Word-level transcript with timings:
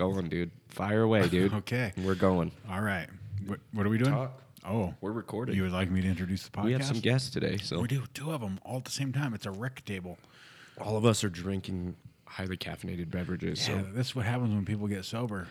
going, 0.00 0.28
dude. 0.28 0.50
Fire 0.68 1.02
away, 1.02 1.28
dude. 1.28 1.52
Okay. 1.60 1.92
We're 2.02 2.14
going. 2.14 2.50
All 2.70 2.80
right. 2.80 3.06
What, 3.46 3.60
what 3.72 3.84
are 3.86 3.90
we 3.90 3.98
doing? 3.98 4.10
Talk. 4.12 4.32
Oh, 4.66 4.94
We're 5.00 5.12
recording. 5.12 5.54
you 5.56 5.62
would 5.62 5.72
like 5.72 5.90
me 5.90 6.00
to 6.02 6.08
introduce 6.08 6.44
the 6.44 6.50
podcast? 6.50 6.64
we 6.64 6.72
have 6.72 6.84
some 6.84 7.00
guests 7.00 7.30
today, 7.30 7.56
so 7.58 7.80
We 7.80 7.88
do 7.88 8.04
two 8.14 8.30
of 8.32 8.40
them 8.40 8.58
all 8.64 8.76
at 8.78 8.84
the 8.84 8.90
same 8.90 9.12
time. 9.12 9.32
It's 9.34 9.46
a 9.46 9.50
rec 9.50 9.84
table. 9.84 10.18
all 10.80 10.96
of 10.96 11.04
us 11.06 11.22
are 11.24 11.28
drinking 11.30 11.96
highly 12.26 12.56
caffeinated 12.56 13.10
beverages. 13.10 13.66
Yeah, 13.68 13.82
So 13.82 13.86
this 13.92 14.08
is 14.08 14.16
what 14.16 14.24
happens 14.26 14.54
when 14.54 14.64
people 14.64 14.86
get 14.86 15.04
sober 15.04 15.48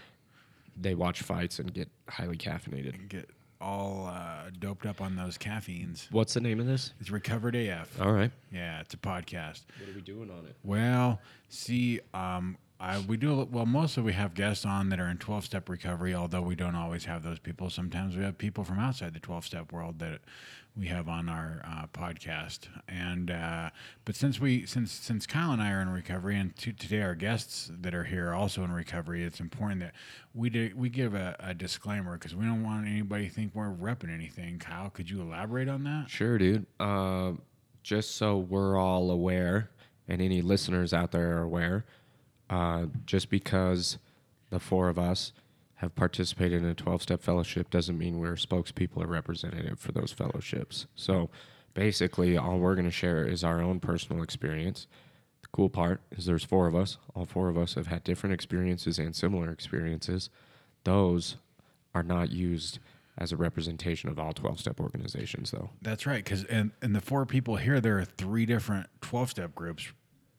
they 0.81 0.95
watch 0.95 1.21
fights 1.23 1.59
and 1.59 1.73
get 1.73 1.89
highly 2.07 2.37
caffeinated. 2.37 2.93
and 2.95 3.09
get 3.09 3.29
all 3.59 4.07
uh, 4.07 4.49
doped 4.59 4.85
up 4.85 5.01
on 5.01 5.15
those 5.17 5.37
caffeines. 5.37 6.07
What's 6.11 6.33
the 6.33 6.39
name 6.39 6.59
of 6.61 6.65
this? 6.67 6.93
It's 7.01 7.09
Recovered 7.11 7.55
AF. 7.55 7.99
All 7.99 8.13
right. 8.13 8.31
Yeah, 8.53 8.79
it's 8.79 8.93
a 8.93 8.97
podcast. 8.97 9.63
What 9.79 9.89
are 9.89 9.93
we 9.95 10.01
doing 10.01 10.31
on 10.31 10.45
it? 10.45 10.55
Well, 10.63 11.19
see, 11.49 11.99
um, 12.13 12.57
I, 12.79 12.99
we 12.99 13.17
do 13.17 13.47
well. 13.51 13.65
Mostly 13.65 14.03
we 14.03 14.13
have 14.13 14.33
guests 14.33 14.65
on 14.65 14.89
that 14.89 14.99
are 14.99 15.09
in 15.09 15.17
twelve 15.17 15.43
step 15.43 15.67
recovery. 15.67 16.15
Although 16.15 16.41
we 16.41 16.55
don't 16.55 16.75
always 16.75 17.05
have 17.05 17.23
those 17.23 17.39
people. 17.39 17.69
Sometimes 17.69 18.15
we 18.15 18.23
have 18.23 18.37
people 18.37 18.63
from 18.63 18.79
outside 18.79 19.13
the 19.13 19.19
twelve 19.19 19.45
step 19.45 19.73
world 19.73 19.99
that 19.99 20.21
we 20.77 20.87
have 20.87 21.09
on 21.09 21.27
our 21.27 21.61
uh, 21.67 21.87
podcast. 21.87 22.69
And 22.87 23.31
uh, 23.31 23.71
but 24.05 24.15
since 24.15 24.39
we 24.39 24.65
since 24.65 24.93
since 24.93 25.27
Kyle 25.27 25.51
and 25.51 25.61
I 25.61 25.71
are 25.71 25.81
in 25.81 25.89
recovery, 25.89 26.37
and 26.37 26.55
to, 26.55 26.71
today 26.71 27.01
our 27.01 27.15
guests 27.15 27.69
that 27.81 27.93
are 27.93 28.05
here 28.05 28.29
are 28.29 28.33
also 28.33 28.63
in 28.63 28.71
recovery, 28.71 29.23
it's 29.23 29.41
important 29.41 29.81
that 29.81 29.93
we 30.33 30.49
do, 30.49 30.71
we 30.73 30.87
give 30.87 31.15
a, 31.15 31.35
a 31.39 31.53
disclaimer 31.53 32.13
because 32.13 32.33
we 32.33 32.45
don't 32.45 32.63
want 32.63 32.87
anybody 32.87 33.27
to 33.27 33.33
think 33.33 33.53
we're 33.53 33.73
repping 33.73 34.13
anything. 34.13 34.57
Kyle, 34.57 34.89
could 34.89 35.09
you 35.09 35.21
elaborate 35.21 35.67
on 35.67 35.83
that? 35.83 36.05
Sure, 36.09 36.37
dude. 36.37 36.65
Uh, 36.79 37.33
just 37.83 38.15
so 38.15 38.37
we're 38.37 38.77
all 38.77 39.11
aware, 39.11 39.69
and 40.07 40.21
any 40.21 40.41
listeners 40.41 40.93
out 40.93 41.11
there 41.11 41.37
are 41.39 41.41
aware, 41.41 41.85
uh, 42.49 42.85
just 43.05 43.29
because 43.29 43.97
the 44.49 44.59
four 44.59 44.89
of 44.89 44.97
us 44.97 45.31
have 45.75 45.95
participated 45.95 46.61
in 46.61 46.69
a 46.69 46.75
12 46.75 47.01
step 47.01 47.21
fellowship 47.21 47.69
doesn't 47.69 47.97
mean 47.97 48.19
we're 48.19 48.33
spokespeople 48.33 48.97
or 48.97 49.07
representative 49.07 49.79
for 49.79 49.91
those 49.91 50.11
fellowships. 50.11 50.87
So 50.95 51.29
basically, 51.73 52.37
all 52.37 52.59
we're 52.59 52.75
going 52.75 52.85
to 52.85 52.91
share 52.91 53.25
is 53.25 53.43
our 53.43 53.61
own 53.61 53.79
personal 53.79 54.21
experience. 54.21 54.87
The 55.41 55.47
cool 55.53 55.69
part 55.69 56.01
is 56.11 56.25
there's 56.25 56.43
four 56.43 56.67
of 56.67 56.75
us. 56.75 56.97
All 57.15 57.25
four 57.25 57.47
of 57.47 57.57
us 57.57 57.75
have 57.75 57.87
had 57.87 58.03
different 58.03 58.33
experiences 58.33 58.99
and 58.99 59.15
similar 59.15 59.51
experiences. 59.51 60.29
Those 60.83 61.37
are 61.95 62.03
not 62.03 62.31
used 62.31 62.79
as 63.17 63.31
a 63.31 63.37
representation 63.37 64.09
of 64.09 64.19
all 64.19 64.33
12 64.33 64.59
step 64.59 64.79
organizations, 64.79 65.51
though. 65.51 65.69
That's 65.81 66.05
right. 66.05 66.23
Because 66.23 66.43
and 66.45 66.71
and 66.81 66.95
the 66.95 67.01
four 67.01 67.25
people 67.25 67.55
here, 67.57 67.79
there 67.79 67.99
are 67.99 68.05
three 68.05 68.45
different 68.45 68.87
twelve 69.01 69.29
step 69.29 69.55
groups 69.55 69.93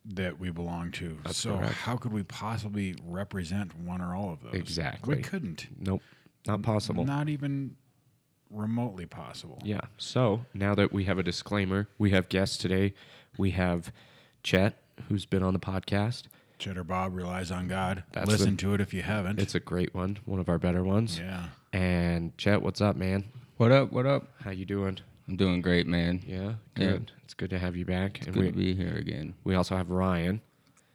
that 0.04 0.38
we 0.40 0.50
belong 0.50 0.90
to. 0.92 1.18
so 1.30 1.58
correct. 1.58 1.74
how 1.74 1.96
could 1.96 2.12
we 2.12 2.22
possibly 2.22 2.94
represent 3.06 3.76
one 3.78 4.00
or 4.00 4.14
all 4.14 4.32
of 4.32 4.42
those? 4.42 4.54
Exactly. 4.54 5.16
We 5.16 5.22
couldn't. 5.22 5.66
Nope, 5.78 6.02
not 6.46 6.62
possible. 6.62 7.04
Not 7.04 7.28
even 7.28 7.76
remotely 8.50 9.06
possible. 9.06 9.60
Yeah. 9.64 9.80
So 9.98 10.46
now 10.54 10.74
that 10.74 10.92
we 10.92 11.04
have 11.04 11.18
a 11.18 11.22
disclaimer, 11.22 11.88
we 11.98 12.10
have 12.10 12.28
guests 12.28 12.56
today. 12.56 12.94
We 13.38 13.50
have 13.52 13.92
Chet, 14.42 14.74
who's 15.08 15.26
been 15.26 15.42
on 15.42 15.52
the 15.52 15.60
podcast. 15.60 16.24
Cheddar 16.58 16.84
Bob 16.84 17.14
relies 17.14 17.50
on 17.50 17.68
God. 17.68 18.02
That's 18.12 18.28
Listen 18.30 18.50
the- 18.56 18.62
to 18.62 18.74
it 18.74 18.80
if 18.80 18.92
you 18.92 19.02
haven't. 19.02 19.38
It's 19.38 19.54
a 19.54 19.60
great 19.60 19.94
one, 19.94 20.18
one 20.24 20.40
of 20.40 20.48
our 20.48 20.58
better 20.58 20.82
ones. 20.82 21.18
yeah. 21.18 21.44
And 21.72 22.36
Chet, 22.36 22.62
what's 22.62 22.80
up, 22.80 22.96
man? 22.96 23.24
What 23.56 23.70
up? 23.70 23.92
What 23.92 24.04
up? 24.06 24.28
How 24.42 24.50
you 24.50 24.64
doing? 24.64 24.98
I'm 25.30 25.36
doing 25.36 25.62
great, 25.62 25.86
man. 25.86 26.22
Yeah, 26.26 26.54
Yeah. 26.76 26.90
good. 26.90 27.12
It's 27.22 27.34
good 27.34 27.50
to 27.50 27.58
have 27.60 27.76
you 27.76 27.84
back. 27.84 28.18
And 28.26 28.34
Good 28.34 28.42
we 28.42 28.50
to 28.50 28.56
be 28.56 28.74
here 28.74 28.96
again. 28.96 29.34
we 29.44 29.54
also 29.54 29.76
have 29.76 29.88
Ryan, 29.88 30.40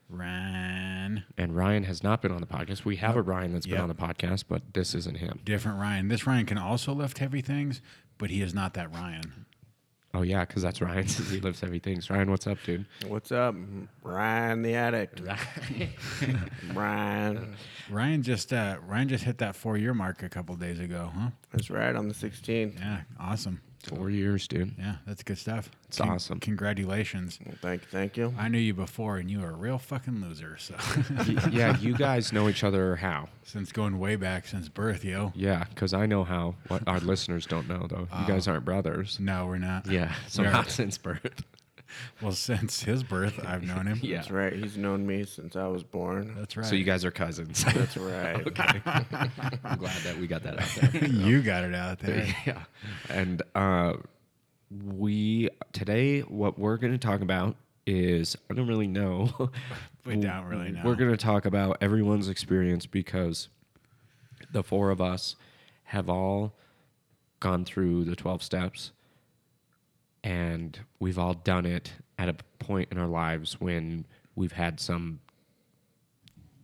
Ryan. 0.10 1.24
and 1.38 1.56
Ryan 1.56 1.84
has 1.86 2.04
not 2.04 2.22
been 2.22 2.34
on 2.34 2.42
the 2.42 2.48
podcast. 2.48 2.84
We 2.84 2.98
have 2.98 3.16
a 3.16 3.22
Ryan 3.22 3.54
that's 3.54 3.66
been 3.66 3.80
on 3.80 3.88
the 3.88 3.96
podcast, 3.96 4.44
but 4.50 4.74
this 4.74 4.94
isn't 4.94 5.16
him. 5.20 5.40
Different 5.46 5.80
Ryan. 5.80 6.10
This 6.10 6.28
Ryan 6.28 6.46
can 6.46 6.58
also 6.58 6.92
lift 6.94 7.20
heavy 7.20 7.40
things, 7.40 7.82
but 8.18 8.30
he 8.30 8.42
is 8.42 8.54
not 8.54 8.74
that 8.74 8.92
Ryan. 8.94 9.46
Oh 10.14 10.22
yeah, 10.22 10.44
because 10.44 10.62
that's 10.62 10.82
Ryan. 10.82 11.08
Says 11.08 11.30
he 11.32 11.40
lifts 11.40 11.62
heavy 11.62 11.80
things. 11.80 12.10
Ryan, 12.10 12.30
what's 12.30 12.46
up, 12.46 12.58
dude? 12.66 12.86
What's 13.08 13.32
up, 13.32 13.56
Ryan 14.04 14.64
the 14.64 14.76
addict? 14.76 15.22
Ryan. 16.74 17.56
Ryan 17.90 18.22
just 18.24 18.52
uh, 18.52 18.78
Ryan 18.86 19.08
just 19.08 19.24
hit 19.24 19.38
that 19.38 19.56
four 19.56 19.78
year 19.78 19.94
mark 19.94 20.24
a 20.24 20.30
couple 20.30 20.56
days 20.58 20.80
ago, 20.80 21.12
huh? 21.16 21.30
That's 21.52 21.70
right 21.70 21.96
on 21.96 22.10
the 22.10 22.14
16th. 22.14 22.80
Yeah, 22.80 23.02
awesome. 23.18 23.62
Four 23.86 24.10
years, 24.10 24.48
dude. 24.48 24.74
Yeah, 24.78 24.96
that's 25.06 25.24
good 25.24 25.38
stuff. 25.38 25.70
It's 25.88 26.00
awesome. 26.02 26.40
Congratulations. 26.40 27.40
Well, 27.46 27.56
thank 27.62 27.82
you, 27.84 27.88
thank 27.92 28.18
you. 28.18 28.34
I 28.38 28.48
knew 28.48 28.58
you 28.58 28.74
before, 28.74 29.18
and 29.18 29.30
you 29.30 29.40
were 29.42 29.50
a 29.52 29.56
real 29.56 29.78
fucking 29.78 30.22
loser. 30.22 30.58
So, 30.58 30.76
Y- 31.10 31.50
yeah, 31.52 31.78
you 31.78 31.96
guys 31.96 32.34
know 32.34 32.50
each 32.50 32.64
other 32.64 32.96
how? 32.98 33.30
since 33.44 33.72
going 33.72 34.00
way 34.00 34.16
back 34.16 34.48
since 34.48 34.68
birth, 34.70 35.06
yo. 35.06 35.32
Yeah, 35.36 35.66
because 35.70 35.94
I 35.94 36.06
know 36.08 36.24
how. 36.24 36.56
What 36.68 36.88
our 36.88 37.00
listeners 37.00 37.46
don't 37.46 37.68
know 37.68 37.86
though. 37.88 38.08
You 38.12 38.24
uh, 38.24 38.28
guys 38.28 38.48
aren't 38.48 38.66
brothers. 38.66 39.20
No, 39.20 39.46
we're 39.46 39.60
not. 39.60 39.86
Yeah, 39.88 40.14
so 40.28 40.42
We 40.42 40.48
are- 40.50 40.52
not 40.52 40.70
since 40.72 40.98
birth. 40.98 41.44
Well, 42.22 42.32
since 42.32 42.84
his 42.84 43.04
birth, 43.04 43.40
I've 43.46 43.64
known 43.64 43.88
him. 43.88 44.00
Yeah. 44.04 44.18
That's 44.18 44.32
right. 44.32 44.54
He's 44.54 44.78
known 44.78 45.06
me 45.06 45.26
since 45.26 45.56
I 45.56 45.68
was 45.68 45.84
born. 45.84 46.36
That's 46.38 46.56
right. 46.56 46.66
So 46.66 46.76
you 46.76 46.84
guys 46.84 47.04
are 47.06 47.12
cousins. 47.12 47.64
That's 47.74 47.98
right. 47.98 48.46
okay. 48.48 48.82
I'm 48.86 49.78
glad 49.78 49.98
that 50.04 50.18
we 50.20 50.28
got 50.28 50.44
that 50.44 50.60
out 50.62 50.92
there. 50.92 51.06
you 51.10 51.42
got 51.42 51.64
it 51.64 51.74
out 51.76 52.00
there. 52.00 52.28
yeah. 52.46 52.64
And 53.10 53.42
uh, 53.56 53.94
we 54.70 55.50
today, 55.74 56.22
what 56.22 56.60
we're 56.60 56.78
going 56.78 56.94
to 56.94 57.00
talk 57.00 57.22
about 57.22 57.56
is 57.86 58.36
I 58.50 58.54
don't 58.54 58.68
really 58.68 58.88
know. 58.88 59.50
We 60.06 60.18
don't 60.18 60.46
really 60.46 60.72
know. 60.72 60.82
We're 60.86 60.96
going 60.96 61.12
to 61.12 61.18
talk 61.18 61.46
about 61.46 61.78
everyone's 61.82 62.30
experience 62.30 62.86
because 62.86 63.48
the 64.52 64.64
four 64.64 64.92
of 64.92 65.02
us 65.02 65.36
have 65.86 66.10
all 66.10 66.54
gone 67.40 67.66
through 67.66 68.06
the 68.06 68.16
12 68.16 68.42
steps 68.44 68.92
and 70.26 70.80
we've 71.00 71.20
all 71.20 71.36
done 71.36 71.66
it 71.68 71.94
at 72.18 72.28
a 72.30 72.36
point 72.60 72.90
in 72.92 72.98
our 72.98 73.08
lives 73.08 73.62
when 73.62 74.06
we've 74.36 74.52
had 74.54 74.80
some 74.80 75.20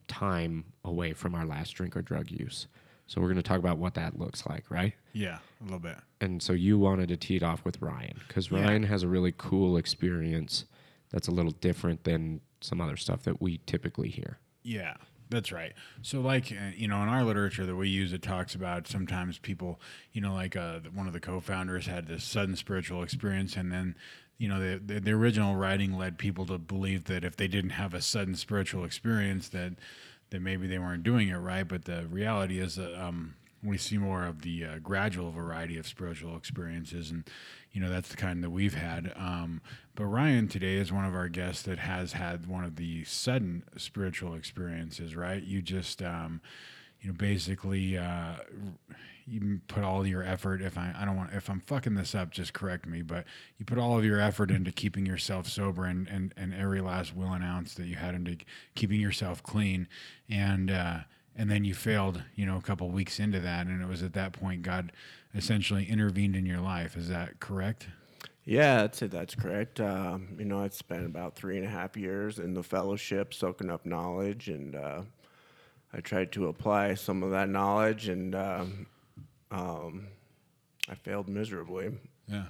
time 0.08 0.66
away 0.84 1.14
from 1.14 1.36
our 1.36 1.46
last 1.46 1.72
drink 1.72 1.96
or 1.96 2.02
drug 2.02 2.32
use. 2.32 2.68
So 3.08 3.22
we're 3.22 3.28
going 3.28 3.38
to 3.38 3.44
talk 3.44 3.60
about 3.60 3.78
what 3.78 3.94
that 3.94 4.18
looks 4.18 4.46
like, 4.48 4.66
right? 4.70 4.94
Yeah, 5.14 5.38
a 5.60 5.64
little 5.64 5.80
bit. 5.80 5.98
And 6.22 6.42
so 6.42 6.54
you 6.54 6.80
wanted 6.80 7.10
to 7.10 7.18
tee 7.18 7.36
it 7.36 7.44
off 7.44 7.64
with 7.64 7.82
Ryan 7.82 8.20
because 8.28 8.50
Yeah. 8.50 8.64
Ryan 8.64 8.84
has 8.84 9.04
a 9.04 9.08
really 9.08 9.34
cool 9.38 9.78
experience 9.78 10.66
that's 11.12 11.28
a 11.28 11.32
little 11.32 11.52
different 11.52 12.04
than 12.04 12.42
some 12.62 12.82
other 12.82 12.98
stuff 12.98 13.24
that 13.24 13.42
we 13.42 13.60
typically 13.68 14.10
hear. 14.10 14.40
Yeah, 14.64 14.96
that's 15.32 15.52
right. 15.52 15.74
So, 16.02 16.22
like, 16.22 16.52
uh, 16.52 16.72
you 16.76 16.88
know, 16.88 17.02
in 17.02 17.10
our 17.10 17.24
literature 17.24 17.66
that 17.66 17.76
we 17.76 17.90
use, 17.90 18.14
it 18.14 18.22
talks 18.22 18.54
about 18.54 18.88
sometimes 18.88 19.40
people, 19.40 19.80
you 20.12 20.22
know, 20.22 20.34
like 20.34 20.56
uh, 20.56 20.80
one 20.94 21.08
of 21.08 21.14
the 21.14 21.20
co 21.20 21.40
founders 21.40 21.88
had 21.88 22.08
this 22.08 22.24
sudden 22.24 22.56
spiritual 22.56 23.02
experience, 23.02 23.56
and 23.56 23.72
then, 23.72 23.96
you 24.38 24.48
know, 24.48 24.60
the, 24.60 24.80
the, 24.80 25.00
the 25.00 25.12
original 25.12 25.56
writing 25.56 25.98
led 25.98 26.18
people 26.18 26.46
to 26.48 26.58
believe 26.58 27.06
that 27.06 27.24
if 27.24 27.36
they 27.36 27.48
didn't 27.48 27.72
have 27.72 27.94
a 27.94 28.02
sudden 28.02 28.36
spiritual 28.36 28.84
experience, 28.84 29.50
that, 29.50 29.74
that 30.30 30.42
maybe 30.42 30.68
they 30.68 30.78
weren't 30.78 31.04
doing 31.04 31.30
it 31.30 31.38
right. 31.38 31.68
But 31.68 31.86
the 31.86 32.06
reality 32.08 32.60
is 32.60 32.76
that, 32.76 32.94
um, 33.02 33.36
we 33.64 33.78
see 33.78 33.98
more 33.98 34.26
of 34.26 34.42
the 34.42 34.66
uh, 34.66 34.78
gradual 34.80 35.32
variety 35.32 35.78
of 35.78 35.88
spiritual 35.88 36.36
experiences, 36.36 37.12
and 37.12 37.30
you 37.72 37.82
know 37.82 37.90
that's 37.90 38.10
the 38.10 38.18
kind 38.18 38.44
that 38.44 38.50
we've 38.50 38.74
had. 38.74 39.14
Um, 39.16 39.62
but 39.96 40.06
Ryan 40.06 40.48
today 40.48 40.76
is 40.76 40.92
one 40.92 41.06
of 41.06 41.14
our 41.14 41.28
guests 41.28 41.64
that 41.64 41.80
has 41.80 42.14
had 42.14 42.48
one 42.48 42.64
of 42.64 42.76
the 42.76 43.04
sudden 43.04 43.64
spiritual 43.78 44.34
experiences. 44.34 45.16
Right? 45.16 45.44
You 45.44 45.62
just, 45.62 46.02
um, 46.02 46.42
you 47.02 47.10
know, 47.10 47.16
basically, 47.16 47.98
uh, 47.98 48.36
you 49.28 49.62
put 49.68 49.84
all 49.84 50.06
your 50.08 50.24
effort. 50.24 50.62
If 50.62 50.78
I, 50.78 50.94
I 50.98 51.06
don't 51.06 51.16
want, 51.16 51.34
if 51.34 51.50
I'm 51.50 51.60
fucking 51.62 51.94
this 51.94 52.16
up, 52.16 52.32
just 52.32 52.54
correct 52.54 52.88
me. 52.88 53.04
But 53.04 53.26
you 53.58 53.66
put 53.66 53.78
all 53.78 53.98
of 53.98 54.04
your 54.04 54.20
effort 54.20 54.50
into 54.50 54.72
keeping 54.72 55.06
yourself 55.06 55.48
sober, 55.48 55.86
and 55.86 56.08
and, 56.08 56.34
and 56.36 56.54
every 56.54 56.82
last 56.82 57.16
will 57.16 57.32
and 57.32 57.44
ounce 57.44 57.76
that 57.76 57.86
you 57.86 57.96
had 57.96 58.16
into 58.16 58.38
keeping 58.74 59.00
yourself 59.00 59.44
clean, 59.44 59.88
and. 60.30 60.72
Uh, 60.72 61.00
and 61.36 61.50
then 61.50 61.64
you 61.64 61.74
failed, 61.74 62.24
you 62.36 62.46
know, 62.46 62.58
a 62.58 62.62
couple 62.62 62.90
weeks 62.90 63.20
into 63.20 63.40
that, 63.40 63.68
and 63.68 63.82
it 63.82 63.88
was 63.88 64.04
at 64.04 64.14
that 64.14 64.34
point 64.34 64.62
God 64.62 64.92
essentially 65.34 65.86
intervened 65.86 66.36
in 66.36 66.46
your 66.46 66.60
life. 66.60 66.98
Is 66.98 67.10
that 67.10 67.40
correct? 67.40 67.88
Yeah, 68.44 68.78
that's 68.78 69.02
it. 69.02 69.12
That's 69.12 69.36
correct. 69.36 69.80
Um, 69.80 70.36
you 70.40 70.46
know, 70.46 70.62
I 70.62 70.70
spent 70.70 71.06
about 71.06 71.36
three 71.36 71.58
and 71.58 71.66
a 71.66 71.70
half 71.70 71.96
years 71.96 72.40
in 72.40 72.54
the 72.54 72.64
fellowship, 72.64 73.34
soaking 73.34 73.70
up 73.70 73.86
knowledge, 73.86 74.50
and 74.50 74.76
uh, 74.76 75.02
I 75.94 76.00
tried 76.00 76.32
to 76.34 76.48
apply 76.48 76.96
some 76.96 77.24
of 77.24 77.32
that 77.32 77.50
knowledge, 77.50 78.10
and 78.10 78.34
um, 78.34 78.88
um, 79.52 80.08
I 80.90 80.96
failed 80.96 81.30
miserably. 81.30 81.92
Yeah. 82.28 82.46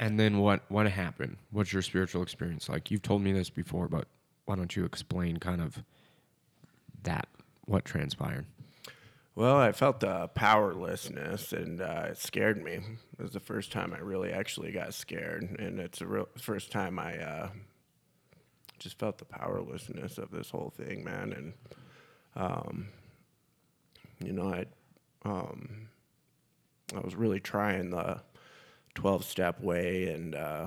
And 0.00 0.18
then 0.18 0.38
what 0.38 0.62
what 0.68 0.86
happened? 0.88 1.38
What's 1.50 1.72
your 1.72 1.82
spiritual 1.82 2.22
experience 2.22 2.68
like? 2.68 2.90
You've 2.90 3.02
told 3.02 3.20
me 3.20 3.32
this 3.32 3.50
before, 3.50 3.88
but 3.88 4.06
why 4.44 4.54
don't 4.54 4.74
you 4.76 4.84
explain 4.84 5.38
kind 5.38 5.60
of 5.60 5.82
that 7.02 7.28
what 7.68 7.84
transpired? 7.84 8.46
Well, 9.34 9.56
I 9.56 9.70
felt 9.70 10.00
the 10.00 10.26
powerlessness, 10.28 11.52
and 11.52 11.80
uh, 11.80 12.06
it 12.10 12.18
scared 12.18 12.62
me. 12.62 12.72
It 12.72 13.22
was 13.22 13.32
the 13.32 13.40
first 13.40 13.70
time 13.70 13.94
I 13.94 14.00
really 14.00 14.32
actually 14.32 14.72
got 14.72 14.94
scared, 14.94 15.42
and 15.60 15.78
it's 15.78 16.00
the 16.00 16.26
first 16.38 16.72
time 16.72 16.98
I 16.98 17.18
uh, 17.18 17.50
just 18.80 18.98
felt 18.98 19.18
the 19.18 19.24
powerlessness 19.24 20.18
of 20.18 20.32
this 20.32 20.50
whole 20.50 20.72
thing, 20.76 21.04
man. 21.04 21.32
And 21.32 21.52
um, 22.34 22.88
you 24.24 24.32
know, 24.32 24.52
I, 24.52 24.64
um, 25.24 25.88
I 26.96 27.00
was 27.00 27.14
really 27.14 27.40
trying 27.40 27.90
the 27.90 28.22
12 28.94 29.24
step 29.24 29.60
way 29.60 30.08
and 30.08 30.34
uh, 30.34 30.66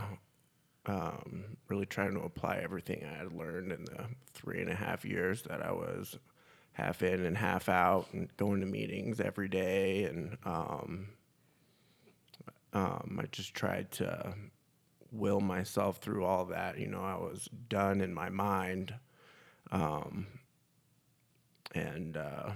um, 0.86 1.58
really 1.68 1.86
trying 1.86 2.14
to 2.14 2.22
apply 2.22 2.62
everything 2.64 3.04
I 3.04 3.18
had 3.18 3.34
learned 3.34 3.72
in 3.72 3.86
the 3.86 4.06
three 4.34 4.62
and 4.62 4.70
a 4.70 4.76
half 4.76 5.04
years 5.04 5.42
that 5.44 5.62
I 5.62 5.72
was 5.72 6.18
half 6.82 7.04
in 7.04 7.26
and 7.26 7.38
half 7.38 7.70
out 7.70 8.08
and 8.12 8.36
going 8.38 8.60
to 8.62 8.66
meetings 8.66 9.20
every 9.20 9.48
day. 9.48 10.06
And 10.06 10.38
um, 10.46 11.10
um, 12.74 13.20
I 13.22 13.26
just 13.32 13.54
tried 13.54 13.92
to 13.92 14.34
will 15.12 15.42
myself 15.42 15.98
through 15.98 16.26
all 16.26 16.46
that. 16.46 16.80
You 16.80 16.88
know, 16.88 17.04
I 17.04 17.16
was 17.16 17.48
done 17.70 18.02
in 18.02 18.14
my 18.14 18.30
mind. 18.30 18.96
Um, 19.72 20.28
and 21.76 22.18
uh, 22.18 22.52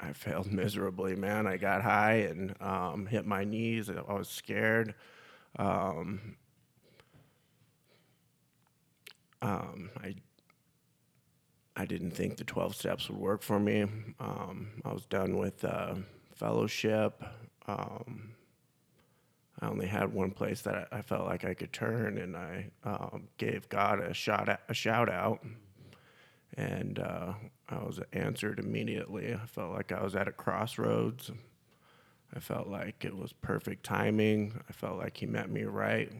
I 0.00 0.12
failed 0.12 0.50
miserably, 0.52 1.16
man. 1.16 1.46
I 1.46 1.58
got 1.58 1.82
high 1.82 2.28
and 2.30 2.54
um, 2.62 3.06
hit 3.06 3.26
my 3.26 3.44
knees. 3.44 3.90
I 3.90 4.12
was 4.12 4.28
scared. 4.28 4.94
Um, 5.58 6.36
um, 9.42 9.90
I 10.02 10.14
I 11.76 11.84
didn't 11.84 12.12
think 12.12 12.36
the 12.36 12.44
12 12.44 12.74
steps 12.74 13.08
would 13.10 13.18
work 13.18 13.42
for 13.42 13.60
me. 13.60 13.82
Um, 14.18 14.68
I 14.84 14.92
was 14.92 15.04
done 15.04 15.36
with 15.36 15.62
uh, 15.64 15.96
fellowship. 16.34 17.22
Um, 17.66 18.32
I 19.60 19.68
only 19.68 19.86
had 19.86 20.12
one 20.12 20.30
place 20.30 20.62
that 20.62 20.88
I, 20.90 21.02
felt 21.02 21.26
like 21.26 21.44
I 21.44 21.54
could 21.54 21.72
turn, 21.72 22.18
and 22.18 22.36
I 22.36 22.70
um, 22.84 23.28
gave 23.38 23.68
God 23.68 24.00
a 24.00 24.12
shot 24.12 24.60
a 24.68 24.74
shout 24.74 25.10
out, 25.10 25.44
and 26.56 26.98
uh, 26.98 27.32
I 27.68 27.78
was 27.78 28.00
answered 28.12 28.58
immediately. 28.58 29.34
I 29.34 29.46
felt 29.46 29.72
like 29.72 29.92
I 29.92 30.02
was 30.02 30.14
at 30.14 30.28
a 30.28 30.32
crossroads. 30.32 31.30
I 32.34 32.40
felt 32.40 32.68
like 32.68 33.04
it 33.04 33.16
was 33.16 33.32
perfect 33.32 33.84
timing. 33.84 34.60
I 34.68 34.72
felt 34.72 34.98
like 34.98 35.16
He 35.16 35.26
met 35.26 35.50
me 35.50 35.64
right, 35.64 36.12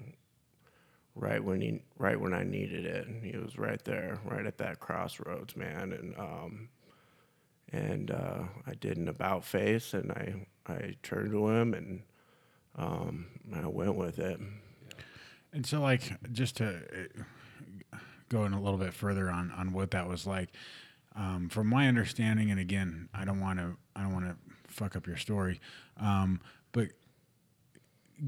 right 1.16 1.42
when 1.42 1.60
he, 1.60 1.80
right 1.98 2.20
when 2.20 2.32
I 2.34 2.44
needed 2.44 2.86
it. 2.86 3.08
He 3.22 3.36
was 3.36 3.58
right 3.58 3.82
there, 3.84 4.20
right 4.24 4.46
at 4.46 4.58
that 4.58 4.78
crossroads, 4.78 5.56
man. 5.56 5.92
And 5.92 6.14
um, 6.16 6.68
and 7.72 8.10
uh, 8.12 8.44
I 8.66 8.74
did 8.74 8.96
an 8.96 9.08
about 9.08 9.44
face, 9.44 9.94
and 9.94 10.12
I 10.12 10.46
I 10.66 10.94
turned 11.02 11.32
to 11.32 11.48
him 11.48 11.74
and 11.74 12.02
um, 12.76 13.26
I 13.54 13.66
went 13.66 13.96
with 13.96 14.18
it. 14.18 14.38
And 15.52 15.66
so, 15.66 15.80
like, 15.80 16.02
just 16.32 16.58
to 16.58 16.80
uh, 17.92 17.96
go 18.28 18.44
in 18.44 18.52
a 18.52 18.60
little 18.60 18.78
bit 18.78 18.92
further 18.92 19.30
on 19.30 19.50
on 19.52 19.72
what 19.72 19.90
that 19.92 20.08
was 20.08 20.26
like, 20.26 20.50
um, 21.16 21.48
from 21.48 21.68
my 21.68 21.88
understanding, 21.88 22.50
and 22.50 22.60
again, 22.60 23.08
I 23.14 23.24
don't 23.24 23.40
want 23.40 23.58
to 23.58 23.76
I 23.94 24.02
don't 24.02 24.12
want 24.12 24.26
to 24.26 24.36
fuck 24.68 24.96
up 24.96 25.06
your 25.06 25.16
story, 25.16 25.60
um, 25.98 26.40
but 26.72 26.88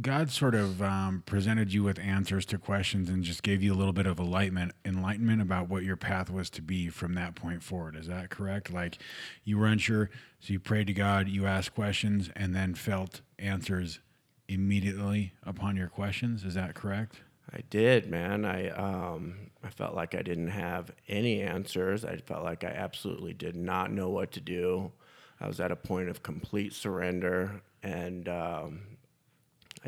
God 0.02 0.30
sort 0.30 0.54
of 0.54 0.82
um, 0.82 1.22
presented 1.24 1.72
you 1.72 1.82
with 1.82 1.98
answers 1.98 2.44
to 2.46 2.58
questions 2.58 3.08
and 3.08 3.24
just 3.24 3.42
gave 3.42 3.62
you 3.62 3.72
a 3.72 3.76
little 3.76 3.94
bit 3.94 4.06
of 4.06 4.18
enlightenment, 4.20 4.72
enlightenment 4.84 5.40
about 5.40 5.70
what 5.70 5.82
your 5.82 5.96
path 5.96 6.30
was 6.30 6.50
to 6.50 6.62
be 6.62 6.88
from 6.88 7.14
that 7.14 7.34
point 7.34 7.62
forward. 7.62 7.96
Is 7.96 8.06
that 8.06 8.28
correct? 8.28 8.70
Like 8.70 8.98
you 9.44 9.56
were 9.58 9.66
unsure, 9.66 10.10
so 10.40 10.52
you 10.52 10.60
prayed 10.60 10.88
to 10.88 10.92
God, 10.92 11.28
you 11.28 11.46
asked 11.46 11.74
questions, 11.74 12.28
and 12.36 12.54
then 12.54 12.74
felt 12.74 13.22
answers 13.38 14.00
immediately 14.46 15.32
upon 15.42 15.76
your 15.76 15.88
questions. 15.88 16.44
Is 16.44 16.54
that 16.54 16.74
correct? 16.74 17.22
I 17.52 17.60
did, 17.70 18.10
man. 18.10 18.44
I 18.44 18.68
um, 18.68 19.50
I 19.64 19.70
felt 19.70 19.94
like 19.94 20.14
I 20.14 20.22
didn't 20.22 20.48
have 20.48 20.90
any 21.08 21.40
answers. 21.40 22.04
I 22.04 22.18
felt 22.18 22.44
like 22.44 22.62
I 22.62 22.68
absolutely 22.68 23.32
did 23.32 23.56
not 23.56 23.90
know 23.90 24.10
what 24.10 24.32
to 24.32 24.40
do. 24.40 24.92
I 25.40 25.46
was 25.46 25.60
at 25.60 25.72
a 25.72 25.76
point 25.76 26.10
of 26.10 26.22
complete 26.22 26.74
surrender, 26.74 27.62
and 27.82 28.28
um, 28.28 28.80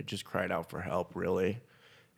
I 0.00 0.02
just 0.02 0.25
cried 0.25 0.50
out 0.50 0.70
for 0.70 0.81
help, 0.81 1.12
really. 1.14 1.58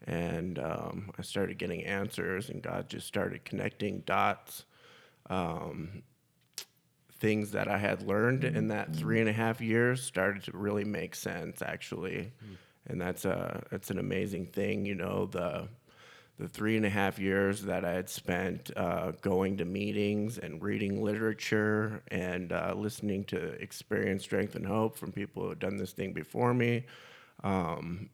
And 0.06 0.56
um, 0.61 1.11
I 1.19 1.23
started 1.23 1.58
getting 1.58 1.84
answers, 1.84 2.49
and 2.49 2.62
God 2.62 2.88
just 2.88 3.08
started 3.08 3.44
connecting 3.44 4.00
dots. 4.06 4.67
Um, 5.29 6.05
things 7.14 7.50
that 7.52 7.67
I 7.67 7.79
had 7.79 8.02
learned 8.02 8.44
in 8.44 8.69
that 8.69 8.94
three 8.94 9.19
and 9.19 9.29
a 9.29 9.32
half 9.32 9.61
years 9.61 10.00
started 10.00 10.44
to 10.44 10.56
really 10.56 10.84
make 10.84 11.17
sense, 11.17 11.61
actually. 11.61 12.32
And 12.87 13.00
that's 13.00 13.25
a 13.25 13.64
that's 13.70 13.90
an 13.90 13.99
amazing 13.99 14.46
thing, 14.46 14.87
you 14.87 14.94
know. 14.94 15.26
The 15.26 15.69
the 16.38 16.49
three 16.49 16.76
and 16.76 16.87
a 16.87 16.90
half 16.90 17.19
years 17.19 17.62
that 17.62 17.84
I 17.84 17.93
had 17.93 18.08
spent 18.08 18.70
uh, 18.76 19.11
going 19.23 19.56
to 19.56 19.64
meetings 19.64 20.38
and 20.38 20.62
reading 20.62 21.02
literature 21.02 22.02
and 22.08 22.52
uh, 22.52 22.75
listening 22.76 23.25
to 23.25 23.38
experience, 23.61 24.23
strength, 24.23 24.55
and 24.55 24.67
hope 24.67 24.96
from 24.96 25.11
people 25.11 25.43
who 25.43 25.49
had 25.49 25.58
done 25.58 25.76
this 25.76 25.93
thing 25.93 26.12
before 26.12 26.55
me 26.55 26.84
um, 27.43 28.11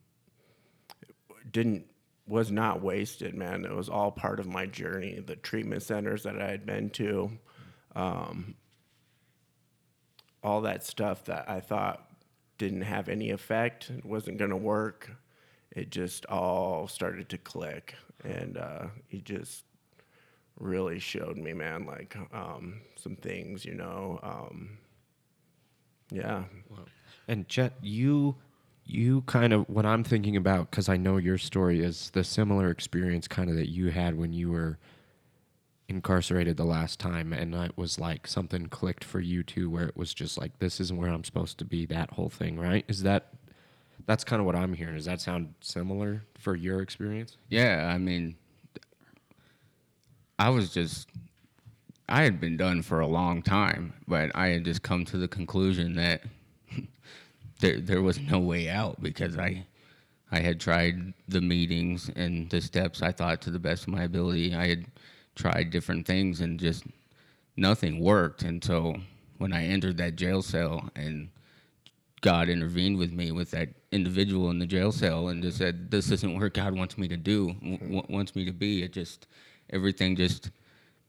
didn't 1.50 1.86
was 2.26 2.50
not 2.50 2.82
wasted, 2.82 3.34
man. 3.34 3.64
It 3.64 3.74
was 3.74 3.88
all 3.88 4.10
part 4.10 4.38
of 4.38 4.46
my 4.46 4.66
journey. 4.66 5.18
The 5.18 5.36
treatment 5.36 5.82
centers 5.82 6.24
that 6.24 6.40
I 6.40 6.50
had 6.50 6.66
been 6.66 6.90
to, 6.90 7.30
um, 7.96 8.54
all 10.42 10.60
that 10.62 10.84
stuff 10.84 11.24
that 11.24 11.48
I 11.48 11.60
thought 11.60 12.06
didn't 12.58 12.82
have 12.82 13.08
any 13.08 13.30
effect, 13.30 13.90
wasn't 14.04 14.36
going 14.38 14.50
to 14.50 14.56
work. 14.56 15.10
It 15.70 15.90
just 15.90 16.26
all 16.26 16.86
started 16.86 17.28
to 17.30 17.38
click, 17.38 17.94
and 18.24 18.58
uh, 18.58 18.86
he 19.06 19.20
just 19.20 19.64
really 20.58 20.98
showed 20.98 21.36
me, 21.36 21.52
man, 21.52 21.86
like 21.86 22.16
um, 22.32 22.80
some 22.96 23.16
things, 23.16 23.64
you 23.64 23.74
know. 23.74 24.18
Um, 24.22 24.78
yeah. 26.10 26.44
And 27.26 27.48
Chet, 27.48 27.74
you 27.80 28.36
you 28.88 29.22
kind 29.22 29.52
of 29.52 29.68
what 29.68 29.84
I'm 29.84 30.02
thinking 30.02 30.36
about 30.36 30.70
because 30.70 30.88
I 30.88 30.96
know 30.96 31.18
your 31.18 31.38
story 31.38 31.80
is 31.80 32.10
the 32.14 32.24
similar 32.24 32.70
experience 32.70 33.28
kind 33.28 33.50
of 33.50 33.56
that 33.56 33.68
you 33.68 33.90
had 33.90 34.16
when 34.16 34.32
you 34.32 34.50
were 34.50 34.78
incarcerated 35.88 36.56
the 36.56 36.64
last 36.64 36.98
time, 36.98 37.32
and 37.32 37.54
it 37.54 37.76
was 37.76 37.98
like 37.98 38.26
something 38.26 38.66
clicked 38.66 39.04
for 39.04 39.20
you 39.20 39.42
too, 39.42 39.68
where 39.68 39.86
it 39.86 39.96
was 39.96 40.14
just 40.14 40.38
like 40.38 40.58
this 40.58 40.80
isn't 40.80 40.98
where 40.98 41.10
I'm 41.10 41.24
supposed 41.24 41.58
to 41.58 41.64
be. 41.64 41.84
That 41.86 42.12
whole 42.12 42.30
thing, 42.30 42.58
right? 42.58 42.84
Is 42.88 43.02
that 43.02 43.34
that's 44.06 44.24
kind 44.24 44.40
of 44.40 44.46
what 44.46 44.56
I'm 44.56 44.72
hearing? 44.72 44.96
Does 44.96 45.04
that 45.04 45.20
sound 45.20 45.54
similar 45.60 46.24
for 46.38 46.56
your 46.56 46.80
experience? 46.80 47.36
Yeah, 47.50 47.90
I 47.94 47.98
mean, 47.98 48.36
I 50.38 50.48
was 50.48 50.70
just 50.70 51.08
I 52.08 52.22
had 52.22 52.40
been 52.40 52.56
done 52.56 52.80
for 52.80 53.00
a 53.00 53.06
long 53.06 53.42
time, 53.42 53.92
but 54.06 54.30
I 54.34 54.48
had 54.48 54.64
just 54.64 54.82
come 54.82 55.04
to 55.06 55.18
the 55.18 55.28
conclusion 55.28 55.94
that 55.96 56.22
there 57.60 57.80
there 57.80 58.02
was 58.02 58.20
no 58.20 58.38
way 58.38 58.68
out 58.68 59.02
because 59.02 59.38
I 59.38 59.66
I 60.30 60.40
had 60.40 60.60
tried 60.60 61.14
the 61.28 61.40
meetings 61.40 62.10
and 62.14 62.50
the 62.50 62.60
steps 62.60 63.02
I 63.02 63.12
thought 63.12 63.40
to 63.42 63.50
the 63.50 63.58
best 63.58 63.84
of 63.84 63.88
my 63.88 64.04
ability. 64.04 64.54
I 64.54 64.68
had 64.68 64.86
tried 65.34 65.70
different 65.70 66.06
things 66.06 66.40
and 66.40 66.60
just 66.60 66.84
nothing 67.56 68.00
worked. 68.00 68.42
And 68.42 68.62
so 68.62 68.96
when 69.38 69.52
I 69.52 69.64
entered 69.64 69.96
that 69.98 70.16
jail 70.16 70.42
cell 70.42 70.90
and 70.94 71.30
God 72.20 72.48
intervened 72.48 72.98
with 72.98 73.12
me 73.12 73.32
with 73.32 73.50
that 73.52 73.68
individual 73.92 74.50
in 74.50 74.58
the 74.58 74.66
jail 74.66 74.92
cell 74.92 75.28
and 75.28 75.42
just 75.42 75.58
said, 75.58 75.90
"This 75.90 76.10
isn't 76.10 76.38
where 76.38 76.50
God 76.50 76.74
wants 76.74 76.98
me 76.98 77.08
to 77.08 77.16
do, 77.16 77.54
w- 77.54 78.02
wants 78.08 78.34
me 78.34 78.44
to 78.44 78.52
be." 78.52 78.82
It 78.82 78.92
just 78.92 79.26
everything 79.70 80.16
just 80.16 80.50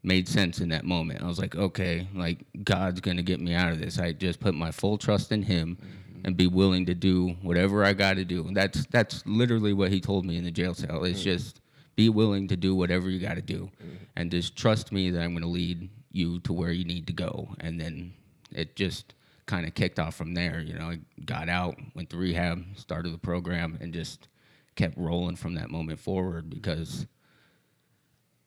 made 0.03 0.27
sense 0.27 0.59
in 0.59 0.69
that 0.69 0.85
moment. 0.85 1.21
I 1.21 1.27
was 1.27 1.39
like, 1.39 1.55
"Okay, 1.55 2.07
like 2.13 2.45
God's 2.63 3.01
gonna 3.01 3.21
get 3.21 3.39
me 3.39 3.53
out 3.53 3.71
of 3.71 3.79
this." 3.79 3.99
I 3.99 4.13
just 4.13 4.39
put 4.39 4.55
my 4.55 4.71
full 4.71 4.97
trust 4.97 5.31
in 5.31 5.43
Him. 5.43 5.77
Mm-hmm 5.77 5.95
and 6.23 6.35
be 6.35 6.47
willing 6.47 6.85
to 6.85 6.93
do 6.93 7.29
whatever 7.41 7.83
I 7.83 7.93
got 7.93 8.15
to 8.15 8.25
do. 8.25 8.49
That's 8.51 8.85
that's 8.87 9.25
literally 9.25 9.73
what 9.73 9.91
he 9.91 10.01
told 10.01 10.25
me 10.25 10.37
in 10.37 10.43
the 10.43 10.51
jail 10.51 10.73
cell. 10.73 11.03
It's 11.03 11.19
mm-hmm. 11.19 11.29
just 11.29 11.61
be 11.95 12.09
willing 12.09 12.47
to 12.47 12.57
do 12.57 12.75
whatever 12.75 13.09
you 13.09 13.19
got 13.19 13.35
to 13.35 13.41
do, 13.41 13.69
mm-hmm. 13.81 13.95
and 14.15 14.31
just 14.31 14.55
trust 14.55 14.91
me 14.91 15.11
that 15.11 15.21
I'm 15.21 15.31
going 15.31 15.43
to 15.43 15.49
lead 15.49 15.89
you 16.11 16.39
to 16.41 16.53
where 16.53 16.71
you 16.71 16.85
need 16.85 17.07
to 17.07 17.13
go. 17.13 17.49
And 17.59 17.79
then 17.79 18.13
it 18.51 18.75
just 18.75 19.13
kind 19.45 19.65
of 19.65 19.73
kicked 19.73 19.99
off 19.99 20.15
from 20.15 20.33
there. 20.33 20.59
You 20.59 20.73
know, 20.73 20.91
I 20.91 20.99
got 21.25 21.49
out, 21.49 21.77
went 21.95 22.09
to 22.11 22.17
rehab, 22.17 22.63
started 22.75 23.13
the 23.13 23.17
program, 23.17 23.77
and 23.81 23.93
just 23.93 24.27
kept 24.75 24.97
rolling 24.97 25.35
from 25.35 25.55
that 25.55 25.69
moment 25.69 25.99
forward 25.99 26.49
because 26.49 27.05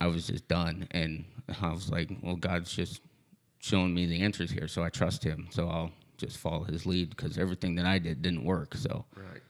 I 0.02 0.06
was 0.08 0.26
just 0.26 0.48
done. 0.48 0.88
And 0.90 1.24
I 1.60 1.70
was 1.70 1.90
like, 1.90 2.10
well, 2.22 2.36
God's 2.36 2.74
just 2.74 3.00
showing 3.60 3.94
me 3.94 4.06
the 4.06 4.22
answers 4.22 4.50
here, 4.50 4.66
so 4.66 4.82
I 4.82 4.88
trust 4.88 5.22
Him. 5.22 5.46
So 5.50 5.68
I'll 5.68 5.92
just 6.22 6.38
follow 6.38 6.64
his 6.64 6.86
lead 6.86 7.10
because 7.10 7.36
everything 7.36 7.74
that 7.74 7.86
I 7.86 7.98
did 7.98 8.22
didn't 8.22 8.44
work. 8.44 8.74
So 8.76 9.04
right, 9.16 9.42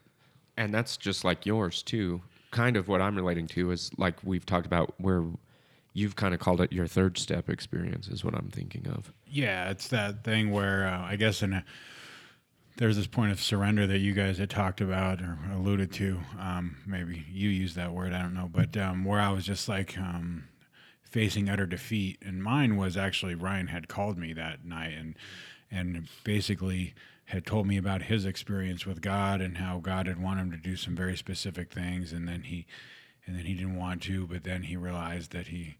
and 0.57 0.73
that's 0.73 0.97
just 0.97 1.23
like 1.23 1.45
yours 1.45 1.83
too. 1.83 2.21
Kind 2.51 2.77
of 2.77 2.87
what 2.87 3.01
I'm 3.01 3.15
relating 3.15 3.47
to 3.47 3.71
is 3.71 3.91
like 3.97 4.15
we've 4.23 4.45
talked 4.45 4.65
about 4.65 4.93
where 4.97 5.23
you've 5.93 6.15
kind 6.15 6.33
of 6.33 6.39
called 6.39 6.61
it 6.61 6.73
your 6.73 6.87
third 6.87 7.17
step 7.17 7.49
experience 7.49 8.07
is 8.07 8.23
what 8.25 8.33
I'm 8.35 8.49
thinking 8.49 8.87
of. 8.87 9.13
Yeah, 9.27 9.69
it's 9.69 9.87
that 9.89 10.23
thing 10.23 10.51
where 10.51 10.87
uh, 10.87 11.01
I 11.01 11.15
guess 11.15 11.43
in 11.43 11.53
a, 11.53 11.65
there's 12.77 12.97
this 12.97 13.07
point 13.07 13.31
of 13.31 13.39
surrender 13.39 13.85
that 13.87 13.99
you 13.99 14.13
guys 14.13 14.37
had 14.37 14.49
talked 14.49 14.81
about 14.81 15.21
or 15.21 15.37
alluded 15.53 15.91
to. 15.93 16.19
Um, 16.39 16.77
maybe 16.85 17.25
you 17.31 17.49
used 17.49 17.75
that 17.75 17.93
word, 17.93 18.13
I 18.13 18.21
don't 18.21 18.33
know, 18.33 18.49
but 18.51 18.75
um, 18.77 19.05
where 19.05 19.19
I 19.19 19.29
was 19.31 19.45
just 19.45 19.69
like 19.69 19.97
um, 19.97 20.45
facing 21.03 21.49
utter 21.49 21.65
defeat. 21.65 22.17
And 22.25 22.43
mine 22.43 22.77
was 22.77 22.97
actually 22.97 23.35
Ryan 23.35 23.67
had 23.67 23.87
called 23.87 24.17
me 24.17 24.33
that 24.33 24.65
night 24.65 24.93
and 24.93 25.15
and 25.71 26.07
basically 26.23 26.93
had 27.25 27.45
told 27.45 27.65
me 27.65 27.77
about 27.77 28.03
his 28.03 28.25
experience 28.25 28.85
with 28.85 29.01
God 29.01 29.41
and 29.41 29.57
how 29.57 29.79
God 29.79 30.05
had 30.05 30.21
wanted 30.21 30.41
him 30.41 30.51
to 30.51 30.57
do 30.57 30.75
some 30.75 30.95
very 30.95 31.17
specific 31.17 31.71
things 31.71 32.13
and 32.13 32.27
then 32.27 32.43
he 32.43 32.65
and 33.25 33.35
then 33.35 33.45
he 33.45 33.53
didn't 33.53 33.77
want 33.77 34.01
to, 34.03 34.27
but 34.27 34.43
then 34.43 34.63
he 34.63 34.75
realized 34.75 35.31
that 35.31 35.47
he 35.47 35.77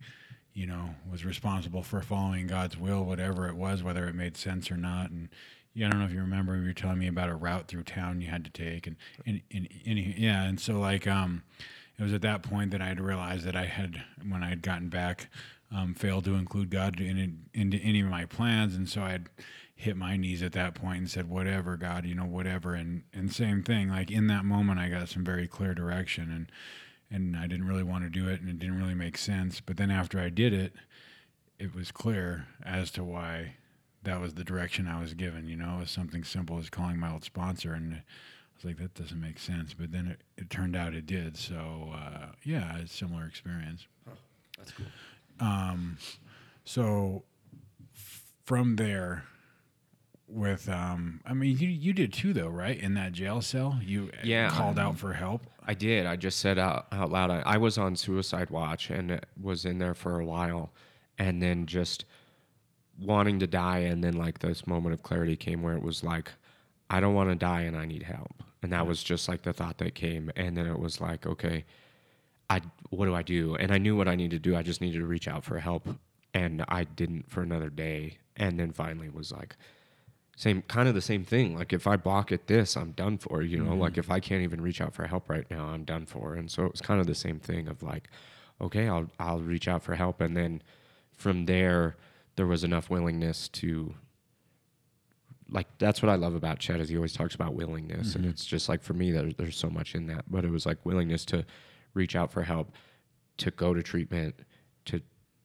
you 0.54 0.68
know, 0.68 0.94
was 1.12 1.26
responsible 1.26 1.82
for 1.82 2.02
following 2.02 2.48
God's 2.48 2.78
will, 2.78 3.04
whatever 3.04 3.48
it 3.48 3.56
was, 3.56 3.82
whether 3.82 4.08
it 4.08 4.14
made 4.14 4.38
sense 4.38 4.70
or 4.70 4.78
not. 4.78 5.10
And 5.10 5.30
yeah, 5.74 5.88
I 5.88 5.90
don't 5.90 6.00
know 6.00 6.06
if 6.06 6.14
you 6.14 6.22
remember, 6.22 6.56
you 6.56 6.66
were 6.66 6.74
telling 6.74 7.00
me 7.00 7.08
about 7.08 7.30
a 7.30 7.36
route 7.36 7.68
through 7.68 7.84
town 7.84 8.22
you 8.22 8.28
had 8.28 8.44
to 8.46 8.52
take, 8.52 8.86
and 8.86 8.96
and, 9.26 9.42
and, 9.52 9.68
and 9.86 10.00
yeah, 10.00 10.44
and 10.44 10.60
so 10.60 10.80
like 10.80 11.08
um, 11.08 11.44
it 11.98 12.04
was 12.04 12.14
at 12.14 12.22
that 12.22 12.44
point 12.44 12.72
that 12.72 12.82
I 12.82 12.88
had 12.88 13.00
realized 13.00 13.46
that 13.46 13.56
I 13.56 13.66
had, 13.66 14.04
when 14.28 14.44
I 14.44 14.50
had 14.50 14.62
gotten 14.62 14.90
back, 14.90 15.30
um, 15.74 15.94
failed 15.96 16.26
to 16.26 16.36
include 16.36 16.70
God 16.70 17.00
in 17.00 17.46
into 17.54 17.78
any 17.78 18.02
of 18.02 18.08
my 18.08 18.26
plans, 18.26 18.76
and 18.76 18.88
so 18.88 19.02
I 19.02 19.12
had 19.12 19.30
hit 19.76 19.98
my 19.98 20.16
knees 20.16 20.44
at 20.44 20.52
that 20.54 20.76
point 20.76 21.00
and 21.00 21.10
said, 21.10 21.28
"Whatever, 21.28 21.76
God, 21.76 22.06
you 22.06 22.14
know, 22.14 22.26
whatever." 22.26 22.76
And 22.76 23.04
and 23.12 23.34
same 23.34 23.64
thing, 23.64 23.90
like 23.90 24.12
in 24.12 24.28
that 24.28 24.46
moment, 24.46 24.80
I 24.80 24.90
got 24.90 25.10
some 25.10 25.24
very 25.24 25.48
clear 25.48 25.74
direction, 25.74 26.32
and 26.32 26.52
and 27.10 27.36
I 27.36 27.48
didn't 27.48 27.68
really 27.68 27.84
want 27.84 28.04
to 28.04 28.10
do 28.12 28.28
it, 28.28 28.42
and 28.42 28.50
it 28.50 28.60
didn't 28.60 28.78
really 28.78 28.96
make 28.96 29.18
sense. 29.18 29.60
But 29.60 29.78
then 29.78 29.90
after 29.90 30.20
I 30.20 30.30
did 30.30 30.54
it, 30.54 30.74
it 31.58 31.74
was 31.74 31.92
clear 31.92 32.48
as 32.64 32.92
to 32.92 33.04
why 33.04 33.56
that 34.04 34.20
was 34.22 34.34
the 34.34 34.44
direction 34.44 34.88
I 34.88 35.00
was 35.02 35.14
given. 35.14 35.48
You 35.48 35.56
know, 35.56 35.78
it 35.78 35.80
was 35.82 35.92
something 35.92 36.24
simple 36.24 36.58
as 36.60 36.70
calling 36.70 36.98
my 37.00 37.12
old 37.12 37.24
sponsor, 37.24 37.74
and 37.74 37.94
I 37.96 38.02
was 38.56 38.66
like, 38.66 38.78
that 38.78 38.94
doesn't 38.96 39.20
make 39.20 39.40
sense. 39.40 39.74
But 39.74 39.92
then 39.92 40.08
it, 40.08 40.22
it 40.38 40.50
turned 40.50 40.76
out 40.76 40.94
it 40.94 41.06
did. 41.06 41.38
So 41.38 41.92
uh, 41.94 42.28
yeah, 42.44 42.78
it's 42.80 42.94
a 42.94 42.98
similar 42.98 43.26
experience. 43.26 43.88
That's 44.58 44.72
cool. 44.72 44.86
Um, 45.40 45.98
so 46.66 47.24
f- 47.96 48.24
from 48.46 48.76
there, 48.76 49.24
with 50.28 50.68
um, 50.70 51.22
I 51.26 51.34
mean, 51.34 51.58
you 51.58 51.68
you 51.68 51.94
did 51.94 52.14
too 52.14 52.34
though, 52.34 52.48
right? 52.50 52.80
In 52.80 52.94
that 52.96 53.12
jail 53.12 53.42
cell, 53.42 53.80
you 53.84 54.10
uh, 54.14 54.18
Yeah, 54.24 54.50
called 54.50 54.80
I- 54.80 54.84
out 54.84 54.98
for 54.98 55.14
help. 55.14 55.44
I 55.66 55.74
did. 55.74 56.06
I 56.06 56.18
just 56.18 56.40
said 56.40 56.60
out, 56.60 56.88
out 56.92 57.10
loud. 57.10 57.32
I, 57.32 57.42
I 57.46 57.58
was 57.58 57.78
on 57.78 57.96
suicide 57.96 58.50
watch 58.50 58.90
and 58.90 59.22
was 59.42 59.64
in 59.64 59.78
there 59.78 59.94
for 59.94 60.20
a 60.20 60.26
while, 60.26 60.74
and 61.18 61.42
then 61.42 61.66
just 61.68 62.04
wanting 63.00 63.40
to 63.40 63.48
die. 63.48 63.80
And 63.80 64.04
then 64.04 64.14
like 64.14 64.40
this 64.40 64.68
moment 64.68 64.94
of 64.94 65.04
clarity 65.04 65.36
came 65.36 65.62
where 65.62 65.76
it 65.76 65.84
was 65.84 66.04
like, 66.04 66.32
I 66.90 67.00
don't 67.00 67.16
want 67.16 67.30
to 67.30 67.36
die 67.36 67.62
and 67.62 67.76
I 67.76 67.86
need 67.86 68.04
help. 68.04 68.44
And 68.62 68.72
that 68.72 68.88
was 68.88 69.04
just 69.04 69.28
like 69.28 69.44
the 69.44 69.54
thought 69.54 69.78
that 69.80 69.96
came. 69.96 70.32
And 70.36 70.56
then 70.56 70.68
it 70.68 70.80
was 70.80 71.02
like, 71.02 71.26
okay, 71.26 71.66
I 72.50 72.62
what 72.90 73.06
do 73.06 73.16
I 73.16 73.24
do? 73.24 73.56
And 73.56 73.72
I 73.72 73.78
knew 73.78 73.96
what 73.96 74.08
I 74.08 74.16
needed 74.16 74.44
to 74.44 74.50
do. 74.50 74.56
I 74.56 74.64
just 74.64 74.82
needed 74.82 75.00
to 75.00 75.06
reach 75.06 75.28
out 75.28 75.44
for 75.44 75.60
help, 75.60 75.88
and 76.34 76.64
I 76.68 76.84
didn't 76.84 77.30
for 77.30 77.42
another 77.42 77.70
day. 77.70 78.18
And 78.38 78.60
then 78.60 78.72
finally 78.72 79.10
was 79.10 79.32
like, 79.32 79.56
same 80.36 80.62
kind 80.64 80.88
of 80.88 80.96
the 80.96 81.02
same 81.02 81.24
thing. 81.24 81.58
Like 81.58 81.74
if 81.74 81.88
I 81.88 81.96
balk 81.98 82.32
at 82.32 82.48
this, 82.48 82.76
I'm 82.78 82.92
done 82.92 83.18
for. 83.18 83.42
You 83.42 83.64
know, 83.64 83.76
like 83.76 83.94
mm-hmm. 83.94 84.00
if 84.00 84.12
I 84.12 84.20
can't 84.20 84.44
even 84.44 84.62
reach 84.62 84.82
out 84.82 84.94
for 84.94 85.08
help 85.08 85.30
right 85.30 85.50
now, 85.50 85.66
I'm 85.66 85.84
done 85.84 86.06
for. 86.06 86.36
And 86.36 86.50
so 86.50 86.66
it 86.66 86.72
was 86.72 86.82
kind 86.82 87.00
of 87.00 87.08
the 87.08 87.16
same 87.16 87.40
thing 87.40 87.68
of 87.68 87.84
like, 87.84 88.10
okay, 88.62 88.88
I'll 88.88 89.10
I'll 89.20 89.40
reach 89.40 89.68
out 89.68 89.84
for 89.84 89.96
help, 89.96 90.22
and 90.22 90.38
then 90.38 90.62
from 91.12 91.46
there, 91.46 91.96
there 92.36 92.48
was 92.48 92.64
enough 92.64 92.90
willingness 92.90 93.48
to. 93.50 93.96
Like 95.50 95.68
that's 95.78 96.02
what 96.02 96.10
I 96.10 96.16
love 96.16 96.34
about 96.34 96.58
Chet 96.58 96.80
is 96.80 96.90
he 96.90 96.96
always 96.96 97.14
talks 97.14 97.36
about 97.36 97.54
willingness, 97.54 98.16
and 98.16 98.24
mm-hmm. 98.24 98.32
it's 98.32 98.46
just 98.46 98.70
like 98.70 98.82
for 98.82 98.94
me 98.94 99.12
there's 99.12 99.36
there's 99.36 99.58
so 99.58 99.70
much 99.70 99.94
in 99.94 100.08
that, 100.08 100.26
but 100.28 100.46
it 100.46 100.50
was 100.50 100.66
like 100.66 100.84
willingness 100.84 101.26
to 101.26 101.46
reach 101.94 102.16
out 102.16 102.32
for 102.32 102.44
help, 102.44 102.72
to 103.38 103.52
go 103.52 103.74
to 103.74 103.84
treatment, 103.84 104.36
to 104.86 105.02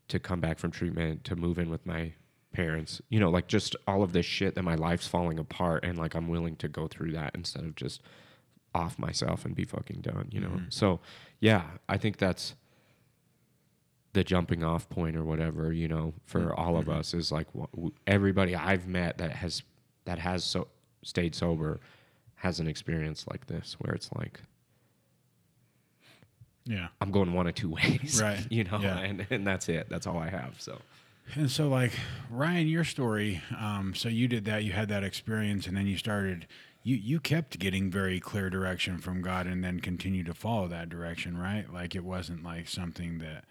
to 0.09 0.19
come 0.19 0.41
back 0.41 0.59
from 0.59 0.71
treatment, 0.71 1.25
to 1.25 1.37
move 1.37 1.59
in 1.59 1.69
with 1.69 1.85
my 1.85 2.13
parents, 2.53 3.01
you 3.09 3.21
know, 3.21 3.31
like 3.31 3.47
just 3.47 3.77
all 3.87 4.03
of 4.03 4.13
this 4.13 4.27
shit 4.27 4.55
that 4.55 4.63
my 4.63 4.75
life's 4.75 5.07
falling 5.07 5.39
apart 5.39 5.85
and 5.85 5.99
like 5.99 6.15
I'm 6.15 6.29
willing 6.29 6.57
to 6.57 6.69
go 6.69 6.89
through 6.89 7.13
that 7.13 7.33
instead 7.35 7.65
of 7.65 7.77
just 7.77 8.01
off 8.75 8.99
myself 8.99 9.45
and 9.45 9.55
be 9.55 9.65
fucking 9.65 10.01
done, 10.01 10.29
you 10.31 10.41
know. 10.41 10.49
Mm-hmm. 10.49 10.71
So, 10.71 11.01
yeah, 11.41 11.63
I 11.89 11.99
think 11.99 12.17
that's 12.17 12.55
the 14.15 14.25
jumping 14.25 14.65
off 14.65 14.89
point 14.89 15.17
or 15.17 15.25
whatever, 15.25 15.73
you 15.73 15.87
know, 15.89 16.15
for 16.25 16.55
all 16.59 16.77
of 16.77 16.89
us 16.89 17.15
is 17.15 17.31
like 17.31 17.47
everybody 18.07 18.55
I've 18.57 18.87
met 18.87 19.19
that 19.19 19.31
has 19.33 19.63
that 20.05 20.19
has 20.19 20.45
so 20.45 20.69
stayed 21.03 21.35
sober 21.35 21.81
has 22.37 22.61
an 22.61 22.67
experience 22.69 23.27
like 23.31 23.47
this 23.47 23.77
where 23.81 23.95
it's 23.95 24.11
like 24.13 24.41
Yeah. 26.65 26.89
I'm 27.01 27.11
going 27.11 27.33
one 27.33 27.47
of 27.47 27.55
two 27.55 27.71
ways, 27.79 28.21
Right. 28.23 28.47
You 28.51 28.65
know, 28.65 28.79
Yeah. 28.81 28.99
and 28.99 29.27
and 29.31 29.47
that's 29.47 29.69
it. 29.69 29.89
That's 29.89 30.07
all 30.07 30.19
I 30.19 30.29
have. 30.31 30.57
So 30.61 30.79
And 31.35 31.51
so, 31.51 31.69
like 31.69 31.93
Ryan, 32.31 32.67
your 32.69 32.85
story. 32.85 33.43
Um, 33.59 33.95
so 33.95 34.09
you 34.09 34.29
did 34.29 34.45
that. 34.47 34.65
You 34.65 34.73
had 34.73 34.89
that 34.89 35.05
experience, 35.05 35.67
and 35.67 35.77
then 35.77 35.87
you 35.87 35.99
started. 35.99 36.47
You 36.83 36.97
you 36.97 37.21
kept 37.21 37.59
getting 37.59 37.91
very 37.91 38.19
clear 38.21 38.49
direction 38.49 38.97
from 38.99 39.21
God, 39.21 39.47
and 39.47 39.63
then 39.63 39.81
continued 39.81 40.27
to 40.27 40.35
follow 40.35 40.69
that 40.69 40.89
direction, 40.89 41.37
right? 41.37 41.71
Like 41.71 41.95
it 41.95 42.05
wasn't 42.05 42.43
like 42.45 42.67
something 42.69 43.19
that. 43.19 43.45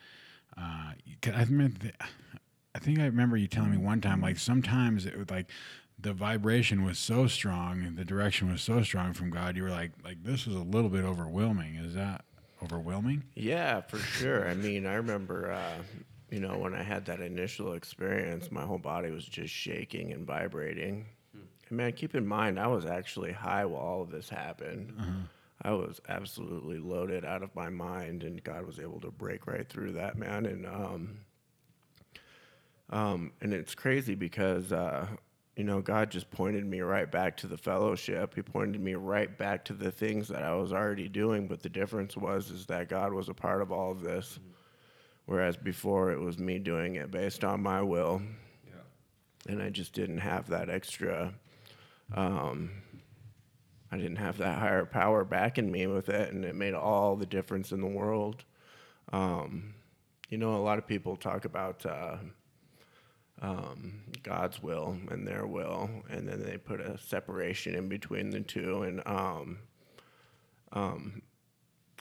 Uh, 0.57 0.91
I 1.33 1.43
remember. 1.43 1.91
I 2.75 2.79
think 2.79 2.99
I 2.99 3.05
remember 3.05 3.37
you 3.37 3.47
telling 3.47 3.71
me 3.71 3.77
one 3.77 4.01
time, 4.01 4.21
like 4.21 4.37
sometimes 4.37 5.05
it 5.05 5.17
would 5.17 5.31
like. 5.31 5.49
The 5.99 6.13
vibration 6.13 6.83
was 6.85 6.99
so 6.99 7.25
strong, 7.25 7.81
and 7.81 7.97
the 7.97 8.05
direction 8.05 8.51
was 8.51 8.61
so 8.61 8.83
strong 8.83 9.13
from 9.13 9.31
God. 9.31 9.57
You 9.57 9.63
were 9.63 9.71
like, 9.71 9.93
like 10.03 10.23
this 10.23 10.45
is 10.45 10.53
a 10.53 10.59
little 10.59 10.91
bit 10.91 11.03
overwhelming. 11.03 11.75
Is 11.75 11.95
that 11.95 12.23
overwhelming? 12.63 13.23
Yeah, 13.35 13.81
for 13.81 13.97
sure. 13.97 14.47
I 14.47 14.53
mean, 14.53 14.85
I 14.85 14.93
remember, 14.93 15.51
uh, 15.51 15.81
you 16.29 16.39
know, 16.39 16.57
when 16.59 16.75
I 16.75 16.83
had 16.83 17.05
that 17.05 17.19
initial 17.19 17.73
experience, 17.73 18.51
my 18.51 18.61
whole 18.61 18.77
body 18.77 19.09
was 19.09 19.25
just 19.25 19.51
shaking 19.51 20.13
and 20.13 20.25
vibrating. 20.25 21.07
And 21.33 21.77
man, 21.77 21.93
keep 21.93 22.13
in 22.13 22.27
mind, 22.27 22.59
I 22.59 22.67
was 22.67 22.85
actually 22.85 23.31
high 23.31 23.65
while 23.65 23.81
all 23.81 24.01
of 24.03 24.11
this 24.11 24.29
happened. 24.29 24.93
I 25.67 25.71
was 25.71 25.99
absolutely 26.07 26.77
loaded 26.77 27.25
out 27.25 27.43
of 27.43 27.53
my 27.53 27.67
mind, 27.67 28.23
and 28.23 28.41
God 28.41 28.65
was 28.65 28.79
able 28.79 29.01
to 29.01 29.11
break 29.11 29.47
right 29.47 29.67
through 29.67 29.91
that, 29.93 30.17
man. 30.17 30.45
And 30.45 30.65
um, 30.65 31.17
um, 32.89 33.33
and 33.41 33.53
it's 33.53 33.75
crazy 33.75 34.15
because 34.15 34.71
uh, 34.71 35.07
you 35.57 35.65
know 35.65 35.81
God 35.81 36.09
just 36.09 36.31
pointed 36.31 36.65
me 36.65 36.79
right 36.79 37.11
back 37.11 37.35
to 37.37 37.47
the 37.47 37.57
fellowship. 37.57 38.33
He 38.33 38.41
pointed 38.41 38.79
me 38.79 38.93
right 38.93 39.37
back 39.37 39.65
to 39.65 39.73
the 39.73 39.91
things 39.91 40.29
that 40.29 40.41
I 40.41 40.55
was 40.55 40.71
already 40.71 41.09
doing. 41.09 41.49
But 41.49 41.61
the 41.61 41.69
difference 41.69 42.15
was 42.15 42.49
is 42.49 42.65
that 42.67 42.87
God 42.87 43.11
was 43.11 43.27
a 43.27 43.33
part 43.33 43.61
of 43.61 43.69
all 43.69 43.91
of 43.91 43.99
this, 43.99 44.39
whereas 45.25 45.57
before 45.57 46.13
it 46.13 46.19
was 46.21 46.39
me 46.39 46.59
doing 46.59 46.95
it 46.95 47.11
based 47.11 47.43
on 47.43 47.61
my 47.61 47.81
will, 47.81 48.21
and 49.49 49.61
I 49.61 49.69
just 49.69 49.91
didn't 49.91 50.19
have 50.19 50.47
that 50.47 50.69
extra. 50.69 51.33
Um, 52.15 52.71
I 53.91 53.97
didn't 53.97 54.17
have 54.17 54.37
that 54.39 54.59
higher 54.59 54.85
power 54.85 55.23
backing 55.23 55.71
me 55.71 55.87
with 55.87 56.09
it, 56.09 56.33
and 56.33 56.43
it 56.43 56.55
made 56.55 56.73
all 56.73 57.15
the 57.15 57.25
difference 57.25 57.71
in 57.71 57.79
the 57.79 57.87
world. 57.87 58.43
Um, 59.13 59.73
you 60.29 60.37
know, 60.37 60.55
a 60.55 60.57
lot 60.57 60.77
of 60.77 60.85
people 60.85 61.15
talk 61.15 61.45
about 61.45 61.85
uh, 61.85 62.17
um, 63.41 64.01
God's 64.23 64.61
will 64.61 64.97
and 65.09 65.25
their 65.25 65.45
will, 65.45 65.89
and 66.09 66.27
then 66.27 66.43
they 66.43 66.57
put 66.57 66.81
a 66.81 66.97
separation 66.97 67.75
in 67.75 67.87
between 67.87 68.29
the 68.31 68.41
two. 68.41 68.83
And 68.83 69.01
um, 69.05 69.59
um, 70.73 71.21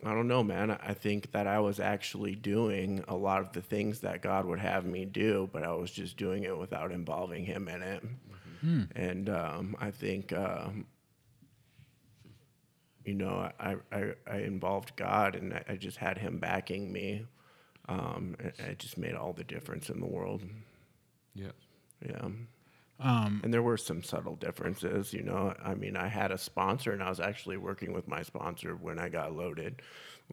I 0.05 0.13
don't 0.13 0.29
know, 0.29 0.43
man. 0.43 0.73
I 0.73 0.93
think 0.93 1.31
that 1.33 1.47
I 1.47 1.61
was 1.61 1.79
actually 1.79 2.35
doing 2.35 3.05
a 3.07 3.15
lot 3.15 3.43
of 3.43 3.53
the 3.53 3.63
things 3.63 4.01
that 4.01 4.23
God 4.23 4.45
would 4.45 4.59
have 4.59 4.85
me 4.85 5.05
do, 5.05 5.49
but 5.53 5.63
I 5.63 5.73
was 5.73 5.93
just 5.93 6.17
doing 6.17 6.43
it 6.43 6.59
without 6.59 6.91
involving 6.91 7.45
Him 7.45 7.69
in 7.69 7.83
it. 7.83 8.03
And 8.97 9.29
um, 9.31 9.77
I 9.79 9.93
think. 9.93 10.33
Um, 10.33 10.87
you 13.07 13.15
know, 13.15 13.51
I, 13.61 13.77
I, 13.93 14.13
I 14.31 14.39
involved 14.39 14.97
God 14.97 15.37
and 15.37 15.55
I, 15.55 15.65
I 15.71 15.77
just 15.77 15.99
had 15.99 16.19
him 16.19 16.39
backing 16.39 16.93
me. 16.93 17.27
Um, 17.89 18.37
and 18.41 18.53
it 18.69 18.79
just 18.81 18.99
made 18.99 19.15
all 19.15 19.33
the 19.33 19.45
difference 19.45 19.91
in 19.91 20.01
the 20.01 20.07
world. 20.07 20.43
yeah. 21.35 21.53
Yeah. 22.05 22.29
Um, 23.01 23.41
And 23.45 23.53
there 23.53 23.63
were 23.63 23.77
some 23.77 24.03
subtle 24.03 24.37
differences, 24.37 25.13
you 25.13 25.23
know. 25.23 25.55
I 25.63 25.75
mean, 25.75 25.97
I 25.97 26.09
had 26.09 26.33
a 26.33 26.39
sponsor 26.39 26.93
and 26.93 27.03
I 27.03 27.09
was 27.11 27.21
actually 27.21 27.59
working 27.59 27.93
with 27.93 28.09
my 28.09 28.23
sponsor 28.23 28.75
when 28.75 28.99
I 28.99 29.09
got 29.09 29.35
loaded. 29.37 29.83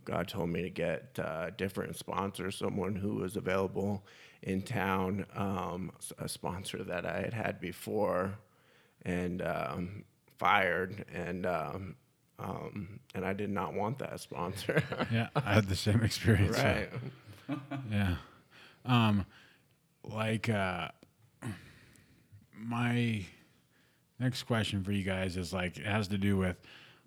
God 0.05 0.27
told 0.27 0.49
me 0.49 0.61
to 0.63 0.69
get 0.69 1.19
uh, 1.19 1.51
different 1.51 1.97
sponsors, 1.97 2.57
someone 2.57 2.95
who 2.95 3.15
was 3.15 3.35
available 3.37 4.05
in 4.41 4.61
town, 4.63 5.25
um, 5.35 5.91
s- 5.99 6.13
a 6.19 6.27
sponsor 6.29 6.83
that 6.83 7.05
I 7.05 7.21
had 7.21 7.33
had 7.33 7.59
before 7.59 8.39
and 9.03 9.41
um, 9.41 10.03
fired. 10.39 11.05
And, 11.13 11.45
um, 11.45 11.95
um, 12.39 12.99
and 13.15 13.25
I 13.25 13.33
did 13.33 13.49
not 13.49 13.73
want 13.73 13.99
that 13.99 14.19
sponsor. 14.19 14.83
yeah, 15.11 15.29
I 15.35 15.53
had 15.53 15.67
the 15.67 15.75
same 15.75 16.01
experience. 16.03 16.57
so- 16.57 16.63
right. 16.63 16.89
Yeah. 17.91 18.15
Um, 18.85 19.25
like 20.03 20.49
uh, 20.49 20.89
my 22.57 23.25
next 24.19 24.43
question 24.43 24.83
for 24.83 24.91
you 24.91 25.03
guys 25.03 25.37
is 25.37 25.53
like 25.53 25.77
it 25.77 25.85
has 25.85 26.07
to 26.09 26.17
do 26.17 26.37
with 26.37 26.57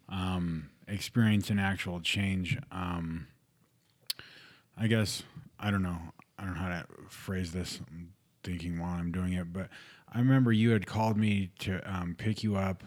um, 0.09 0.69
experience 0.87 1.51
and 1.51 1.61
actual 1.61 2.01
change. 2.01 2.59
Um, 2.71 3.27
I 4.77 4.87
guess 4.89 5.23
I 5.59 5.71
don't 5.71 5.83
know. 5.83 5.99
I 6.39 6.45
don't 6.45 6.55
know 6.55 6.61
how 6.61 6.69
to 6.69 6.87
phrase 7.09 7.53
this. 7.53 7.81
I'm 7.91 8.13
thinking 8.43 8.79
while 8.79 8.93
I'm 8.93 9.11
doing 9.13 9.33
it, 9.33 9.53
but 9.53 9.69
I 10.13 10.19
remember 10.19 10.53
you 10.53 10.71
had 10.71 10.87
called 10.87 11.17
me 11.17 11.51
to 11.61 11.81
um, 11.91 12.15
pick 12.17 12.43
you 12.43 12.57
up 12.57 12.85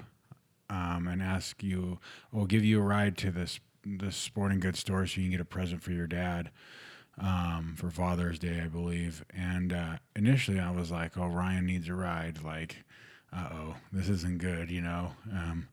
um, 0.70 1.08
and 1.08 1.22
ask 1.22 1.64
you, 1.64 2.00
or 2.32 2.46
give 2.46 2.64
you 2.64 2.80
a 2.80 2.84
ride 2.84 3.18
to 3.18 3.32
this 3.32 3.60
this 3.86 4.16
sporting 4.16 4.60
goods 4.60 4.80
store 4.80 5.08
so 5.08 5.20
you 5.20 5.26
can 5.28 5.32
get 5.32 5.42
a 5.42 5.46
present 5.46 5.82
for 5.82 5.92
your 5.92 6.06
dad 6.08 6.52
um, 7.18 7.76
for 7.78 7.90
Father's 7.90 8.38
Day, 8.40 8.62
I 8.64 8.68
believe. 8.68 9.24
And 9.36 9.74
uh, 9.74 9.98
initially, 10.16 10.60
I 10.60 10.72
was 10.72 10.92
like, 10.92 11.18
"Oh, 11.18 11.28
Ryan 11.28 11.66
needs 11.66 11.90
a 11.90 11.94
ride." 11.94 12.44
Like, 12.44 12.84
uh 13.34 13.50
oh, 13.52 13.76
this 13.92 14.10
isn't 14.10 14.40
good, 14.40 14.70
you 14.70 14.82
know. 14.82 15.12
Um, 15.32 15.68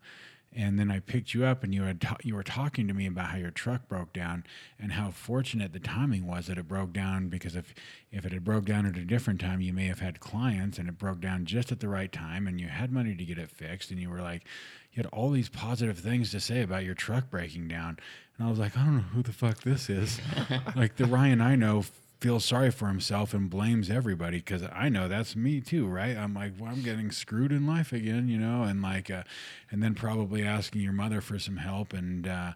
and 0.56 0.78
then 0.78 0.90
I 0.90 1.00
picked 1.00 1.34
you 1.34 1.44
up, 1.44 1.62
and 1.62 1.74
you 1.74 1.82
had 1.82 2.00
ta- 2.00 2.16
you 2.22 2.34
were 2.34 2.42
talking 2.42 2.88
to 2.88 2.94
me 2.94 3.06
about 3.06 3.26
how 3.26 3.36
your 3.36 3.50
truck 3.50 3.88
broke 3.88 4.12
down 4.14 4.44
and 4.80 4.92
how 4.92 5.10
fortunate 5.10 5.74
the 5.74 5.78
timing 5.78 6.26
was 6.26 6.46
that 6.46 6.56
it 6.56 6.66
broke 6.66 6.94
down. 6.94 7.28
Because 7.28 7.54
if 7.54 7.74
if 8.10 8.24
it 8.24 8.32
had 8.32 8.42
broke 8.42 8.64
down 8.64 8.86
at 8.86 8.96
a 8.96 9.04
different 9.04 9.40
time, 9.40 9.60
you 9.60 9.74
may 9.74 9.86
have 9.86 10.00
had 10.00 10.18
clients, 10.18 10.78
and 10.78 10.88
it 10.88 10.98
broke 10.98 11.20
down 11.20 11.44
just 11.44 11.70
at 11.70 11.80
the 11.80 11.88
right 11.88 12.10
time, 12.10 12.46
and 12.46 12.60
you 12.60 12.68
had 12.68 12.90
money 12.90 13.14
to 13.14 13.24
get 13.24 13.38
it 13.38 13.50
fixed, 13.50 13.90
and 13.90 14.00
you 14.00 14.08
were 14.08 14.22
like, 14.22 14.44
you 14.92 15.02
had 15.02 15.06
all 15.12 15.30
these 15.30 15.50
positive 15.50 15.98
things 15.98 16.30
to 16.30 16.40
say 16.40 16.62
about 16.62 16.84
your 16.84 16.94
truck 16.94 17.28
breaking 17.28 17.68
down, 17.68 17.98
and 18.38 18.46
I 18.46 18.50
was 18.50 18.58
like, 18.58 18.76
I 18.78 18.84
don't 18.84 18.96
know 18.96 19.02
who 19.02 19.22
the 19.22 19.32
fuck 19.32 19.62
this 19.62 19.90
is. 19.90 20.20
like 20.74 20.96
the 20.96 21.04
Ryan 21.04 21.42
I 21.42 21.56
know 21.56 21.84
feels 22.20 22.44
sorry 22.44 22.70
for 22.70 22.88
himself 22.88 23.34
and 23.34 23.50
blames 23.50 23.90
everybody 23.90 24.38
because 24.38 24.62
I 24.72 24.88
know 24.88 25.06
that's 25.06 25.36
me 25.36 25.60
too, 25.60 25.86
right? 25.86 26.16
I'm 26.16 26.34
like, 26.34 26.52
well, 26.58 26.70
I'm 26.70 26.82
getting 26.82 27.10
screwed 27.10 27.52
in 27.52 27.66
life 27.66 27.92
again, 27.92 28.28
you 28.28 28.38
know, 28.38 28.62
and 28.62 28.80
like, 28.80 29.10
uh, 29.10 29.24
and 29.70 29.82
then 29.82 29.94
probably 29.94 30.42
asking 30.42 30.80
your 30.80 30.92
mother 30.92 31.20
for 31.20 31.38
some 31.38 31.58
help, 31.58 31.92
and 31.92 32.26
uh, 32.26 32.52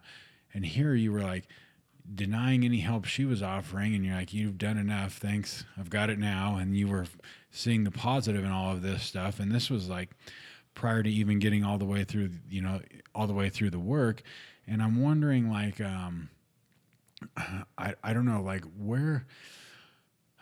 and 0.53 0.65
here 0.65 0.93
you 0.95 1.11
were 1.11 1.21
like 1.21 1.47
denying 2.13 2.65
any 2.65 2.79
help 2.79 3.05
she 3.05 3.25
was 3.25 3.43
offering, 3.43 3.93
and 3.93 4.05
you're 4.05 4.15
like, 4.15 4.33
you've 4.33 4.57
done 4.57 4.77
enough, 4.77 5.13
thanks, 5.17 5.65
I've 5.77 5.89
got 5.89 6.09
it 6.09 6.17
now, 6.17 6.55
and 6.55 6.75
you 6.75 6.87
were 6.87 7.05
seeing 7.51 7.83
the 7.83 7.91
positive 7.91 8.43
in 8.43 8.51
all 8.51 8.71
of 8.71 8.81
this 8.81 9.03
stuff, 9.03 9.39
and 9.39 9.51
this 9.51 9.69
was 9.69 9.87
like 9.87 10.09
prior 10.73 11.03
to 11.03 11.09
even 11.09 11.37
getting 11.39 11.63
all 11.63 11.77
the 11.77 11.85
way 11.85 12.03
through, 12.03 12.31
you 12.49 12.61
know, 12.61 12.79
all 13.13 13.27
the 13.27 13.33
way 13.33 13.49
through 13.49 13.69
the 13.69 13.79
work, 13.79 14.23
and 14.65 14.81
I'm 14.81 15.01
wondering 15.01 15.51
like, 15.51 15.79
um, 15.79 16.29
I 17.77 17.95
I 18.03 18.13
don't 18.13 18.25
know, 18.25 18.41
like 18.41 18.63
where 18.77 19.25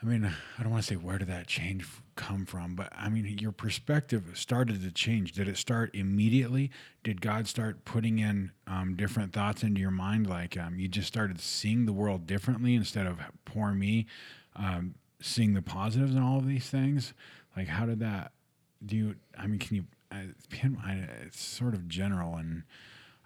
I 0.02 0.06
mean, 0.06 0.24
I 0.24 0.62
don't 0.62 0.72
want 0.72 0.82
to 0.84 0.88
say 0.88 0.96
where 0.96 1.18
did 1.18 1.28
that 1.28 1.46
change 1.46 1.86
come 2.16 2.46
from, 2.46 2.74
but 2.74 2.90
I 2.96 3.10
mean, 3.10 3.36
your 3.38 3.52
perspective 3.52 4.30
started 4.34 4.80
to 4.82 4.90
change. 4.90 5.32
Did 5.32 5.46
it 5.46 5.58
start 5.58 5.90
immediately? 5.94 6.70
Did 7.04 7.20
God 7.20 7.46
start 7.46 7.84
putting 7.84 8.18
in 8.18 8.50
um, 8.66 8.94
different 8.96 9.34
thoughts 9.34 9.62
into 9.62 9.78
your 9.80 9.90
mind? 9.90 10.26
Like 10.26 10.56
um, 10.56 10.78
you 10.78 10.88
just 10.88 11.06
started 11.08 11.38
seeing 11.38 11.84
the 11.84 11.92
world 11.92 12.26
differently 12.26 12.74
instead 12.74 13.06
of 13.06 13.18
poor 13.44 13.72
me, 13.72 14.06
um, 14.56 14.94
seeing 15.20 15.52
the 15.52 15.62
positives 15.62 16.14
in 16.14 16.22
all 16.22 16.38
of 16.38 16.46
these 16.46 16.70
things? 16.70 17.12
Like, 17.54 17.68
how 17.68 17.84
did 17.84 18.00
that 18.00 18.32
do 18.84 18.96
you? 18.96 19.14
I 19.38 19.46
mean, 19.46 19.58
can 19.58 19.76
you? 19.76 19.84
I- 20.10 20.28
it's 21.26 21.40
sort 21.40 21.74
of 21.74 21.88
general 21.88 22.36
and. 22.36 22.62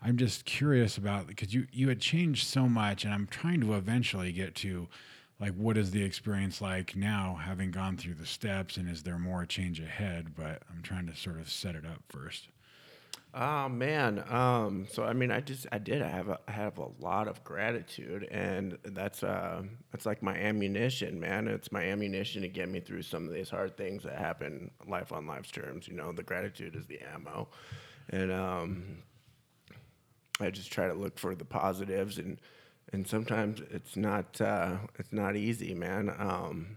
I'm 0.05 0.19
just 0.19 0.45
curious 0.45 0.99
about 0.99 1.27
because 1.27 1.55
you 1.55 1.67
you 1.73 1.89
had 1.89 2.01
changed 2.01 2.47
so 2.47 2.69
much, 2.69 3.05
and 3.05 3.15
I'm 3.15 3.27
trying 3.27 3.61
to 3.63 3.75
eventually 3.75 4.33
get 4.33 4.55
to 4.57 4.87
like 5.41 5.55
what 5.55 5.79
is 5.79 5.91
the 5.91 6.03
experience 6.03 6.61
like 6.61 6.95
now, 6.95 7.41
having 7.43 7.71
gone 7.71 7.97
through 7.97 8.15
the 8.15 8.27
steps, 8.27 8.77
and 8.77 8.89
is 8.89 9.03
there 9.03 9.19
more 9.19 9.47
change 9.47 9.81
ahead? 9.81 10.35
But 10.37 10.63
I'm 10.71 10.83
trying 10.83 11.07
to 11.07 11.17
sort 11.17 11.41
of 11.41 11.51
set 11.51 11.75
it 11.75 11.87
up 11.87 12.03
first. 12.09 12.49
Oh 13.33 13.69
man. 13.69 14.23
Um, 14.29 14.87
so 14.93 15.05
I 15.05 15.13
mean, 15.13 15.33
I 15.33 15.41
just 15.41 15.67
I 15.73 15.79
did. 15.79 16.03
I 16.03 16.09
have 16.09 16.29
a, 16.29 16.39
I 16.47 16.53
have 16.53 16.79
a 16.79 16.89
lot 17.01 17.27
of 17.27 17.43
gratitude, 17.43 18.29
and 18.31 18.79
that's 18.85 19.25
uh 19.25 19.63
that's 19.91 20.07
like 20.07 20.23
my 20.23 20.37
ammunition, 20.37 21.19
man. 21.19 21.49
It's 21.49 21.73
my 21.73 21.83
ammunition 21.83 22.43
to 22.43 22.49
get 22.49 22.69
me 22.69 22.81
through 22.81 23.03
some 23.03 23.27
of 23.27 23.35
these 23.35 23.49
hard 23.49 23.77
things 23.77 24.05
that 24.05 24.19
happen 24.19 24.71
life 24.87 25.13
on 25.13 25.27
life's 25.27 25.51
terms. 25.51 25.89
You 25.89 25.95
know, 25.95 26.13
the 26.13 26.23
gratitude 26.23 26.77
is 26.77 26.87
the 26.87 27.01
ammo, 27.13 27.49
and 28.11 28.31
um, 28.31 28.99
I 30.41 30.51
just 30.51 30.73
try 30.73 30.89
to 30.89 30.95
look 30.95 31.19
for 31.19 31.35
the 31.35 31.45
positives, 31.45 32.19
and 32.19 32.41
and 32.93 33.07
sometimes 33.07 33.61
it's 33.71 33.97
not 33.97 34.41
uh, 34.41 34.79
it's 34.99 35.13
not 35.13 35.37
easy, 35.37 35.75
man. 35.75 36.15
Um, 36.19 36.77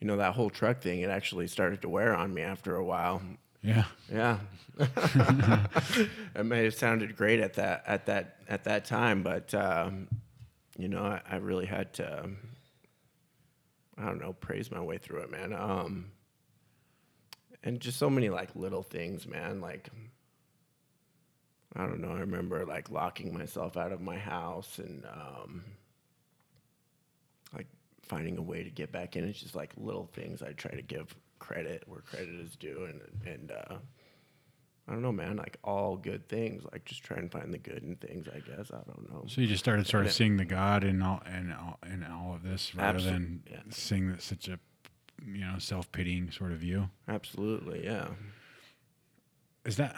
you 0.00 0.06
know, 0.06 0.16
that 0.16 0.34
whole 0.34 0.50
truck 0.50 0.80
thing, 0.80 1.00
it 1.00 1.10
actually 1.10 1.46
started 1.46 1.82
to 1.82 1.88
wear 1.88 2.14
on 2.14 2.32
me 2.32 2.42
after 2.42 2.76
a 2.76 2.84
while. 2.84 3.22
Yeah, 3.62 3.84
Yeah. 4.10 4.38
it 6.34 6.46
may 6.46 6.64
have 6.64 6.74
sounded 6.74 7.14
great 7.14 7.40
at 7.40 7.54
that 7.54 7.84
at 7.86 8.06
that 8.06 8.36
at 8.48 8.64
that 8.64 8.86
time, 8.86 9.22
but 9.22 9.52
um, 9.54 10.08
you 10.78 10.88
know, 10.88 11.02
I, 11.02 11.20
I 11.30 11.36
really 11.36 11.66
had 11.66 11.92
to 11.94 12.24
um, 12.24 12.38
I 13.98 14.06
don't 14.06 14.20
know, 14.20 14.32
praise 14.32 14.70
my 14.70 14.80
way 14.80 14.96
through 14.96 15.20
it, 15.20 15.30
man. 15.30 15.52
Um, 15.52 16.12
and 17.62 17.80
just 17.80 17.98
so 17.98 18.08
many 18.08 18.30
like 18.30 18.56
little 18.56 18.82
things, 18.82 19.26
man. 19.26 19.60
Like 19.60 19.90
I 21.76 21.86
don't 21.86 22.00
know, 22.00 22.12
I 22.12 22.20
remember 22.20 22.64
like 22.66 22.90
locking 22.90 23.32
myself 23.32 23.76
out 23.76 23.92
of 23.92 24.00
my 24.00 24.18
house 24.18 24.78
and 24.78 25.04
um, 25.06 25.64
like 27.54 27.68
finding 28.02 28.38
a 28.38 28.42
way 28.42 28.64
to 28.64 28.70
get 28.70 28.90
back 28.90 29.16
in. 29.16 29.24
It's 29.24 29.40
just 29.40 29.54
like 29.54 29.72
little 29.76 30.10
things 30.12 30.42
I 30.42 30.52
try 30.52 30.72
to 30.72 30.82
give 30.82 31.14
credit 31.38 31.84
where 31.86 32.00
credit 32.00 32.34
is 32.40 32.56
due 32.56 32.84
and 32.84 33.00
and 33.24 33.52
uh, 33.52 33.76
I 34.90 34.92
don't 34.92 35.02
know, 35.02 35.12
man, 35.12 35.36
like 35.36 35.56
all 35.62 35.96
good 35.96 36.28
things. 36.28 36.64
Like 36.72 36.84
just 36.84 37.04
try 37.04 37.18
and 37.18 37.30
find 37.30 37.54
the 37.54 37.58
good 37.58 37.84
in 37.84 37.94
things, 37.94 38.26
I 38.26 38.40
guess. 38.40 38.72
I 38.72 38.78
don't 38.78 39.08
know. 39.08 39.24
so 39.28 39.40
you 39.40 39.46
just 39.46 39.62
started 39.62 39.86
sort 39.86 40.06
of 40.06 40.12
seeing 40.12 40.36
the 40.36 40.44
God 40.44 40.82
in 40.82 41.00
all 41.00 41.22
in 41.26 41.52
all, 41.52 41.78
in 41.86 42.02
all 42.02 42.34
of 42.34 42.42
this, 42.42 42.74
rather 42.74 43.00
than 43.00 43.44
yeah. 43.48 43.60
seeing 43.70 44.10
that 44.10 44.20
such 44.20 44.48
a 44.48 44.58
you 45.24 45.44
know 45.44 45.58
self 45.58 45.92
pitying 45.92 46.32
sort 46.32 46.50
of 46.50 46.58
view. 46.58 46.90
Absolutely, 47.06 47.84
yeah. 47.84 48.08
Is 49.64 49.76
that 49.76 49.96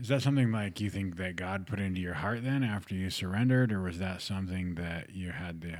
is 0.00 0.08
that 0.08 0.22
something 0.22 0.52
like 0.52 0.80
you 0.80 0.90
think 0.90 1.16
that 1.16 1.36
God 1.36 1.66
put 1.66 1.80
into 1.80 2.00
your 2.00 2.14
heart 2.14 2.44
then 2.44 2.62
after 2.62 2.94
you 2.94 3.10
surrendered, 3.10 3.72
or 3.72 3.82
was 3.82 3.98
that 3.98 4.22
something 4.22 4.74
that 4.76 5.10
you 5.10 5.30
had 5.30 5.60
the 5.60 5.76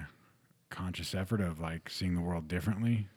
conscious 0.71 1.15
effort 1.15 1.41
of 1.41 1.61
like 1.61 1.89
seeing 1.89 2.15
the 2.15 2.21
world 2.21 2.49
differently? 2.49 3.09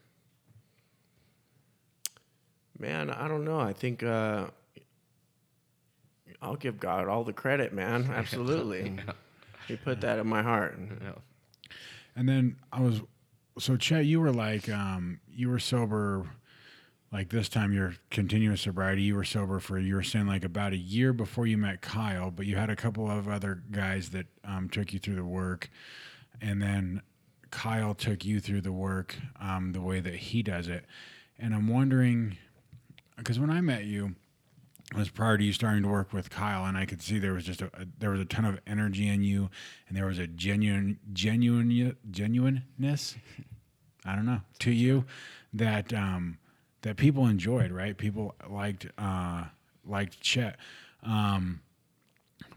Man, 2.78 3.10
I 3.10 3.28
don't 3.28 3.46
know. 3.46 3.60
I 3.60 3.74
think 3.74 4.04
uh, 4.04 4.48
I'll 6.42 6.56
give 6.56 6.80
God 6.80 7.08
all 7.08 7.24
the 7.24 7.34
credit, 7.34 7.74
man. 7.74 8.10
Absolutely. 8.16 8.98
He 9.68 9.76
put 9.76 10.02
that 10.02 10.20
in 10.20 10.28
my 10.28 10.42
heart. 10.42 10.78
And 12.16 12.28
then 12.28 12.58
I 12.72 12.82
was, 12.82 13.02
so 13.60 13.78
Chet, 13.78 14.06
you 14.06 14.20
were 14.20 14.32
like, 14.34 14.68
um, 14.70 15.20
you 15.30 15.50
were 15.50 15.60
sober, 15.60 16.28
like 17.12 17.30
this 17.30 17.50
time 17.50 17.74
your 17.74 17.96
continuous 18.10 18.62
sobriety, 18.62 19.02
you 19.02 19.16
were 19.16 19.26
sober 19.26 19.60
for, 19.60 19.78
you 19.78 19.96
were 19.96 20.04
saying 20.04 20.28
like 20.28 20.46
about 20.46 20.72
a 20.72 20.78
year 20.78 21.12
before 21.12 21.46
you 21.46 21.58
met 21.58 21.82
Kyle, 21.82 22.32
but 22.32 22.46
you 22.46 22.56
had 22.56 22.70
a 22.70 22.76
couple 22.76 23.10
of 23.12 23.28
other 23.28 23.62
guys 23.72 24.12
that 24.12 24.28
um, 24.46 24.70
took 24.70 24.94
you 24.94 25.00
through 25.00 25.16
the 25.16 25.26
work. 25.26 25.70
And 26.42 26.62
then 26.62 27.02
Kyle 27.52 27.94
took 27.94 28.24
you 28.24 28.40
through 28.40 28.62
the 28.62 28.72
work 28.72 29.18
um, 29.40 29.74
the 29.74 29.82
way 29.82 30.00
that 30.00 30.16
he 30.16 30.42
does 30.42 30.70
it. 30.70 30.86
And 31.38 31.54
I'm 31.54 31.68
wondering, 31.68 32.38
because 33.18 33.40
when 33.40 33.50
I 33.50 33.60
met 33.60 33.86
you, 33.86 34.16
it 34.92 34.98
was 34.98 35.10
prior 35.10 35.38
to 35.38 35.44
you 35.44 35.54
starting 35.54 35.84
to 35.84 35.90
work 35.90 36.12
with 36.12 36.30
Kyle, 36.30 36.66
and 36.66 36.78
I 36.78 36.86
could 36.86 37.02
see 37.02 37.18
there 37.18 37.34
was 37.34 37.46
just 37.46 37.62
a, 37.62 37.68
a 37.68 37.86
there 37.98 38.10
was 38.10 38.20
a 38.20 38.26
ton 38.26 38.44
of 38.44 38.60
energy 38.68 39.08
in 39.08 39.24
you, 39.24 39.50
and 39.88 39.96
there 39.98 40.06
was 40.06 40.20
a 40.20 40.28
genuine 40.28 41.00
genuine 41.14 41.96
genuineness. 42.10 43.16
I 44.06 44.16
don't 44.16 44.26
know 44.26 44.42
to 44.60 44.72
you 44.72 45.06
that 45.54 45.94
um, 45.94 46.40
that 46.82 46.98
people 46.98 47.28
enjoyed. 47.28 47.72
Right, 47.72 47.98
people 47.98 48.36
liked 48.50 48.88
uh, 48.98 49.46
liked 49.86 50.22
Chet, 50.22 50.58
um, 51.04 51.62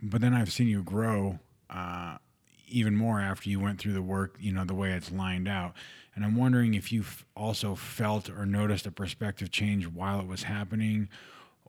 but 0.02 0.20
then 0.20 0.34
I've 0.34 0.52
seen 0.52 0.68
you 0.68 0.82
grow. 0.82 1.38
Uh, 1.70 2.18
even 2.66 2.96
more 2.96 3.20
after 3.20 3.48
you 3.48 3.60
went 3.60 3.78
through 3.78 3.92
the 3.92 4.02
work, 4.02 4.36
you 4.40 4.52
know, 4.52 4.64
the 4.64 4.74
way 4.74 4.90
it's 4.90 5.12
lined 5.12 5.46
out. 5.46 5.74
And 6.14 6.24
I'm 6.24 6.34
wondering 6.34 6.74
if 6.74 6.90
you 6.92 7.04
also 7.36 7.74
felt 7.74 8.28
or 8.30 8.46
noticed 8.46 8.86
a 8.86 8.90
perspective 8.90 9.50
change 9.50 9.86
while 9.86 10.18
it 10.18 10.26
was 10.26 10.44
happening, 10.44 11.08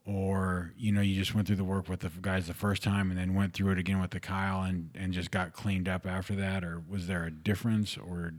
or, 0.04 0.72
you 0.76 0.92
know, 0.92 1.00
you 1.00 1.14
just 1.14 1.34
went 1.34 1.46
through 1.46 1.56
the 1.56 1.64
work 1.64 1.88
with 1.88 2.00
the 2.00 2.10
guys 2.20 2.46
the 2.46 2.54
first 2.54 2.82
time 2.82 3.10
and 3.10 3.18
then 3.18 3.34
went 3.34 3.52
through 3.52 3.72
it 3.72 3.78
again 3.78 4.00
with 4.00 4.10
the 4.10 4.20
Kyle 4.20 4.62
and, 4.62 4.90
and 4.94 5.12
just 5.12 5.30
got 5.30 5.52
cleaned 5.52 5.88
up 5.88 6.06
after 6.06 6.34
that? 6.36 6.64
Or 6.64 6.82
was 6.88 7.06
there 7.06 7.24
a 7.24 7.30
difference, 7.30 7.96
or 7.96 8.34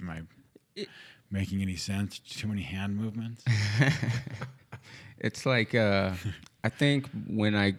am 0.00 0.10
I 0.10 0.86
making 1.34 1.60
any 1.60 1.76
sense? 1.76 2.18
Too 2.18 2.48
many 2.48 2.62
hand 2.62 2.96
movements? 2.96 3.44
It's 5.24 5.46
like 5.46 5.74
uh, 5.74 6.10
I 6.64 6.68
think 6.68 7.08
when 7.26 7.56
I 7.56 7.76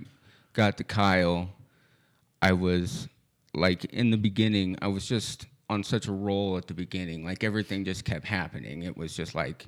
got 0.54 0.78
to 0.78 0.84
Kyle, 0.84 1.50
I 2.42 2.54
was 2.54 3.08
like 3.54 3.86
in 3.86 4.10
the 4.10 4.18
beginning, 4.18 4.78
I 4.82 4.88
was 4.88 5.06
just 5.06 5.46
on 5.70 5.84
such 5.84 6.08
a 6.08 6.12
roll 6.12 6.58
at 6.58 6.68
the 6.68 6.74
beginning. 6.74 7.24
Like 7.24 7.44
everything 7.44 7.86
just 7.86 8.04
kept 8.04 8.26
happening. 8.26 8.82
It 8.82 8.98
was 8.98 9.16
just 9.16 9.36
like, 9.36 9.68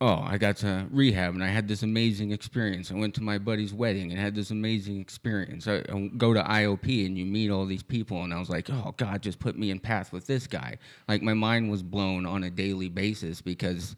oh, 0.00 0.22
I 0.26 0.38
got 0.38 0.56
to 0.58 0.86
rehab 0.90 1.34
and 1.34 1.42
I 1.42 1.48
had 1.48 1.68
this 1.68 1.82
amazing 1.82 2.32
experience. 2.32 2.90
I 2.90 2.94
went 2.94 3.14
to 3.14 3.22
my 3.22 3.38
buddy's 3.38 3.72
wedding 3.72 4.10
and 4.10 4.20
had 4.20 4.34
this 4.34 4.50
amazing 4.50 5.00
experience. 5.00 5.68
I, 5.68 5.76
I 5.88 6.10
go 6.16 6.34
to 6.34 6.42
IOP 6.42 7.06
and 7.06 7.16
you 7.16 7.24
meet 7.24 7.50
all 7.50 7.64
these 7.64 7.82
people, 7.82 8.22
and 8.22 8.34
I 8.34 8.38
was 8.38 8.50
like, 8.50 8.68
oh, 8.70 8.94
God, 8.96 9.22
just 9.22 9.38
put 9.38 9.56
me 9.56 9.70
in 9.70 9.78
path 9.78 10.12
with 10.12 10.26
this 10.26 10.46
guy. 10.46 10.78
Like, 11.08 11.22
my 11.22 11.34
mind 11.34 11.70
was 11.70 11.82
blown 11.82 12.26
on 12.26 12.44
a 12.44 12.50
daily 12.50 12.88
basis 12.88 13.40
because 13.40 13.96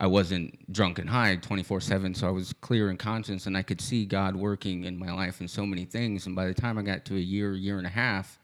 I 0.00 0.06
wasn't 0.06 0.72
drunk 0.72 0.98
and 0.98 1.10
high 1.10 1.34
24 1.36 1.80
7. 1.80 2.14
So 2.14 2.28
I 2.28 2.30
was 2.30 2.52
clear 2.52 2.90
in 2.90 2.96
conscience 2.96 3.46
and 3.46 3.56
I 3.56 3.62
could 3.62 3.80
see 3.80 4.06
God 4.06 4.36
working 4.36 4.84
in 4.84 4.96
my 4.96 5.12
life 5.12 5.40
in 5.40 5.48
so 5.48 5.66
many 5.66 5.84
things. 5.84 6.26
And 6.26 6.36
by 6.36 6.46
the 6.46 6.54
time 6.54 6.78
I 6.78 6.82
got 6.82 7.04
to 7.06 7.16
a 7.16 7.20
year, 7.20 7.52
year 7.54 7.78
and 7.78 7.86
a 7.86 7.90
half, 7.90 8.38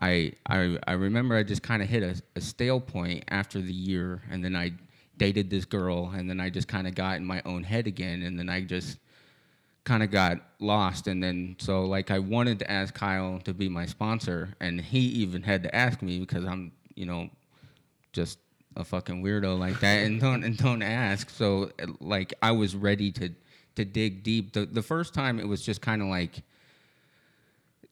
I, 0.00 0.32
I, 0.46 0.76
I 0.88 0.92
remember 0.92 1.36
I 1.36 1.44
just 1.44 1.62
kind 1.62 1.80
of 1.82 1.88
hit 1.88 2.02
a, 2.02 2.20
a 2.34 2.40
stale 2.40 2.80
point 2.80 3.24
after 3.28 3.60
the 3.60 3.72
year, 3.72 4.22
and 4.28 4.44
then 4.44 4.56
I 4.56 4.72
dated 5.16 5.50
this 5.50 5.64
girl, 5.64 6.12
and 6.14 6.28
then 6.28 6.40
I 6.40 6.50
just 6.50 6.68
kind 6.68 6.86
of 6.86 6.94
got 6.94 7.16
in 7.16 7.24
my 7.24 7.42
own 7.44 7.62
head 7.62 7.86
again, 7.86 8.22
and 8.22 8.38
then 8.38 8.48
I 8.48 8.62
just 8.62 8.98
kind 9.84 10.02
of 10.02 10.10
got 10.10 10.38
lost. 10.60 11.06
And 11.06 11.22
then, 11.22 11.56
so 11.58 11.84
like, 11.84 12.10
I 12.10 12.18
wanted 12.18 12.58
to 12.60 12.70
ask 12.70 12.94
Kyle 12.94 13.38
to 13.44 13.54
be 13.54 13.68
my 13.68 13.86
sponsor, 13.86 14.54
and 14.60 14.80
he 14.80 15.00
even 15.00 15.42
had 15.42 15.62
to 15.64 15.74
ask 15.74 16.02
me 16.02 16.20
because 16.20 16.44
I'm, 16.44 16.72
you 16.94 17.06
know, 17.06 17.30
just 18.12 18.38
a 18.76 18.84
fucking 18.84 19.22
weirdo 19.22 19.58
like 19.58 19.80
that, 19.80 20.04
and 20.04 20.20
don't 20.20 20.42
and 20.44 20.56
don't 20.56 20.82
ask. 20.82 21.30
So 21.30 21.70
like, 22.00 22.34
I 22.42 22.52
was 22.52 22.74
ready 22.74 23.12
to 23.12 23.30
to 23.76 23.84
dig 23.84 24.22
deep. 24.22 24.52
The 24.52 24.66
the 24.66 24.82
first 24.82 25.14
time 25.14 25.38
it 25.38 25.46
was 25.46 25.62
just 25.62 25.80
kind 25.80 26.02
of 26.02 26.08
like 26.08 26.42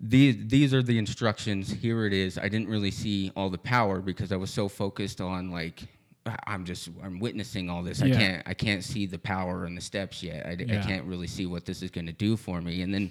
these 0.03 0.37
these 0.47 0.75
are 0.75 0.83
the 0.83 0.99
instructions 0.99 1.71
here 1.71 2.05
it 2.05 2.13
is 2.13 2.37
i 2.37 2.49
didn't 2.49 2.69
really 2.69 2.91
see 2.91 3.31
all 3.37 3.49
the 3.49 3.57
power 3.57 4.01
because 4.01 4.33
i 4.33 4.37
was 4.37 4.51
so 4.51 4.69
focused 4.69 5.21
on 5.21 5.51
like 5.53 5.85
i'm 6.47 6.65
just 6.65 6.89
i'm 7.03 7.19
witnessing 7.19 7.69
all 7.69 7.83
this. 7.83 8.01
I 8.03 8.09
can't 8.11 8.43
i 8.47 8.55
can't 8.55 8.85
see 8.85 9.07
the 9.07 9.19
power 9.19 9.65
and 9.65 9.77
the 9.77 9.81
steps 9.81 10.23
yet. 10.23 10.47
I, 10.47 10.53
Yeah. 10.53 10.83
can't 10.87 11.05
really 11.05 11.27
see 11.27 11.47
what 11.47 11.65
this 11.65 11.83
is 11.83 11.91
going 11.91 12.07
to 12.07 12.13
do 12.13 12.37
for 12.37 12.61
me. 12.61 12.83
And 12.83 12.93
then 12.95 13.11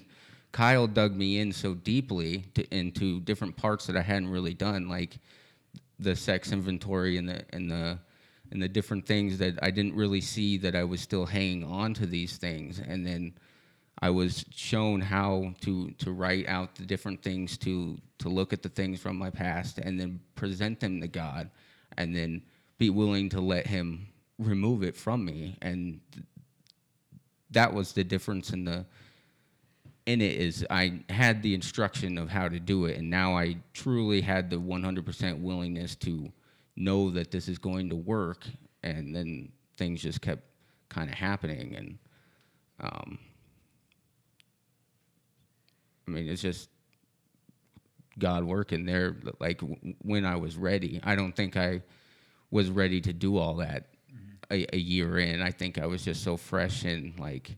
kyle 0.52 0.86
dug 0.86 1.16
me 1.16 1.38
in 1.38 1.50
so 1.52 1.74
deeply 1.74 2.44
to, 2.54 2.62
into 2.74 3.20
different 3.20 3.56
parts 3.56 3.86
that 3.86 3.96
i 3.96 4.02
hadn't 4.02 4.28
really 4.28 4.52
done 4.52 4.86
like 4.86 5.16
the 5.98 6.14
sex 6.14 6.52
inventory 6.52 7.16
and 7.16 7.28
the 7.28 7.42
and 7.54 7.70
the 7.70 7.98
and 8.50 8.60
the 8.62 8.68
different 8.68 9.06
things 9.06 9.38
that 9.38 9.58
I 9.62 9.70
didn't 9.70 9.94
really 9.94 10.20
see 10.20 10.58
that 10.58 10.76
I 10.76 10.84
was 10.84 11.00
still 11.00 11.24
hanging 11.24 11.64
on 11.64 11.94
to 11.94 12.04
these 12.06 12.36
things. 12.36 12.80
And 12.86 13.06
then 13.06 13.32
I 14.02 14.10
was 14.10 14.44
shown 14.54 15.00
how 15.00 15.54
to 15.62 15.90
to 15.92 16.12
write 16.12 16.46
out 16.48 16.74
the 16.74 16.84
different 16.84 17.22
things 17.22 17.56
to 17.58 17.98
to 18.18 18.28
look 18.28 18.52
at 18.52 18.62
the 18.62 18.68
things 18.68 19.00
from 19.00 19.16
my 19.16 19.30
past 19.30 19.78
and 19.78 19.98
then 19.98 20.20
present 20.34 20.80
them 20.80 21.00
to 21.00 21.08
God. 21.08 21.48
And 21.96 22.14
then 22.14 22.42
be 22.82 22.90
willing 22.90 23.28
to 23.28 23.40
let 23.40 23.68
him 23.68 24.08
remove 24.40 24.82
it 24.82 24.96
from 24.96 25.24
me. 25.24 25.56
And 25.62 26.00
th- 26.12 26.26
that 27.52 27.72
was 27.72 27.92
the 27.92 28.02
difference 28.02 28.50
in 28.50 28.64
the 28.64 28.84
in 30.04 30.20
it 30.20 30.36
is 30.36 30.66
I 30.68 31.04
had 31.08 31.44
the 31.44 31.54
instruction 31.54 32.18
of 32.18 32.28
how 32.28 32.48
to 32.48 32.58
do 32.58 32.86
it, 32.86 32.98
and 32.98 33.08
now 33.08 33.36
I 33.38 33.58
truly 33.72 34.20
had 34.20 34.50
the 34.50 34.56
100% 34.56 35.40
willingness 35.40 35.94
to 35.96 36.32
know 36.74 37.08
that 37.10 37.30
this 37.30 37.46
is 37.46 37.56
going 37.56 37.88
to 37.90 37.94
work, 37.94 38.48
and 38.82 39.14
then 39.14 39.52
things 39.76 40.02
just 40.02 40.20
kept 40.20 40.42
kind 40.88 41.08
of 41.08 41.14
happening, 41.14 41.76
and 41.76 41.98
um, 42.80 43.16
I 46.08 46.10
mean, 46.10 46.28
it's 46.28 46.42
just 46.42 46.68
God 48.18 48.42
working 48.42 48.84
there. 48.86 49.14
Like 49.38 49.60
w- 49.60 49.94
when 50.02 50.24
I 50.24 50.34
was 50.34 50.56
ready, 50.56 50.98
I 51.04 51.14
don't 51.14 51.36
think 51.36 51.56
I 51.56 51.82
was 52.52 52.70
ready 52.70 53.00
to 53.00 53.12
do 53.12 53.38
all 53.38 53.56
that 53.56 53.88
mm-hmm. 54.08 54.52
a, 54.52 54.66
a 54.74 54.78
year 54.78 55.18
in. 55.18 55.42
I 55.42 55.50
think 55.50 55.78
I 55.78 55.86
was 55.86 56.04
just 56.04 56.22
so 56.22 56.36
fresh 56.36 56.84
and 56.84 57.18
like, 57.18 57.56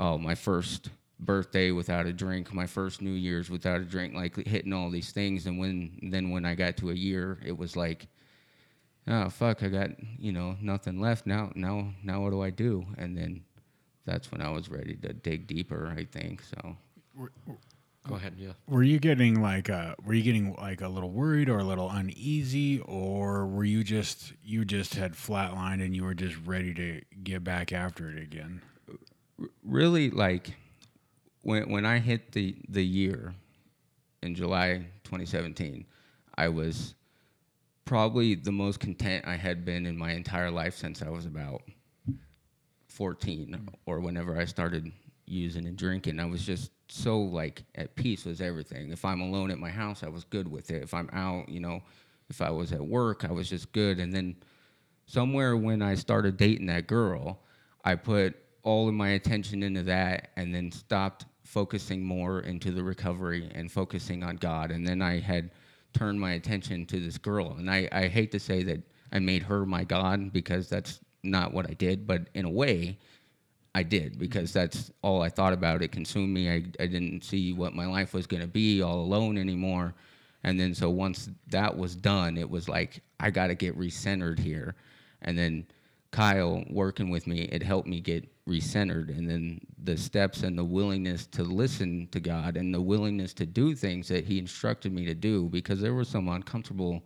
oh, 0.00 0.18
my 0.18 0.34
first 0.34 0.90
birthday 1.20 1.70
without 1.70 2.06
a 2.06 2.12
drink, 2.12 2.52
my 2.52 2.66
first 2.66 3.00
New 3.00 3.12
Year's 3.12 3.50
without 3.50 3.80
a 3.80 3.84
drink, 3.84 4.14
like 4.14 4.34
hitting 4.46 4.72
all 4.72 4.90
these 4.90 5.12
things. 5.12 5.46
And 5.46 5.58
when 5.58 6.10
then 6.10 6.30
when 6.30 6.44
I 6.44 6.56
got 6.56 6.76
to 6.78 6.90
a 6.90 6.94
year, 6.94 7.38
it 7.44 7.56
was 7.56 7.76
like, 7.76 8.08
oh 9.06 9.28
fuck, 9.28 9.62
I 9.62 9.68
got 9.68 9.90
you 10.18 10.32
know 10.32 10.56
nothing 10.60 11.00
left 11.00 11.26
now. 11.26 11.52
Now 11.54 11.92
now 12.02 12.22
what 12.22 12.30
do 12.30 12.42
I 12.42 12.50
do? 12.50 12.84
And 12.98 13.16
then 13.16 13.44
that's 14.06 14.32
when 14.32 14.40
I 14.40 14.50
was 14.50 14.68
ready 14.68 14.96
to 14.96 15.12
dig 15.12 15.46
deeper. 15.46 15.94
I 15.96 16.04
think 16.04 16.42
so. 16.42 16.76
Go 18.06 18.16
ahead. 18.16 18.34
Yeah. 18.36 18.52
Were 18.68 18.82
you 18.82 18.98
getting 18.98 19.40
like 19.40 19.70
uh 19.70 19.94
were 20.04 20.12
you 20.12 20.22
getting 20.22 20.54
like 20.54 20.82
a 20.82 20.88
little 20.88 21.10
worried 21.10 21.48
or 21.48 21.60
a 21.60 21.64
little 21.64 21.90
uneasy 21.90 22.80
or 22.80 23.46
were 23.46 23.64
you 23.64 23.82
just 23.82 24.34
you 24.44 24.64
just 24.64 24.94
had 24.94 25.14
flatlined 25.14 25.82
and 25.82 25.96
you 25.96 26.04
were 26.04 26.14
just 26.14 26.36
ready 26.44 26.74
to 26.74 27.00
get 27.22 27.42
back 27.44 27.72
after 27.72 28.10
it 28.10 28.22
again? 28.22 28.60
really 29.64 30.10
like 30.10 30.54
when 31.42 31.70
when 31.70 31.84
I 31.84 31.98
hit 31.98 32.32
the 32.32 32.56
the 32.68 32.84
year 32.84 33.34
in 34.22 34.34
July 34.34 34.86
2017, 35.04 35.84
I 36.36 36.48
was 36.48 36.94
probably 37.84 38.34
the 38.34 38.52
most 38.52 38.80
content 38.80 39.26
I 39.26 39.36
had 39.36 39.64
been 39.64 39.84
in 39.84 39.98
my 39.98 40.12
entire 40.12 40.50
life 40.50 40.76
since 40.76 41.02
I 41.02 41.10
was 41.10 41.26
about 41.26 41.62
14 42.88 43.68
or 43.84 44.00
whenever 44.00 44.38
I 44.38 44.46
started 44.46 44.90
using 45.26 45.66
and 45.66 45.76
drinking. 45.76 46.18
I 46.18 46.24
was 46.24 46.46
just 46.46 46.70
so 46.94 47.18
like 47.18 47.64
at 47.74 47.94
peace 47.96 48.24
with 48.24 48.40
everything. 48.40 48.90
If 48.90 49.04
I'm 49.04 49.20
alone 49.20 49.50
at 49.50 49.58
my 49.58 49.70
house, 49.70 50.04
I 50.04 50.08
was 50.08 50.24
good 50.24 50.46
with 50.46 50.70
it. 50.70 50.82
If 50.82 50.94
I'm 50.94 51.10
out, 51.12 51.48
you 51.48 51.58
know, 51.58 51.82
if 52.30 52.40
I 52.40 52.50
was 52.50 52.72
at 52.72 52.80
work, 52.80 53.24
I 53.24 53.32
was 53.32 53.50
just 53.50 53.72
good. 53.72 53.98
And 53.98 54.14
then 54.14 54.36
somewhere 55.06 55.56
when 55.56 55.82
I 55.82 55.96
started 55.96 56.36
dating 56.36 56.66
that 56.66 56.86
girl, 56.86 57.40
I 57.84 57.96
put 57.96 58.36
all 58.62 58.88
of 58.88 58.94
my 58.94 59.10
attention 59.10 59.62
into 59.62 59.82
that 59.82 60.30
and 60.36 60.54
then 60.54 60.70
stopped 60.70 61.26
focusing 61.42 62.02
more 62.02 62.40
into 62.40 62.70
the 62.70 62.82
recovery 62.82 63.50
and 63.54 63.70
focusing 63.70 64.22
on 64.22 64.36
God. 64.36 64.70
And 64.70 64.86
then 64.86 65.02
I 65.02 65.18
had 65.18 65.50
turned 65.94 66.20
my 66.20 66.32
attention 66.32 66.86
to 66.86 67.00
this 67.00 67.18
girl. 67.18 67.56
And 67.58 67.68
I, 67.68 67.88
I 67.90 68.06
hate 68.06 68.30
to 68.32 68.40
say 68.40 68.62
that 68.62 68.80
I 69.12 69.18
made 69.18 69.42
her 69.42 69.66
my 69.66 69.82
God 69.82 70.32
because 70.32 70.68
that's 70.68 71.00
not 71.24 71.52
what 71.52 71.68
I 71.68 71.74
did, 71.74 72.06
but 72.06 72.28
in 72.34 72.44
a 72.44 72.50
way, 72.50 72.98
I 73.74 73.82
did 73.82 74.18
because 74.18 74.50
mm-hmm. 74.50 74.60
that's 74.60 74.90
all 75.02 75.22
I 75.22 75.28
thought 75.28 75.52
about. 75.52 75.82
It 75.82 75.92
consumed 75.92 76.32
me. 76.32 76.50
I, 76.50 76.64
I 76.80 76.86
didn't 76.86 77.24
see 77.24 77.52
what 77.52 77.74
my 77.74 77.86
life 77.86 78.14
was 78.14 78.26
going 78.26 78.42
to 78.42 78.48
be 78.48 78.82
all 78.82 79.00
alone 79.00 79.36
anymore. 79.36 79.94
And 80.44 80.60
then 80.60 80.74
so 80.74 80.90
once 80.90 81.30
that 81.48 81.76
was 81.76 81.96
done, 81.96 82.36
it 82.36 82.48
was 82.48 82.68
like, 82.68 83.02
I 83.18 83.30
got 83.30 83.48
to 83.48 83.54
get 83.54 83.78
recentered 83.78 84.38
here. 84.38 84.74
And 85.22 85.38
then 85.38 85.66
Kyle 86.10 86.62
working 86.70 87.10
with 87.10 87.26
me, 87.26 87.42
it 87.42 87.62
helped 87.62 87.88
me 87.88 88.00
get 88.00 88.28
recentered. 88.46 89.08
And 89.08 89.28
then 89.28 89.60
the 89.82 89.96
steps 89.96 90.42
and 90.42 90.56
the 90.56 90.64
willingness 90.64 91.26
to 91.28 91.42
listen 91.42 92.08
to 92.12 92.20
God 92.20 92.56
and 92.56 92.74
the 92.74 92.80
willingness 92.80 93.32
to 93.34 93.46
do 93.46 93.74
things 93.74 94.08
that 94.08 94.24
He 94.26 94.38
instructed 94.38 94.92
me 94.92 95.06
to 95.06 95.14
do 95.14 95.48
because 95.48 95.80
there 95.80 95.94
were 95.94 96.04
some 96.04 96.28
uncomfortable 96.28 97.02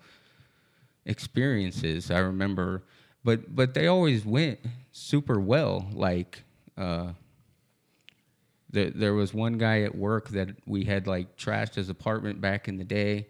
experiences 1.07 2.11
I 2.11 2.19
remember, 2.19 2.85
but 3.25 3.55
but 3.55 3.75
they 3.75 3.87
always 3.87 4.25
went 4.25 4.61
super 4.93 5.41
well. 5.41 5.89
Like 5.93 6.45
uh, 6.79 7.12
there 8.71 8.91
there 8.91 9.14
was 9.14 9.35
one 9.35 9.59
guy 9.59 9.83
at 9.83 9.95
work 9.95 10.29
that 10.31 10.51
we 10.67 10.85
had 10.85 11.07
like 11.07 11.37
trashed 11.37 11.75
his 11.75 11.88
apartment 11.88 12.41
back 12.41 12.69
in 12.69 12.77
the 12.77 12.85
day, 12.85 13.27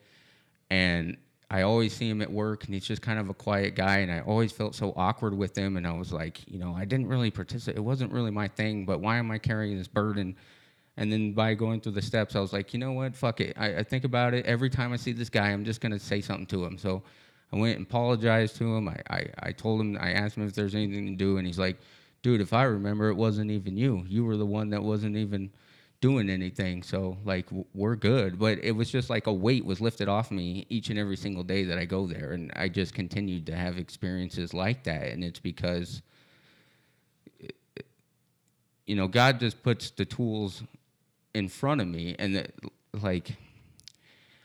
and 0.70 1.16
I 1.50 1.62
always 1.62 1.94
see 1.94 2.08
him 2.08 2.20
at 2.20 2.30
work, 2.30 2.64
and 2.64 2.74
he's 2.74 2.84
just 2.84 3.00
kind 3.00 3.18
of 3.18 3.30
a 3.30 3.34
quiet 3.34 3.74
guy, 3.74 3.98
and 3.98 4.12
I 4.12 4.20
always 4.20 4.52
felt 4.52 4.74
so 4.74 4.92
awkward 4.96 5.34
with 5.37 5.56
him, 5.56 5.76
and 5.78 5.87
I 5.87 5.92
was 5.92 6.12
like, 6.12 6.46
you 6.46 6.58
know, 6.58 6.74
I 6.76 6.84
didn't 6.84 7.06
really 7.08 7.30
participate. 7.30 7.78
It 7.78 7.80
wasn't 7.80 8.12
really 8.12 8.30
my 8.30 8.48
thing, 8.48 8.84
but 8.84 9.00
why 9.00 9.16
am 9.16 9.30
I 9.30 9.38
carrying 9.38 9.78
this 9.78 9.88
burden? 9.88 10.37
And 10.98 11.12
then 11.12 11.32
by 11.32 11.54
going 11.54 11.80
through 11.80 11.92
the 11.92 12.02
steps, 12.02 12.34
I 12.34 12.40
was 12.40 12.52
like, 12.52 12.74
you 12.74 12.80
know 12.80 12.92
what? 12.92 13.14
Fuck 13.14 13.40
it. 13.40 13.56
I, 13.56 13.76
I 13.76 13.82
think 13.84 14.02
about 14.04 14.34
it. 14.34 14.44
Every 14.46 14.68
time 14.68 14.92
I 14.92 14.96
see 14.96 15.12
this 15.12 15.30
guy, 15.30 15.50
I'm 15.50 15.64
just 15.64 15.80
going 15.80 15.92
to 15.92 15.98
say 15.98 16.20
something 16.20 16.46
to 16.46 16.64
him. 16.64 16.76
So 16.76 17.04
I 17.52 17.56
went 17.56 17.78
and 17.78 17.87
apologized 17.87 18.56
to 18.56 18.74
him. 18.74 18.88
I, 18.88 18.96
I, 19.08 19.26
I 19.44 19.52
told 19.52 19.80
him, 19.80 19.96
I 20.00 20.11
asked 20.11 20.37
him 20.37 20.44
if 20.44 20.54
there's 20.54 20.74
anything 20.74 21.06
to 21.06 21.14
do. 21.14 21.38
And 21.38 21.46
he's 21.46 21.58
like, 21.58 21.78
dude, 22.22 22.40
if 22.40 22.52
I 22.52 22.64
remember, 22.64 23.09
it 23.09 23.14
wasn't 23.14 23.50
even 23.50 23.76
you. 23.76 24.04
You 24.09 24.24
were 24.24 24.37
the 24.37 24.46
one 24.46 24.70
that 24.70 24.83
wasn't 24.83 25.16
even 25.16 25.50
doing 26.00 26.31
anything. 26.31 26.83
So, 26.83 27.18
like, 27.24 27.46
we're 27.74 27.96
good. 27.96 28.38
But 28.38 28.59
it 28.62 28.72
was 28.72 28.90
just 28.90 29.11
like 29.11 29.26
a 29.26 29.33
weight 29.33 29.64
was 29.64 29.81
lifted 29.81 30.09
off 30.09 30.31
me 30.31 30.66
each 30.68 30.90
and 30.90 30.98
every 30.98 31.16
single 31.16 31.42
day 31.42 31.64
that 31.64 31.78
I 31.78 31.85
go 31.85 32.07
there. 32.07 32.33
And 32.33 32.52
I 32.54 32.68
just 32.68 32.94
continued 32.94 33.46
to 33.46 33.57
have 33.57 33.78
experiences 33.78 34.54
like 34.54 34.85
that. 34.85 35.09
And 35.09 35.24
it's 35.24 35.40
because 35.40 36.02
you 38.88 38.96
know, 38.96 39.07
God 39.07 39.38
just 39.38 39.62
puts 39.62 39.90
the 39.90 40.07
tools 40.07 40.62
in 41.35 41.48
front 41.48 41.83
of 41.83 41.87
me, 41.87 42.16
and 42.18 42.35
that, 42.35 42.52
like, 43.02 43.37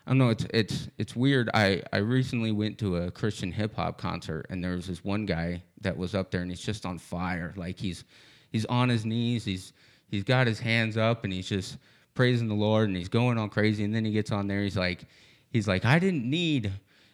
I 0.06 0.12
don't 0.12 0.18
know, 0.18 0.30
it's 0.30 0.46
it's 0.54 0.90
it's 0.98 1.16
weird. 1.16 1.50
I 1.54 1.82
I 1.94 1.98
recently 1.98 2.52
went 2.52 2.78
to 2.80 2.98
a 2.98 3.12
Christian 3.12 3.52
hip 3.52 3.76
hop 3.76 3.98
concert, 3.98 4.46
and 4.50 4.64
there 4.64 4.76
was 4.76 4.88
this 4.88 5.04
one 5.04 5.26
guy 5.26 5.64
that 5.82 5.96
was 5.96 6.14
up 6.14 6.32
there, 6.32 6.42
and 6.42 6.50
he's 6.50 6.60
just 6.60 6.86
on 6.86 6.98
fire. 6.98 7.54
Like 7.56 7.80
he's 7.80 8.04
he's 8.52 8.66
on 8.66 8.90
his 8.90 9.06
knees, 9.06 9.46
he's 9.46 9.74
he's 10.10 10.24
got 10.24 10.48
his 10.48 10.60
hands 10.60 10.98
up, 10.98 11.24
and 11.24 11.32
he's 11.32 11.48
just 11.48 11.78
praising 12.14 12.48
the 12.48 12.54
Lord, 12.54 12.90
and 12.90 12.98
he's 12.98 13.10
going 13.10 13.38
all 13.38 13.48
crazy. 13.48 13.84
And 13.84 13.96
then 13.96 14.06
he 14.06 14.12
gets 14.12 14.32
on 14.32 14.48
there, 14.48 14.62
he's 14.62 14.78
like, 14.78 15.06
he's 15.50 15.68
like, 15.68 15.86
I 15.86 16.00
didn't 16.00 16.30
need 16.30 16.72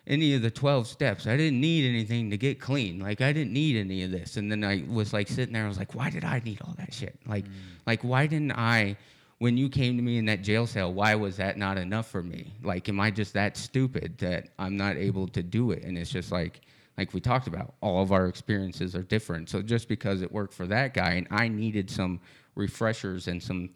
any 0.08 0.34
of 0.34 0.42
the 0.42 0.50
12 0.50 0.88
steps. 0.88 1.28
I 1.28 1.38
didn't 1.38 1.62
need 1.62 1.88
anything 1.88 2.32
to 2.32 2.38
get 2.38 2.60
clean. 2.60 3.00
Like 3.00 3.22
I 3.22 3.32
didn't 3.32 3.54
need 3.54 3.78
any 3.78 4.04
of 4.04 4.12
this. 4.12 4.38
And 4.38 4.52
then 4.52 4.64
I 4.64 4.84
was 4.90 5.14
like 5.14 5.28
sitting 5.28 5.54
there, 5.54 5.66
I 5.66 5.68
was 5.68 5.78
like, 5.78 5.94
why 5.94 6.10
did 6.10 6.24
I 6.26 6.42
need 6.44 6.60
all 6.62 6.74
that 6.80 6.94
shit? 6.94 7.18
Like, 7.28 7.46
mm. 7.46 7.52
like 7.86 8.02
why 8.02 8.26
didn't 8.26 8.54
I, 8.54 8.98
when 9.40 9.58
you 9.58 9.70
came 9.70 9.96
to 9.96 10.04
me 10.04 10.18
in 10.18 10.26
that 10.26 10.42
jail 10.42 10.68
cell, 10.68 10.94
why 10.94 11.16
was 11.16 11.38
that 11.38 11.58
not 11.58 11.78
enough 11.78 12.10
for 12.10 12.22
me? 12.22 12.54
Like, 12.62 12.90
am 12.90 13.00
I 13.00 13.10
just 13.10 13.34
that 13.34 13.56
stupid 13.56 14.18
that 14.20 14.50
I'm 14.60 14.76
not 14.76 14.98
able 14.98 15.28
to 15.30 15.42
do 15.42 15.72
it? 15.72 15.84
And 15.84 15.98
it's 15.98 16.12
just 16.12 16.32
like, 16.32 16.62
like 16.98 17.14
we 17.14 17.22
talked 17.22 17.48
about, 17.48 17.74
all 17.80 18.04
of 18.04 18.12
our 18.12 18.28
experiences 18.28 18.96
are 18.96 19.04
different. 19.04 19.50
So 19.50 19.62
just 19.62 19.88
because 19.88 20.22
it 20.22 20.30
worked 20.32 20.54
for 20.54 20.68
that 20.68 20.94
guy 20.94 21.12
and 21.12 21.28
I 21.32 21.48
needed 21.48 21.90
some 21.90 22.20
refreshers 22.56 23.30
and 23.30 23.42
some 23.42 23.70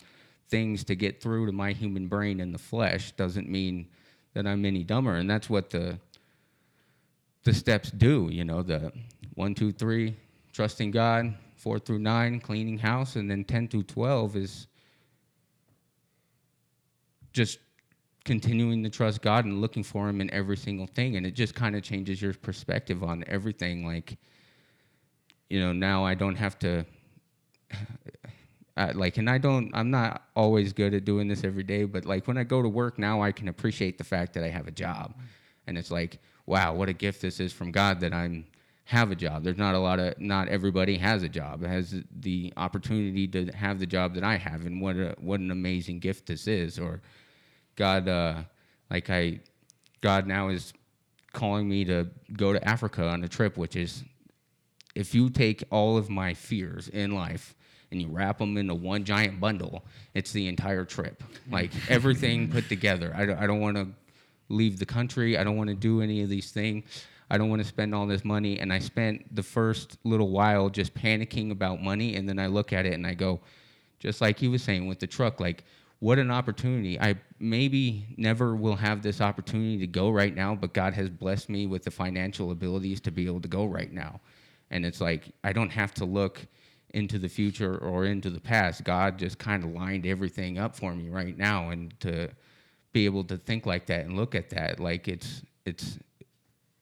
things 0.49 0.83
to 0.83 0.95
get 0.95 1.21
through 1.21 1.45
to 1.45 1.53
my 1.53 1.71
human 1.71 2.07
brain 2.07 2.41
in 2.41 2.51
the 2.51 2.59
flesh 2.59 3.13
doesn't 3.13 3.47
mean 3.49 3.87
that 4.33 4.45
I'm 4.45 4.65
any 4.65 4.83
dumber. 4.83 5.15
And 5.15 5.29
that's 5.29 5.49
what 5.49 5.69
the 5.69 5.97
the 7.43 7.53
steps 7.53 7.91
do, 7.91 8.29
you 8.31 8.45
know, 8.45 8.63
the 8.63 8.91
one, 9.33 9.53
two, 9.53 9.73
three, 9.73 10.15
trusting 10.53 10.91
God, 10.91 11.33
four 11.57 11.77
through 11.77 11.99
nine, 11.99 12.39
cleaning 12.39 12.77
house, 12.77 13.17
and 13.17 13.29
then 13.29 13.43
ten 13.43 13.67
through 13.67 13.83
twelve 13.83 14.37
is 14.37 14.67
just 17.33 17.59
continuing 18.25 18.83
to 18.83 18.89
trust 18.89 19.21
God 19.21 19.45
and 19.45 19.59
looking 19.59 19.83
for 19.83 20.07
him 20.07 20.21
in 20.21 20.31
every 20.31 20.55
single 20.55 20.87
thing. 20.87 21.17
And 21.17 21.25
it 21.25 21.31
just 21.31 21.55
kind 21.55 21.75
of 21.75 21.83
changes 21.83 22.21
your 22.21 22.33
perspective 22.33 23.03
on 23.03 23.23
everything. 23.27 23.85
Like, 23.85 24.17
you 25.49 25.59
know, 25.59 25.73
now 25.73 26.05
I 26.05 26.13
don't 26.13 26.35
have 26.35 26.57
to 26.59 26.85
uh, 28.77 28.91
like 28.95 29.17
and 29.17 29.29
i 29.29 29.37
don't 29.37 29.71
i'm 29.73 29.91
not 29.91 30.23
always 30.35 30.73
good 30.73 30.93
at 30.93 31.05
doing 31.05 31.27
this 31.27 31.43
every 31.43 31.63
day 31.63 31.83
but 31.83 32.05
like 32.05 32.27
when 32.27 32.37
i 32.37 32.43
go 32.43 32.61
to 32.61 32.69
work 32.69 32.97
now 32.97 33.21
i 33.21 33.31
can 33.31 33.47
appreciate 33.47 33.97
the 33.97 34.03
fact 34.03 34.33
that 34.33 34.43
i 34.43 34.47
have 34.47 34.67
a 34.67 34.71
job 34.71 35.13
and 35.67 35.77
it's 35.77 35.91
like 35.91 36.19
wow 36.45 36.73
what 36.73 36.89
a 36.89 36.93
gift 36.93 37.21
this 37.21 37.39
is 37.39 37.53
from 37.53 37.71
god 37.71 37.99
that 37.99 38.13
i'm 38.13 38.45
have 38.85 39.11
a 39.11 39.15
job 39.15 39.43
there's 39.43 39.57
not 39.57 39.75
a 39.75 39.79
lot 39.79 39.99
of 39.99 40.19
not 40.19 40.47
everybody 40.49 40.97
has 40.97 41.23
a 41.23 41.29
job 41.29 41.63
has 41.63 42.01
the 42.19 42.51
opportunity 42.57 43.27
to 43.27 43.45
have 43.53 43.79
the 43.79 43.85
job 43.85 44.13
that 44.13 44.23
i 44.23 44.35
have 44.35 44.65
and 44.65 44.81
what 44.81 44.95
a 44.97 45.15
what 45.19 45.39
an 45.39 45.51
amazing 45.51 45.99
gift 45.99 46.25
this 46.25 46.47
is 46.47 46.77
or 46.77 47.01
god 47.75 48.07
uh 48.07 48.41
like 48.89 49.09
i 49.09 49.39
god 50.01 50.27
now 50.27 50.49
is 50.49 50.73
calling 51.31 51.67
me 51.67 51.83
to 51.83 52.07
go 52.37 52.53
to 52.53 52.67
africa 52.67 53.07
on 53.07 53.23
a 53.23 53.27
trip 53.27 53.57
which 53.57 53.75
is 53.75 54.03
if 54.95 55.15
you 55.15 55.29
take 55.29 55.63
all 55.71 55.97
of 55.97 56.09
my 56.09 56.33
fears 56.33 56.87
in 56.87 57.11
life 57.11 57.55
and 57.91 58.01
you 58.01 58.07
wrap 58.09 58.39
them 58.39 58.57
into 58.57 58.73
one 58.73 59.03
giant 59.03 59.39
bundle, 59.39 59.85
it's 60.13 60.31
the 60.31 60.47
entire 60.47 60.85
trip. 60.85 61.23
Like 61.49 61.71
everything 61.89 62.49
put 62.49 62.69
together. 62.69 63.13
I 63.15 63.25
don't, 63.25 63.37
I 63.37 63.47
don't 63.47 63.59
want 63.59 63.77
to 63.77 63.87
leave 64.49 64.79
the 64.79 64.85
country. 64.85 65.37
I 65.37 65.43
don't 65.43 65.57
want 65.57 65.69
to 65.69 65.75
do 65.75 66.01
any 66.01 66.21
of 66.21 66.29
these 66.29 66.51
things. 66.51 67.05
I 67.29 67.37
don't 67.37 67.49
want 67.49 67.61
to 67.61 67.67
spend 67.67 67.95
all 67.95 68.05
this 68.05 68.25
money. 68.25 68.59
And 68.59 68.71
I 68.73 68.79
spent 68.79 69.33
the 69.35 69.43
first 69.43 69.97
little 70.03 70.29
while 70.29 70.69
just 70.69 70.93
panicking 70.93 71.51
about 71.51 71.81
money. 71.81 72.15
And 72.15 72.27
then 72.27 72.39
I 72.39 72.47
look 72.47 72.73
at 72.73 72.85
it 72.85 72.93
and 72.93 73.07
I 73.07 73.13
go, 73.13 73.41
just 73.99 74.21
like 74.21 74.37
he 74.37 74.47
was 74.47 74.61
saying 74.61 74.87
with 74.87 74.99
the 74.99 75.07
truck, 75.07 75.39
like, 75.39 75.63
what 76.03 76.19
an 76.19 76.29
opportunity. 76.29 76.99
I 76.99 77.15
maybe 77.39 78.05
never 78.17 78.57
will 78.57 78.75
have 78.75 79.01
this 79.01 79.21
opportunity 79.21 79.77
to 79.77 79.87
go 79.87 80.09
right 80.09 80.35
now, 80.35 80.53
but 80.53 80.73
God 80.73 80.93
has 80.95 81.09
blessed 81.09 81.47
me 81.47 81.65
with 81.65 81.85
the 81.85 81.91
financial 81.91 82.51
abilities 82.51 82.99
to 83.01 83.11
be 83.11 83.25
able 83.25 83.39
to 83.39 83.47
go 83.47 83.63
right 83.63 83.89
now. 83.89 84.19
And 84.69 84.85
it's 84.85 84.99
like, 84.99 85.31
I 85.45 85.53
don't 85.53 85.69
have 85.69 85.93
to 85.93 86.03
look 86.03 86.45
into 86.89 87.19
the 87.19 87.29
future 87.29 87.77
or 87.77 88.03
into 88.03 88.29
the 88.29 88.41
past. 88.41 88.83
God 88.83 89.17
just 89.17 89.37
kind 89.37 89.63
of 89.63 89.69
lined 89.69 90.05
everything 90.05 90.57
up 90.57 90.75
for 90.75 90.93
me 90.93 91.07
right 91.07 91.37
now. 91.37 91.69
And 91.69 91.97
to 92.01 92.27
be 92.91 93.05
able 93.05 93.23
to 93.23 93.37
think 93.37 93.65
like 93.65 93.85
that 93.85 94.03
and 94.03 94.17
look 94.17 94.35
at 94.35 94.49
that, 94.49 94.81
like 94.81 95.07
it's, 95.07 95.41
it's, 95.65 95.99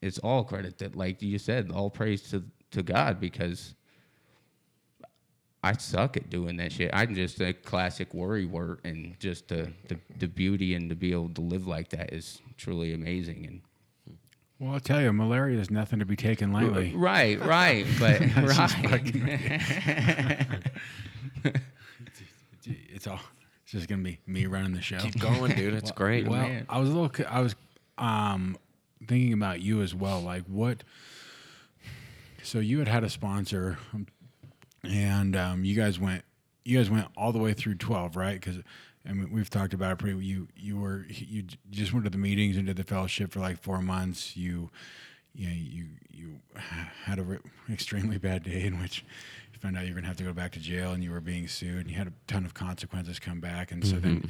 it's 0.01 0.17
all 0.17 0.43
credit 0.43 0.79
that, 0.79 0.95
like 0.95 1.21
you 1.21 1.37
said, 1.37 1.69
all 1.71 1.91
praise 1.91 2.23
to, 2.31 2.43
to 2.71 2.81
God 2.81 3.19
because 3.19 3.75
I 5.63 5.73
suck 5.73 6.17
at 6.17 6.29
doing 6.29 6.57
that 6.57 6.71
shit. 6.71 6.89
I'm 6.93 7.13
just 7.13 7.39
a 7.39 7.53
classic 7.53 8.13
worry 8.13 8.45
wart, 8.45 8.79
and 8.83 9.15
just 9.19 9.47
the, 9.49 9.71
the, 9.87 9.97
the 10.17 10.27
beauty 10.27 10.73
and 10.73 10.89
to 10.89 10.95
be 10.95 11.11
able 11.11 11.29
to 11.29 11.41
live 11.41 11.67
like 11.67 11.89
that 11.89 12.11
is 12.13 12.41
truly 12.57 12.93
amazing. 12.93 13.45
And 13.45 13.61
Well, 14.59 14.73
I'll 14.73 14.79
tell 14.79 15.01
you, 15.01 15.13
malaria 15.13 15.59
is 15.59 15.69
nothing 15.69 15.99
to 15.99 16.05
be 16.05 16.15
taken 16.15 16.51
lightly. 16.51 16.93
Right, 16.95 17.39
right, 17.39 17.85
but 17.99 18.19
right. 18.35 18.77
It's 23.01 23.07
all. 23.07 23.19
It's 23.63 23.71
just 23.71 23.87
gonna 23.87 24.03
be 24.03 24.19
me 24.27 24.45
running 24.45 24.73
the 24.73 24.81
show. 24.81 24.99
Keep 24.99 25.19
going, 25.19 25.55
dude. 25.55 25.73
It's 25.73 25.91
great. 25.91 26.27
Well, 26.27 26.43
man. 26.43 26.65
I 26.69 26.77
was 26.77 26.89
a 26.89 26.93
little. 26.93 27.25
I 27.27 27.41
was 27.41 27.55
um, 27.97 28.55
thinking 29.07 29.33
about 29.33 29.59
you 29.61 29.81
as 29.81 29.95
well. 29.95 30.21
Like 30.21 30.43
what? 30.45 30.83
So 32.43 32.59
you 32.59 32.77
had 32.77 32.87
had 32.87 33.03
a 33.03 33.09
sponsor, 33.09 33.79
um, 33.93 34.05
and 34.83 35.35
um, 35.35 35.63
you 35.63 35.75
guys 35.75 35.99
went. 35.99 36.23
You 36.63 36.77
guys 36.77 36.89
went 36.91 37.07
all 37.17 37.31
the 37.31 37.39
way 37.39 37.53
through 37.53 37.75
twelve, 37.75 38.15
right? 38.15 38.39
Because 38.39 38.57
I 39.07 39.13
mean, 39.13 39.31
we've 39.31 39.49
talked 39.49 39.73
about 39.73 39.93
it. 39.93 39.97
Pretty. 39.97 40.23
You 40.25 40.47
you 40.55 40.77
were 40.79 41.05
you 41.09 41.43
just 41.71 41.91
went 41.93 42.03
to 42.05 42.09
the 42.11 42.17
meetings 42.19 42.55
and 42.57 42.67
did 42.67 42.77
the 42.77 42.83
fellowship 42.83 43.31
for 43.31 43.39
like 43.39 43.57
four 43.61 43.81
months. 43.81 44.35
You. 44.37 44.69
You, 45.33 45.47
know, 45.47 45.55
you 45.57 45.85
you 46.09 46.39
had 47.05 47.17
an 47.17 47.25
re- 47.25 47.37
extremely 47.71 48.17
bad 48.17 48.43
day 48.43 48.63
in 48.63 48.81
which 48.81 49.05
you 49.53 49.59
found 49.59 49.77
out 49.77 49.85
you 49.85 49.91
were 49.93 50.01
gonna 50.01 50.07
have 50.09 50.17
to 50.17 50.25
go 50.25 50.33
back 50.33 50.51
to 50.51 50.59
jail 50.59 50.91
and 50.91 51.01
you 51.01 51.09
were 51.09 51.21
being 51.21 51.47
sued 51.47 51.77
and 51.79 51.89
you 51.89 51.95
had 51.95 52.07
a 52.07 52.13
ton 52.27 52.43
of 52.43 52.53
consequences 52.53 53.17
come 53.17 53.39
back 53.39 53.71
and 53.71 53.87
so 53.87 53.95
then 53.95 54.29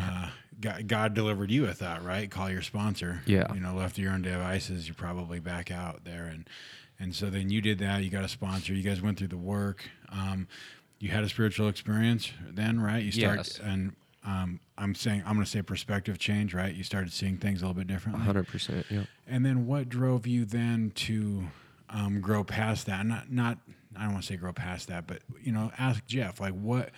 uh, 0.00 0.30
God, 0.58 0.88
God 0.88 1.12
delivered 1.12 1.50
you 1.50 1.60
with 1.60 1.80
that 1.80 2.02
right 2.02 2.30
call 2.30 2.48
your 2.50 2.62
sponsor 2.62 3.20
Yeah. 3.26 3.52
you 3.52 3.60
know 3.60 3.74
left 3.74 3.96
to 3.96 4.00
your 4.02 4.12
own 4.12 4.22
devices 4.22 4.88
you're 4.88 4.94
probably 4.94 5.40
back 5.40 5.70
out 5.70 6.04
there 6.06 6.24
and 6.24 6.48
and 7.00 7.14
so 7.14 7.30
then 7.30 7.50
you 7.50 7.60
did 7.60 7.78
that 7.78 8.04
you 8.04 8.10
got 8.10 8.24
a 8.24 8.28
sponsor 8.28 8.74
you 8.74 8.82
guys 8.82 9.00
went 9.02 9.18
through 9.18 9.28
the 9.28 9.36
work 9.36 9.88
um, 10.10 10.46
you 10.98 11.08
had 11.08 11.24
a 11.24 11.28
spiritual 11.28 11.66
experience 11.68 12.30
then 12.50 12.78
right 12.80 13.02
you 13.02 13.10
start 13.12 13.36
Yes. 13.38 13.58
and 13.62 13.94
um, 14.24 14.60
I'm 14.76 14.94
saying 14.94 15.22
I'm 15.26 15.34
going 15.34 15.44
to 15.44 15.50
say 15.50 15.62
perspective 15.62 16.18
change 16.18 16.52
right 16.54 16.74
you 16.74 16.84
started 16.84 17.12
seeing 17.12 17.38
things 17.38 17.62
a 17.62 17.66
little 17.66 17.78
bit 17.82 17.86
differently 17.86 18.24
100%. 18.26 18.84
Yeah. 18.90 19.04
and 19.26 19.44
then 19.46 19.66
what 19.66 19.88
drove 19.88 20.26
you 20.26 20.44
then 20.44 20.92
to 20.96 21.44
um, 21.88 22.20
grow 22.20 22.44
past 22.44 22.86
that? 22.86 23.04
Not 23.06 23.32
not 23.32 23.58
I 23.96 24.04
don't 24.04 24.12
want 24.12 24.24
to 24.24 24.28
say 24.32 24.36
grow 24.36 24.52
past 24.52 24.86
that, 24.88 25.06
but 25.08 25.22
you 25.42 25.50
know, 25.50 25.72
ask 25.78 26.06
Jeff 26.06 26.38
like 26.38 26.52
what 26.52 26.90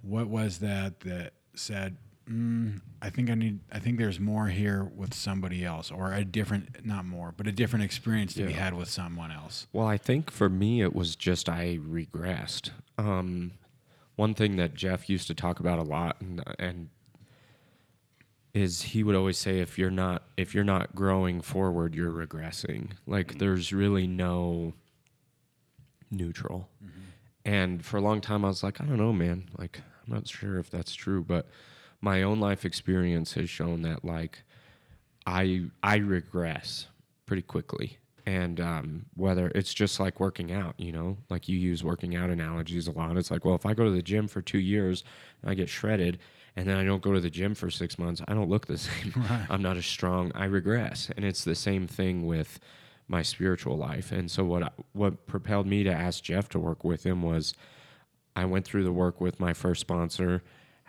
what 0.00 0.26
was 0.28 0.58
that 0.58 0.98
that 1.00 1.34
said 1.54 1.96
mm, 2.28 2.80
I 3.00 3.10
think 3.10 3.30
I 3.30 3.34
need 3.34 3.60
I 3.72 3.78
think 3.78 3.98
there's 3.98 4.20
more 4.20 4.48
here 4.48 4.84
with 4.84 5.14
somebody 5.14 5.64
else 5.64 5.90
or 5.90 6.12
a 6.12 6.24
different 6.24 6.84
not 6.84 7.04
more 7.04 7.32
but 7.36 7.46
a 7.46 7.52
different 7.52 7.84
experience 7.84 8.34
to 8.34 8.46
be 8.46 8.52
had 8.52 8.74
with 8.74 8.88
someone 8.88 9.30
else. 9.30 9.66
Well, 9.72 9.86
I 9.86 9.96
think 9.96 10.30
for 10.30 10.48
me, 10.48 10.82
it 10.82 10.94
was 10.94 11.16
just 11.16 11.48
I 11.48 11.78
regressed. 11.78 12.70
Um, 12.98 13.52
one 14.16 14.34
thing 14.34 14.56
that 14.56 14.74
Jeff 14.74 15.08
used 15.08 15.26
to 15.28 15.34
talk 15.34 15.58
about 15.58 15.78
a 15.78 15.82
lot, 15.82 16.20
and, 16.20 16.42
and 16.58 16.88
is 18.54 18.82
he 18.82 19.02
would 19.02 19.16
always 19.16 19.38
say, 19.38 19.60
if 19.60 19.78
you're 19.78 19.90
not 19.90 20.24
if 20.36 20.54
you're 20.54 20.64
not 20.64 20.94
growing 20.94 21.40
forward, 21.40 21.94
you're 21.94 22.12
regressing. 22.12 22.92
Like 23.06 23.38
there's 23.38 23.72
really 23.72 24.06
no 24.06 24.74
neutral. 26.10 26.68
And 27.44 27.84
for 27.84 27.96
a 27.96 28.00
long 28.00 28.20
time, 28.20 28.44
I 28.44 28.48
was 28.48 28.62
like, 28.62 28.80
I 28.80 28.84
don't 28.84 28.98
know, 28.98 29.12
man. 29.12 29.48
Like 29.58 29.80
I'm 30.06 30.14
not 30.14 30.28
sure 30.28 30.58
if 30.58 30.70
that's 30.70 30.94
true, 30.94 31.24
but 31.24 31.48
my 32.02 32.22
own 32.22 32.40
life 32.40 32.66
experience 32.66 33.32
has 33.34 33.48
shown 33.48 33.80
that 33.82 34.04
like 34.04 34.42
I 35.24 35.66
I 35.82 35.96
regress 35.96 36.88
pretty 37.24 37.42
quickly. 37.42 37.98
And 38.24 38.60
um, 38.60 39.06
whether 39.16 39.50
it's 39.54 39.74
just 39.74 39.98
like 39.98 40.20
working 40.20 40.52
out, 40.52 40.74
you 40.78 40.92
know, 40.92 41.16
like 41.28 41.48
you 41.48 41.58
use 41.58 41.82
working 41.82 42.14
out 42.14 42.30
analogies 42.30 42.86
a 42.86 42.92
lot. 42.92 43.16
It's 43.16 43.32
like, 43.32 43.44
well, 43.44 43.56
if 43.56 43.66
I 43.66 43.74
go 43.74 43.84
to 43.84 43.90
the 43.90 44.02
gym 44.02 44.28
for 44.28 44.40
two 44.40 44.60
years 44.60 45.02
and 45.40 45.50
I 45.50 45.54
get 45.54 45.68
shredded, 45.68 46.20
and 46.54 46.68
then 46.68 46.76
I 46.76 46.84
don't 46.84 47.02
go 47.02 47.12
to 47.12 47.20
the 47.20 47.30
gym 47.30 47.54
for 47.56 47.68
six 47.68 47.98
months, 47.98 48.22
I 48.28 48.34
don't 48.34 48.48
look 48.48 48.66
the 48.66 48.78
same. 48.78 49.12
I'm 49.48 49.62
not 49.62 49.76
as 49.76 49.86
strong. 49.86 50.30
I 50.36 50.44
regress, 50.44 51.10
and 51.16 51.24
it's 51.24 51.42
the 51.42 51.56
same 51.56 51.88
thing 51.88 52.24
with 52.24 52.60
my 53.08 53.22
spiritual 53.22 53.76
life. 53.76 54.12
And 54.12 54.30
so 54.30 54.44
what 54.44 54.62
I, 54.62 54.70
what 54.92 55.26
propelled 55.26 55.66
me 55.66 55.82
to 55.82 55.92
ask 55.92 56.22
Jeff 56.22 56.48
to 56.50 56.60
work 56.60 56.84
with 56.84 57.04
him 57.04 57.22
was 57.22 57.54
I 58.36 58.44
went 58.44 58.64
through 58.64 58.84
the 58.84 58.92
work 58.92 59.20
with 59.20 59.40
my 59.40 59.52
first 59.52 59.80
sponsor, 59.80 60.42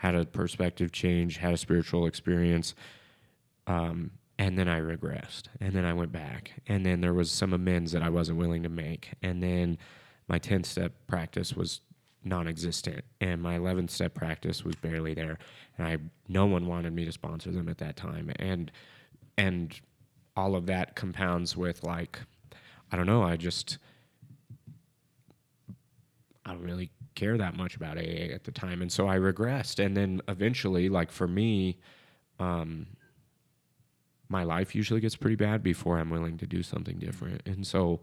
had 0.03 0.15
a 0.15 0.25
perspective 0.25 0.91
change, 0.91 1.37
had 1.37 1.53
a 1.53 1.57
spiritual 1.57 2.05
experience, 2.05 2.75
um, 3.67 4.11
and 4.37 4.59
then 4.59 4.67
I 4.67 4.81
regressed, 4.81 5.43
and 5.61 5.71
then 5.71 5.85
I 5.85 5.93
went 5.93 6.11
back, 6.11 6.51
and 6.67 6.85
then 6.85 6.99
there 6.99 7.13
was 7.13 7.31
some 7.31 7.53
amends 7.53 7.93
that 7.93 8.03
I 8.03 8.09
wasn't 8.09 8.37
willing 8.37 8.63
to 8.63 8.69
make, 8.69 9.13
and 9.21 9.41
then 9.41 9.77
my 10.27 10.39
ten 10.39 10.65
step 10.65 10.91
practice 11.07 11.53
was 11.53 11.79
non-existent, 12.21 13.05
and 13.21 13.41
my 13.41 13.55
eleventh 13.55 13.91
step 13.91 14.13
practice 14.13 14.65
was 14.65 14.75
barely 14.75 15.13
there, 15.13 15.37
and 15.77 15.87
I 15.87 15.97
no 16.27 16.47
one 16.47 16.67
wanted 16.67 16.91
me 16.91 17.05
to 17.05 17.11
sponsor 17.13 17.51
them 17.51 17.69
at 17.69 17.77
that 17.77 17.95
time, 17.95 18.29
and 18.39 18.73
and 19.37 19.79
all 20.35 20.53
of 20.53 20.65
that 20.65 20.97
compounds 20.97 21.55
with 21.55 21.81
like 21.81 22.19
I 22.91 22.97
don't 22.97 23.07
know, 23.07 23.23
I 23.23 23.37
just 23.37 23.77
I 26.45 26.51
don't 26.51 26.61
really 26.61 26.91
care 27.15 27.37
that 27.37 27.55
much 27.55 27.75
about 27.75 27.97
AA 27.97 28.33
at 28.33 28.43
the 28.43 28.51
time, 28.51 28.81
and 28.81 28.91
so 28.91 29.07
I 29.07 29.17
regressed. 29.17 29.83
And 29.83 29.95
then 29.95 30.21
eventually, 30.27 30.89
like 30.89 31.11
for 31.11 31.27
me, 31.27 31.77
um, 32.39 32.87
my 34.29 34.43
life 34.43 34.75
usually 34.75 34.99
gets 34.99 35.15
pretty 35.15 35.35
bad 35.35 35.63
before 35.63 35.99
I'm 35.99 36.09
willing 36.09 36.37
to 36.37 36.47
do 36.47 36.63
something 36.63 36.97
different. 36.97 37.41
And 37.45 37.65
so 37.65 38.01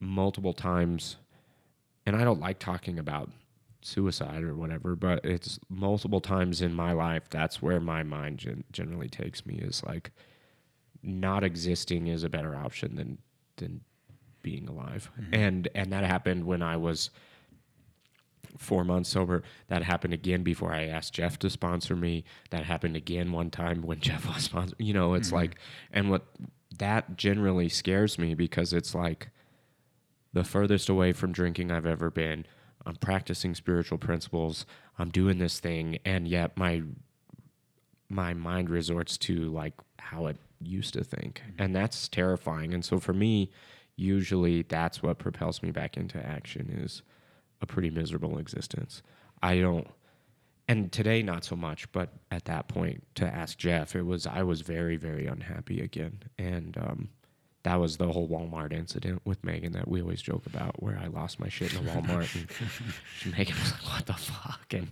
multiple 0.00 0.52
times 0.52 1.16
and 2.06 2.16
I 2.16 2.24
don't 2.24 2.40
like 2.40 2.58
talking 2.58 2.98
about 2.98 3.30
suicide 3.82 4.42
or 4.42 4.54
whatever, 4.54 4.96
but 4.96 5.24
it's 5.24 5.58
multiple 5.68 6.20
times 6.20 6.60
in 6.60 6.74
my 6.74 6.92
life 6.92 7.28
that's 7.30 7.62
where 7.62 7.80
my 7.80 8.02
mind 8.02 8.38
gen- 8.38 8.64
generally 8.72 9.08
takes 9.08 9.46
me 9.46 9.56
is 9.56 9.82
like 9.84 10.10
not 11.02 11.44
existing 11.44 12.06
is 12.06 12.24
a 12.24 12.28
better 12.28 12.54
option 12.54 12.96
than 12.96 13.18
than 13.56 13.80
being 14.42 14.68
alive. 14.68 15.10
And 15.32 15.68
and 15.74 15.92
that 15.92 16.04
happened 16.04 16.44
when 16.44 16.62
I 16.62 16.76
was 16.76 17.10
4 18.58 18.84
months 18.84 19.10
sober. 19.10 19.42
That 19.68 19.82
happened 19.82 20.14
again 20.14 20.42
before 20.42 20.72
I 20.72 20.84
asked 20.84 21.14
Jeff 21.14 21.38
to 21.40 21.50
sponsor 21.50 21.96
me. 21.96 22.24
That 22.50 22.64
happened 22.64 22.96
again 22.96 23.32
one 23.32 23.50
time 23.50 23.82
when 23.82 24.00
Jeff 24.06 24.26
was 24.26 24.44
sponsor. 24.44 24.76
You 24.78 24.92
know, 24.92 25.14
it's 25.14 25.32
like 25.32 25.50
mm-hmm. 25.50 25.98
and 25.98 26.10
what 26.10 26.26
that 26.78 27.16
generally 27.16 27.68
scares 27.68 28.18
me 28.18 28.34
because 28.34 28.72
it's 28.72 28.94
like 28.94 29.30
the 30.32 30.44
furthest 30.44 30.88
away 30.88 31.12
from 31.12 31.32
drinking 31.32 31.70
I've 31.70 31.86
ever 31.86 32.10
been. 32.10 32.46
I'm 32.84 32.96
practicing 32.96 33.54
spiritual 33.54 33.98
principles. 33.98 34.66
I'm 34.98 35.10
doing 35.10 35.38
this 35.38 35.60
thing, 35.60 35.98
and 36.04 36.26
yet 36.26 36.56
my 36.56 36.82
my 38.08 38.34
mind 38.34 38.68
resorts 38.68 39.16
to 39.16 39.50
like 39.50 39.74
how 39.98 40.26
it 40.26 40.36
used 40.60 40.94
to 40.94 41.04
think, 41.04 41.42
mm-hmm. 41.44 41.62
and 41.62 41.76
that's 41.76 42.08
terrifying. 42.08 42.74
And 42.74 42.84
so 42.84 42.98
for 42.98 43.12
me, 43.12 43.50
usually 43.96 44.62
that's 44.62 45.02
what 45.02 45.18
propels 45.18 45.62
me 45.62 45.70
back 45.70 45.96
into 45.96 46.24
action 46.24 46.70
is 46.82 47.02
a 47.62 47.66
pretty 47.66 47.90
miserable 47.90 48.38
existence. 48.38 49.02
I 49.42 49.60
don't 49.60 49.86
and 50.68 50.92
today 50.92 51.22
not 51.22 51.44
so 51.44 51.56
much, 51.56 51.90
but 51.92 52.10
at 52.30 52.44
that 52.44 52.68
point 52.68 53.04
to 53.16 53.26
ask 53.26 53.58
Jeff, 53.58 53.96
it 53.96 54.06
was 54.06 54.26
I 54.26 54.42
was 54.42 54.60
very 54.60 54.96
very 54.96 55.26
unhappy 55.26 55.80
again, 55.80 56.22
and 56.38 56.76
um, 56.76 57.08
that 57.64 57.78
was 57.78 57.96
the 57.96 58.10
whole 58.10 58.28
Walmart 58.28 58.72
incident 58.72 59.22
with 59.24 59.44
Megan 59.44 59.72
that 59.72 59.86
we 59.86 60.02
always 60.02 60.20
joke 60.20 60.46
about, 60.46 60.82
where 60.82 60.98
I 60.98 61.06
lost 61.06 61.38
my 61.38 61.48
shit 61.48 61.72
in 61.72 61.86
a 61.86 61.90
Walmart, 61.90 62.34
and 62.34 63.32
Megan 63.38 63.54
was 63.54 63.72
like, 63.72 63.82
"What 63.92 64.06
the 64.06 64.14
fuck?" 64.14 64.72
And 64.72 64.88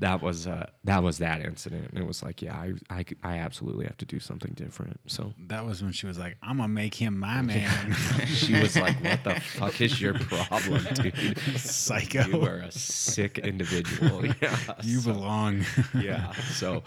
that 0.00 0.20
was 0.22 0.46
uh, 0.46 0.68
that 0.84 1.02
was 1.02 1.18
that 1.18 1.40
incident, 1.40 1.88
and 1.90 1.98
it 1.98 2.06
was 2.06 2.22
like, 2.22 2.42
yeah, 2.42 2.54
I, 2.56 2.72
I 2.90 3.04
I 3.22 3.38
absolutely 3.38 3.86
have 3.86 3.96
to 3.98 4.04
do 4.04 4.20
something 4.20 4.52
different. 4.54 5.00
So 5.06 5.32
That 5.48 5.64
was 5.64 5.82
when 5.82 5.92
she 5.92 6.06
was 6.06 6.18
like, 6.18 6.36
"I'm 6.42 6.58
gonna 6.58 6.68
make 6.68 6.94
him 6.94 7.18
my 7.18 7.40
man." 7.40 7.92
she 8.26 8.52
was 8.60 8.76
like, 8.76 9.02
"What 9.02 9.24
the 9.24 9.40
fuck 9.40 9.80
is 9.80 10.00
your 10.00 10.14
problem, 10.14 10.84
dude? 10.94 11.38
Psycho. 11.56 12.26
You 12.26 12.42
are 12.42 12.58
a 12.58 12.72
sick 12.72 13.38
individual. 13.38 14.26
Yeah, 14.26 14.56
you 14.82 15.00
so- 15.00 15.12
belong. 15.12 15.64
yeah. 15.98 16.32
So, 16.32 16.82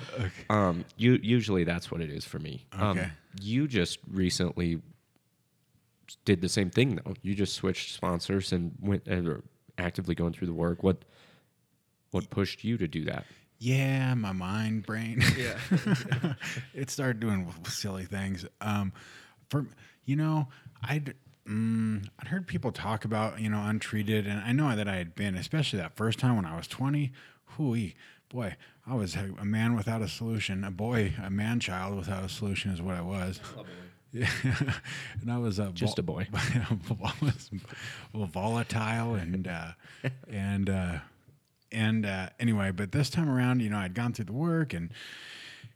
um, 0.49 0.85
you 0.97 1.19
usually 1.23 1.63
that's 1.63 1.89
what 1.89 2.01
it 2.01 2.09
is 2.11 2.23
for 2.23 2.37
me. 2.39 2.65
Um, 2.73 2.99
you 3.41 3.67
just 3.67 3.97
recently 4.11 4.79
did 6.25 6.41
the 6.41 6.49
same 6.49 6.69
thing 6.69 6.99
though. 7.03 7.13
You 7.21 7.35
just 7.35 7.53
switched 7.53 7.93
sponsors 7.93 8.51
and 8.51 8.73
went 8.81 9.07
and 9.07 9.27
are 9.27 9.43
actively 9.77 10.15
going 10.15 10.33
through 10.33 10.47
the 10.47 10.53
work. 10.53 10.83
What 10.83 11.03
what 12.11 12.29
pushed 12.29 12.63
you 12.63 12.77
to 12.77 12.87
do 12.87 13.05
that? 13.05 13.25
Yeah, 13.59 14.13
my 14.15 14.33
mind, 14.33 14.85
brain. 14.85 15.23
Yeah, 15.37 15.57
it 16.73 16.89
started 16.89 17.19
doing 17.19 17.53
silly 17.65 18.05
things. 18.05 18.45
Um, 18.61 18.91
for 19.49 19.67
you 20.05 20.15
know, 20.15 20.47
I'd 20.81 21.13
mm, 21.47 22.05
I'd 22.19 22.27
heard 22.27 22.47
people 22.47 22.71
talk 22.71 23.05
about 23.05 23.39
you 23.39 23.49
know 23.49 23.63
untreated, 23.63 24.27
and 24.27 24.41
I 24.41 24.51
know 24.51 24.75
that 24.75 24.87
I 24.87 24.95
had 24.95 25.15
been, 25.15 25.35
especially 25.35 25.79
that 25.79 25.95
first 25.95 26.19
time 26.19 26.35
when 26.35 26.45
I 26.45 26.55
was 26.57 26.67
twenty. 26.67 27.11
Hooey, 27.57 27.95
boy, 28.29 28.55
I 28.85 28.95
was 28.95 29.15
a 29.15 29.31
a 29.39 29.45
man 29.45 29.75
without 29.75 30.01
a 30.01 30.07
solution. 30.07 30.63
A 30.63 30.71
boy, 30.71 31.13
a 31.23 31.29
man 31.29 31.59
child 31.59 31.95
without 31.95 32.23
a 32.23 32.29
solution 32.29 32.71
is 32.71 32.81
what 32.81 32.95
I 32.95 33.01
was. 33.01 33.39
Yeah, 34.13 34.29
and 35.21 35.31
I 35.31 35.37
was 35.39 35.59
uh, 35.59 35.71
Just 35.73 35.97
a 35.99 36.03
boy. 36.03 36.27
Well, 38.13 38.27
volatile 38.27 39.15
and 39.15 39.47
uh, 39.47 39.71
and 40.29 40.69
uh, 40.69 40.99
and 41.71 42.05
uh, 42.05 42.29
anyway, 42.39 42.71
but 42.71 42.91
this 42.91 43.09
time 43.09 43.27
around, 43.27 43.61
you 43.61 43.69
know, 43.69 43.77
I'd 43.77 43.95
gone 43.95 44.13
through 44.13 44.25
the 44.25 44.33
work 44.33 44.73
and 44.73 44.91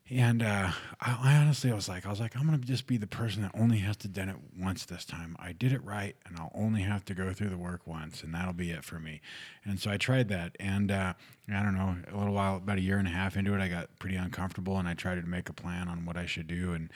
and 0.09 0.41
uh, 0.41 0.71
I, 1.01 1.17
I 1.21 1.35
honestly, 1.35 1.71
I 1.71 1.75
was 1.75 1.89
like, 1.89 2.05
I 2.05 2.09
was 2.09 2.19
like, 2.19 2.37
I'm 2.37 2.45
gonna 2.45 2.59
just 2.59 2.87
be 2.87 2.97
the 2.97 3.07
person 3.07 3.41
that 3.41 3.51
only 3.53 3.79
has 3.79 3.97
to 3.97 4.07
done 4.07 4.29
it 4.29 4.37
once 4.57 4.85
this 4.85 5.03
time. 5.03 5.35
I 5.39 5.51
did 5.51 5.73
it 5.73 5.83
right, 5.83 6.15
and 6.25 6.37
I'll 6.37 6.51
only 6.53 6.81
have 6.81 7.03
to 7.05 7.13
go 7.13 7.33
through 7.33 7.49
the 7.49 7.57
work 7.57 7.85
once, 7.85 8.23
and 8.23 8.33
that'll 8.33 8.53
be 8.53 8.71
it 8.71 8.85
for 8.85 8.99
me. 8.99 9.19
And 9.65 9.79
so 9.79 9.91
I 9.91 9.97
tried 9.97 10.29
that, 10.29 10.55
and 10.59 10.91
uh, 10.91 11.13
I 11.53 11.63
don't 11.63 11.75
know, 11.75 11.95
a 12.09 12.17
little 12.17 12.33
while, 12.33 12.57
about 12.57 12.77
a 12.77 12.81
year 12.81 12.99
and 12.99 13.07
a 13.07 13.11
half 13.11 13.35
into 13.35 13.53
it, 13.53 13.59
I 13.61 13.67
got 13.67 13.99
pretty 13.99 14.15
uncomfortable, 14.15 14.77
and 14.77 14.87
I 14.87 14.93
tried 14.93 15.15
to 15.15 15.27
make 15.27 15.49
a 15.49 15.53
plan 15.53 15.89
on 15.89 16.05
what 16.05 16.15
I 16.15 16.25
should 16.25 16.47
do, 16.47 16.71
and 16.73 16.89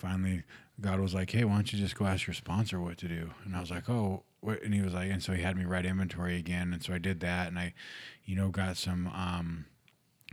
finally, 0.00 0.42
God 0.80 1.00
was 1.00 1.14
like, 1.14 1.30
Hey, 1.30 1.44
why 1.44 1.54
don't 1.54 1.72
you 1.72 1.78
just 1.78 1.96
go 1.96 2.06
ask 2.06 2.26
your 2.26 2.34
sponsor 2.34 2.80
what 2.80 2.98
to 2.98 3.08
do? 3.08 3.30
And 3.44 3.54
I 3.54 3.60
was 3.60 3.70
like, 3.70 3.88
Oh, 3.88 4.24
and 4.42 4.74
he 4.74 4.80
was 4.80 4.94
like, 4.94 5.10
and 5.10 5.22
so 5.22 5.32
he 5.32 5.42
had 5.42 5.56
me 5.56 5.64
write 5.64 5.84
inventory 5.84 6.36
again, 6.36 6.72
and 6.72 6.82
so 6.82 6.94
I 6.94 6.98
did 6.98 7.20
that, 7.20 7.48
and 7.48 7.58
I, 7.58 7.74
you 8.24 8.34
know, 8.34 8.48
got 8.48 8.76
some. 8.76 9.06
Um, 9.08 9.66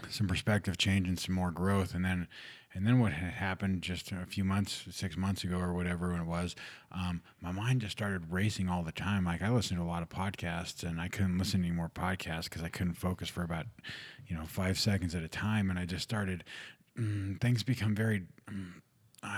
some 0.09 0.27
perspective 0.27 0.77
change 0.77 1.07
and 1.07 1.19
some 1.19 1.33
more 1.33 1.51
growth 1.51 1.93
and 1.93 2.05
then 2.05 2.27
and 2.73 2.85
then 2.85 2.99
what 2.99 3.13
had 3.13 3.33
happened 3.33 3.81
just 3.81 4.11
a 4.11 4.25
few 4.27 4.43
months 4.43 4.85
six 4.91 5.17
months 5.17 5.43
ago 5.43 5.57
or 5.57 5.73
whatever 5.73 6.15
it 6.15 6.25
was 6.25 6.55
um, 6.91 7.21
my 7.41 7.51
mind 7.51 7.81
just 7.81 7.93
started 7.93 8.31
racing 8.31 8.69
all 8.69 8.83
the 8.83 8.91
time 8.91 9.25
like 9.25 9.41
i 9.41 9.49
listened 9.49 9.79
to 9.79 9.83
a 9.83 9.87
lot 9.87 10.03
of 10.03 10.09
podcasts 10.09 10.83
and 10.83 11.01
i 11.01 11.07
couldn't 11.07 11.37
listen 11.37 11.61
to 11.61 11.67
any 11.67 11.75
more 11.75 11.89
podcasts 11.89 12.43
because 12.43 12.61
i 12.61 12.69
couldn't 12.69 12.93
focus 12.93 13.27
for 13.29 13.43
about 13.43 13.65
you 14.27 14.35
know 14.35 14.45
five 14.45 14.77
seconds 14.77 15.15
at 15.15 15.23
a 15.23 15.27
time 15.27 15.69
and 15.69 15.79
i 15.79 15.85
just 15.85 16.03
started 16.03 16.43
mm, 16.97 17.39
things 17.41 17.63
become 17.63 17.95
very 17.95 18.23
mm, 18.49 18.73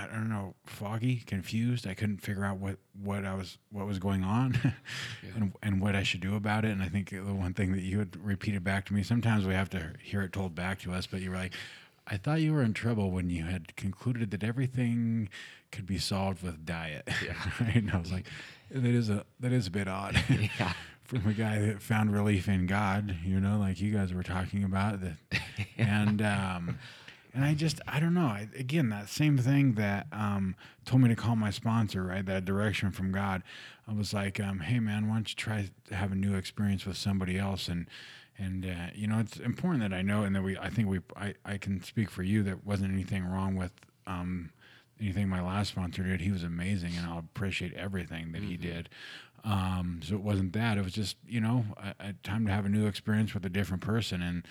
I 0.08 0.14
don't 0.14 0.28
know, 0.28 0.54
foggy, 0.66 1.16
confused. 1.26 1.86
I 1.86 1.94
couldn't 1.94 2.18
figure 2.18 2.44
out 2.44 2.58
what, 2.58 2.76
what 3.02 3.24
I 3.24 3.34
was 3.34 3.58
what 3.70 3.86
was 3.86 3.98
going 3.98 4.24
on, 4.24 4.58
and 5.36 5.52
and 5.62 5.80
what 5.80 5.94
I 5.94 6.02
should 6.02 6.20
do 6.20 6.36
about 6.36 6.64
it. 6.64 6.70
And 6.70 6.82
I 6.82 6.88
think 6.88 7.10
the 7.10 7.34
one 7.34 7.54
thing 7.54 7.72
that 7.72 7.82
you 7.82 7.98
had 7.98 8.16
repeated 8.16 8.64
back 8.64 8.86
to 8.86 8.94
me. 8.94 9.02
Sometimes 9.02 9.46
we 9.46 9.54
have 9.54 9.70
to 9.70 9.92
hear 10.02 10.22
it 10.22 10.32
told 10.32 10.54
back 10.54 10.80
to 10.80 10.92
us, 10.92 11.06
but 11.06 11.20
you 11.20 11.30
were 11.30 11.36
like, 11.36 11.52
"I 12.06 12.16
thought 12.16 12.40
you 12.40 12.52
were 12.52 12.62
in 12.62 12.72
trouble 12.72 13.10
when 13.10 13.30
you 13.30 13.44
had 13.44 13.76
concluded 13.76 14.30
that 14.30 14.42
everything 14.42 15.28
could 15.70 15.86
be 15.86 15.98
solved 15.98 16.42
with 16.42 16.64
diet." 16.64 17.08
Yeah, 17.24 17.50
and 17.74 17.90
I 17.90 17.98
was 17.98 18.10
like, 18.12 18.26
"That 18.70 18.84
is 18.84 19.10
a 19.10 19.24
that 19.40 19.52
is 19.52 19.66
a 19.66 19.70
bit 19.70 19.88
odd." 19.88 20.22
Yeah. 20.58 20.72
From 21.04 21.26
a 21.26 21.32
guy 21.32 21.58
that 21.58 21.82
found 21.82 22.12
relief 22.12 22.46
in 22.46 22.66
God, 22.66 23.16
you 23.24 23.40
know, 23.40 23.58
like 23.58 23.80
you 23.80 23.92
guys 23.92 24.14
were 24.14 24.22
talking 24.22 24.62
about, 24.62 25.00
that, 25.00 25.16
and 25.76 26.22
um, 26.22 26.78
and 27.34 27.44
I 27.44 27.54
just 27.54 27.80
I 27.86 28.00
don't 28.00 28.14
know. 28.14 28.26
I, 28.26 28.48
again, 28.56 28.88
that 28.90 29.08
same 29.08 29.38
thing 29.38 29.74
that 29.74 30.06
um, 30.12 30.56
told 30.84 31.02
me 31.02 31.08
to 31.08 31.16
call 31.16 31.36
my 31.36 31.50
sponsor, 31.50 32.02
right? 32.04 32.24
That 32.24 32.44
direction 32.44 32.90
from 32.90 33.12
God. 33.12 33.42
I 33.88 33.92
was 33.92 34.12
like, 34.12 34.40
um, 34.40 34.60
hey 34.60 34.80
man, 34.80 35.08
why 35.08 35.14
don't 35.14 35.28
you 35.28 35.36
try 35.36 35.68
to 35.88 35.94
have 35.94 36.12
a 36.12 36.16
new 36.16 36.34
experience 36.34 36.86
with 36.86 36.96
somebody 36.96 37.38
else? 37.38 37.68
And 37.68 37.86
and 38.40 38.64
uh, 38.64 38.90
you 38.94 39.06
know, 39.06 39.18
it's 39.18 39.36
important 39.38 39.82
that 39.82 39.94
I 39.94 40.02
know, 40.02 40.22
and 40.22 40.34
that 40.34 40.42
we. 40.42 40.56
I 40.58 40.70
think 40.70 40.88
we. 40.88 41.00
I, 41.16 41.34
I 41.44 41.58
can 41.58 41.82
speak 41.82 42.10
for 42.10 42.22
you. 42.22 42.42
That 42.42 42.64
wasn't 42.64 42.92
anything 42.92 43.24
wrong 43.24 43.54
with. 43.54 43.72
Um, 44.06 44.50
anything 45.00 45.28
my 45.28 45.42
last 45.42 45.70
sponsor 45.70 46.02
did, 46.02 46.20
he 46.20 46.30
was 46.30 46.42
amazing, 46.42 46.92
and 46.96 47.06
I'll 47.06 47.18
appreciate 47.18 47.72
everything 47.74 48.32
that 48.32 48.42
he 48.42 48.56
did. 48.56 48.88
Um, 49.44 50.00
so 50.02 50.14
it 50.14 50.22
wasn't 50.22 50.52
that; 50.54 50.78
it 50.78 50.84
was 50.84 50.92
just 50.92 51.16
you 51.26 51.40
know, 51.40 51.64
a, 51.76 52.08
a 52.08 52.12
time 52.22 52.46
to 52.46 52.52
have 52.52 52.64
a 52.64 52.68
new 52.68 52.86
experience 52.86 53.34
with 53.34 53.44
a 53.44 53.50
different 53.50 53.82
person, 53.82 54.22
and 54.22 54.44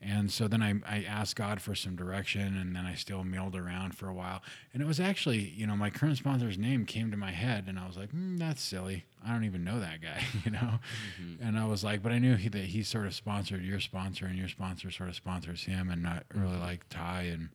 and 0.00 0.30
so 0.30 0.46
then 0.46 0.62
I, 0.62 0.74
I 0.86 1.02
asked 1.02 1.34
God 1.34 1.60
for 1.60 1.74
some 1.74 1.96
direction, 1.96 2.56
and 2.56 2.76
then 2.76 2.86
I 2.86 2.94
still 2.94 3.24
milled 3.24 3.56
around 3.56 3.96
for 3.96 4.08
a 4.08 4.14
while. 4.14 4.42
And 4.72 4.80
it 4.80 4.86
was 4.86 5.00
actually, 5.00 5.40
you 5.40 5.66
know, 5.66 5.76
my 5.76 5.90
current 5.90 6.16
sponsor's 6.16 6.56
name 6.56 6.86
came 6.86 7.10
to 7.10 7.16
my 7.16 7.32
head, 7.32 7.64
and 7.66 7.78
I 7.78 7.86
was 7.86 7.96
like, 7.96 8.12
mm, 8.12 8.38
that's 8.38 8.62
silly. 8.62 9.06
I 9.26 9.32
don't 9.32 9.44
even 9.44 9.64
know 9.64 9.80
that 9.80 10.00
guy, 10.00 10.22
you 10.44 10.52
know. 10.52 10.78
And 11.42 11.58
I 11.58 11.66
was 11.66 11.82
like, 11.82 12.02
but 12.02 12.12
I 12.12 12.18
knew 12.18 12.36
he, 12.36 12.48
that 12.48 12.58
he 12.58 12.84
sort 12.84 13.06
of 13.06 13.14
sponsored 13.14 13.64
your 13.64 13.80
sponsor, 13.80 14.26
and 14.26 14.38
your 14.38 14.48
sponsor 14.48 14.90
sort 14.90 15.08
of 15.08 15.16
sponsors 15.16 15.64
him, 15.64 15.90
and 15.90 16.06
I 16.06 16.22
really 16.32 16.58
like 16.58 16.88
Ty 16.88 17.22
and 17.22 17.48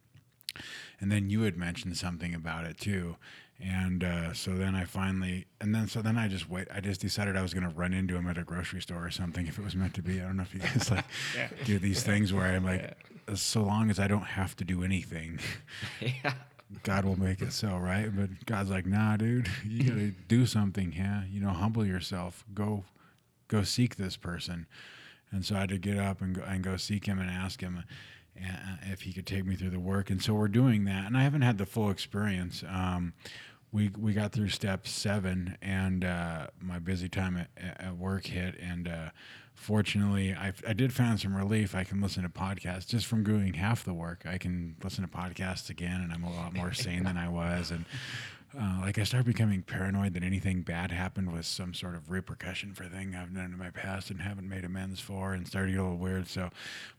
and 1.00 1.12
then 1.12 1.32
you 1.32 1.42
had 1.42 1.58
mentioned 1.58 1.98
something 1.98 2.36
about 2.36 2.66
it 2.66 2.78
too 2.78 3.16
and 3.62 4.04
uh, 4.04 4.34
so 4.34 4.52
then 4.52 4.76
i 4.76 4.84
finally 4.84 5.46
and 5.62 5.74
then 5.74 5.88
so 5.88 6.02
then 6.02 6.18
i 6.18 6.28
just 6.28 6.50
wait 6.50 6.68
i 6.74 6.80
just 6.80 7.02
decided 7.02 7.38
i 7.38 7.42
was 7.42 7.54
going 7.54 7.68
to 7.68 7.76
run 7.76 7.94
into 7.94 8.16
him 8.16 8.28
at 8.28 8.38
a 8.38 8.44
grocery 8.44 8.82
store 8.82 9.06
or 9.06 9.12
something 9.12 9.48
if 9.48 9.58
it 9.58 9.64
was 9.64 9.76
meant 9.76 9.94
to 9.94 10.02
be. 10.02 10.20
I 10.20 10.24
don't 10.24 10.38
know 10.38 10.44
if 10.44 10.54
you 10.54 10.60
guys 10.60 10.90
like 10.92 11.06
do 11.66 11.80
these 11.80 12.04
things 12.04 12.34
where 12.34 12.46
i'm 12.46 12.66
like 12.66 12.98
so 13.36 13.62
long 13.62 13.90
as 13.90 14.00
i 14.00 14.08
don't 14.08 14.22
have 14.22 14.56
to 14.58 14.66
do 14.66 14.84
anything 14.84 15.40
yeah. 16.02 16.34
god 16.84 17.06
will 17.06 17.20
make 17.20 17.42
it 17.42 17.54
so 17.54 17.78
right? 17.78 18.10
But 18.14 18.46
god's 18.46 18.70
like 18.70 18.86
nah 18.86 19.18
dude 19.18 19.50
you 19.66 19.84
gotta 19.84 20.12
do 20.28 20.46
something 20.46 20.94
yeah? 20.96 21.24
You 21.32 21.40
know 21.42 21.50
humble 21.50 21.86
yourself. 21.86 22.44
Go 22.54 22.84
go 23.48 23.64
seek 23.64 23.96
this 23.96 24.18
person. 24.18 24.66
And 25.32 25.46
so 25.46 25.56
i 25.56 25.62
had 25.62 25.70
to 25.70 25.78
get 25.78 25.98
up 25.98 26.22
and 26.22 26.36
go, 26.36 26.44
and 26.44 26.64
go 26.64 26.78
seek 26.78 27.06
him 27.06 27.20
and 27.20 27.30
ask 27.30 27.62
him 27.62 27.84
if 28.84 29.02
he 29.02 29.14
could 29.14 29.26
take 29.26 29.46
me 29.46 29.56
through 29.56 29.70
the 29.70 29.80
work 29.80 30.10
and 30.10 30.22
so 30.22 30.34
we're 30.34 30.48
doing 30.48 30.86
that 30.86 31.06
and 31.06 31.18
i 31.18 31.24
haven't 31.24 31.42
had 31.42 31.58
the 31.58 31.66
full 31.66 31.90
experience 31.90 32.64
um, 32.68 33.14
we 33.74 33.90
we 33.98 34.14
got 34.14 34.32
through 34.32 34.50
step 34.50 34.88
seven, 34.88 35.58
and 35.62 36.06
uh, 36.06 36.48
my 36.62 36.78
busy 36.80 37.10
time 37.10 37.36
at, 37.36 37.50
at 37.58 37.98
work 37.98 38.28
hit, 38.28 38.56
and 38.62 38.88
uh, 38.88 39.10
fortunately, 39.56 40.34
I 40.34 40.54
I 40.66 40.74
did 40.74 40.94
find 40.94 41.20
some 41.20 41.36
relief. 41.36 41.74
I 41.74 41.84
can 41.84 42.00
listen 42.00 42.22
to 42.22 42.30
podcasts 42.30 42.88
just 42.88 43.08
from 43.08 43.24
doing 43.24 43.56
half 43.56 43.84
the 43.84 43.94
work. 43.94 44.26
I 44.26 44.38
can 44.38 44.76
listen 44.84 45.04
to 45.04 45.10
podcasts 45.10 45.72
again, 45.72 46.02
and 46.02 46.14
I'm 46.14 46.24
a 46.24 46.34
lot 46.34 46.54
more 46.54 46.72
sane 46.72 47.04
than 47.04 47.18
I 47.18 47.28
was, 47.28 47.72
and. 47.72 47.86
Uh, 48.60 48.80
like 48.82 49.00
I 49.00 49.04
started 49.04 49.26
becoming 49.26 49.64
paranoid 49.64 50.14
that 50.14 50.24
anything 50.24 50.62
bad 50.62 50.92
happened 50.92 51.32
was 51.32 51.48
some 51.48 51.74
sort 51.74 51.96
of 51.96 52.12
repercussion 52.12 52.74
for 52.74 52.84
a 52.84 52.90
thing 52.90 53.16
I've 53.16 53.34
done 53.34 53.46
in 53.46 53.58
my 53.58 53.72
past 53.72 54.12
and 54.12 54.22
haven't 54.22 54.48
made 54.48 54.64
amends 54.64 55.00
for, 55.00 55.34
and 55.34 55.48
started 55.48 55.68
to 55.70 55.74
get 55.74 55.80
a 55.80 55.84
little 55.84 55.98
weird. 55.98 56.28
So, 56.28 56.50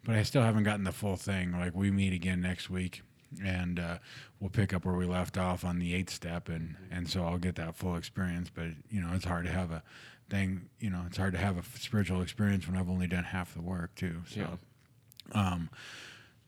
but 0.04 0.16
I 0.16 0.22
still 0.24 0.42
haven't 0.42 0.64
gotten 0.64 0.84
the 0.84 0.92
full 0.92 1.16
thing. 1.16 1.52
Like 1.52 1.74
we 1.74 1.90
meet 1.90 2.12
again 2.12 2.40
next 2.40 2.70
week, 2.70 3.02
and 3.44 3.78
uh, 3.78 3.98
we'll 4.40 4.50
pick 4.50 4.74
up 4.74 4.84
where 4.84 4.96
we 4.96 5.06
left 5.06 5.38
off 5.38 5.64
on 5.64 5.78
the 5.78 5.94
eighth 5.94 6.10
step, 6.10 6.48
and 6.48 6.76
and 6.90 7.08
so 7.08 7.24
I'll 7.24 7.38
get 7.38 7.54
that 7.56 7.76
full 7.76 7.96
experience. 7.96 8.50
But 8.52 8.68
you 8.90 9.00
know, 9.00 9.10
it's 9.14 9.24
hard 9.24 9.46
to 9.46 9.52
have 9.52 9.70
a 9.70 9.82
thing. 10.28 10.68
You 10.80 10.90
know, 10.90 11.04
it's 11.06 11.18
hard 11.18 11.34
to 11.34 11.38
have 11.38 11.56
a 11.56 11.60
f- 11.60 11.78
spiritual 11.80 12.20
experience 12.22 12.66
when 12.66 12.76
I've 12.76 12.90
only 12.90 13.06
done 13.06 13.24
half 13.24 13.54
the 13.54 13.62
work 13.62 13.94
too. 13.94 14.22
So, 14.28 14.40
Yeah. 14.40 15.40
um, 15.52 15.70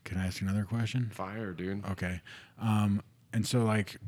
can 0.04 0.18
I 0.18 0.26
ask 0.26 0.40
another 0.42 0.64
question? 0.64 1.10
Fire, 1.12 1.52
dude. 1.52 1.84
Okay. 1.92 2.20
Um, 2.60 3.02
and 3.32 3.46
so 3.46 3.64
like 3.64 3.98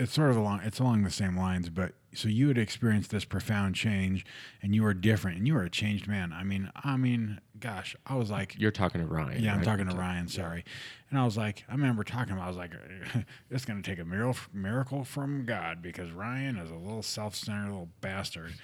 it's 0.00 0.12
sort 0.12 0.30
of 0.30 0.36
along 0.36 0.60
it's 0.64 0.78
along 0.78 1.02
the 1.02 1.10
same 1.10 1.36
lines, 1.36 1.68
but 1.68 1.92
so 2.14 2.28
you 2.28 2.48
had 2.48 2.58
experienced 2.58 3.10
this 3.10 3.24
profound 3.24 3.74
change 3.74 4.24
and 4.62 4.74
you 4.74 4.82
were 4.82 4.94
different 4.94 5.38
and 5.38 5.46
you 5.46 5.54
were 5.54 5.62
a 5.62 5.70
changed 5.70 6.08
man. 6.08 6.32
I 6.32 6.42
mean, 6.42 6.70
I 6.82 6.96
mean, 6.96 7.40
gosh, 7.58 7.94
I 8.06 8.16
was 8.16 8.30
like 8.30 8.56
You're 8.58 8.70
talking 8.70 9.00
to 9.00 9.06
Ryan. 9.06 9.42
yeah, 9.42 9.52
I'm 9.52 9.58
right? 9.58 9.64
talking 9.64 9.88
to 9.88 9.94
Ryan. 9.94 10.28
Sorry, 10.28 10.64
and 11.10 11.18
I 11.18 11.24
was 11.24 11.36
like, 11.36 11.64
I 11.68 11.72
remember 11.72 12.02
talking 12.04 12.32
about. 12.32 12.44
I 12.44 12.48
was 12.48 12.56
like, 12.56 12.72
it's 13.50 13.64
going 13.64 13.80
to 13.82 13.88
take 13.88 14.00
a 14.00 14.04
miracle, 14.04 14.40
miracle 14.52 15.04
from 15.04 15.44
God 15.44 15.82
because 15.82 16.10
Ryan 16.10 16.56
is 16.56 16.70
a 16.70 16.74
little 16.74 17.02
self-centered 17.02 17.68
little 17.70 17.88
bastard, 18.00 18.54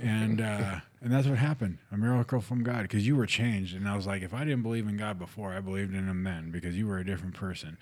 and 0.00 0.40
uh, 0.40 0.76
and 1.00 1.12
that's 1.12 1.26
what 1.26 1.38
happened. 1.38 1.78
A 1.92 1.96
miracle 1.96 2.40
from 2.40 2.62
God 2.62 2.82
because 2.82 3.06
you 3.06 3.16
were 3.16 3.26
changed, 3.26 3.74
and 3.74 3.88
I 3.88 3.96
was 3.96 4.06
like, 4.06 4.22
if 4.22 4.34
I 4.34 4.40
didn't 4.44 4.62
believe 4.62 4.88
in 4.88 4.96
God 4.96 5.18
before, 5.18 5.52
I 5.52 5.60
believed 5.60 5.94
in 5.94 6.06
Him 6.08 6.24
then 6.24 6.50
because 6.50 6.76
you 6.76 6.86
were 6.86 6.98
a 6.98 7.04
different 7.04 7.34
person. 7.34 7.78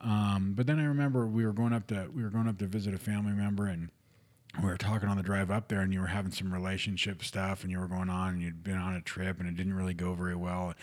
Um, 0.00 0.52
but 0.54 0.66
then 0.66 0.78
I 0.78 0.84
remember 0.84 1.26
we 1.26 1.44
were 1.44 1.52
going 1.52 1.72
up 1.72 1.86
to 1.88 2.08
we 2.14 2.22
were 2.22 2.30
going 2.30 2.48
up 2.48 2.58
to 2.58 2.66
visit 2.66 2.94
a 2.94 2.98
family 2.98 3.32
member 3.32 3.66
and 3.66 3.90
we 4.60 4.68
were 4.68 4.76
talking 4.76 5.08
on 5.08 5.16
the 5.16 5.22
drive 5.22 5.50
up 5.50 5.68
there 5.68 5.80
and 5.80 5.92
you 5.92 6.00
were 6.00 6.08
having 6.08 6.32
some 6.32 6.52
relationship 6.52 7.24
stuff 7.24 7.62
and 7.62 7.70
you 7.70 7.78
were 7.78 7.88
going 7.88 8.10
on 8.10 8.34
and 8.34 8.42
you'd 8.42 8.62
been 8.62 8.76
on 8.76 8.94
a 8.94 9.00
trip 9.00 9.40
and 9.40 9.48
it 9.48 9.56
didn't 9.56 9.74
really 9.74 9.94
go 9.94 10.14
very 10.14 10.36
well. 10.36 10.74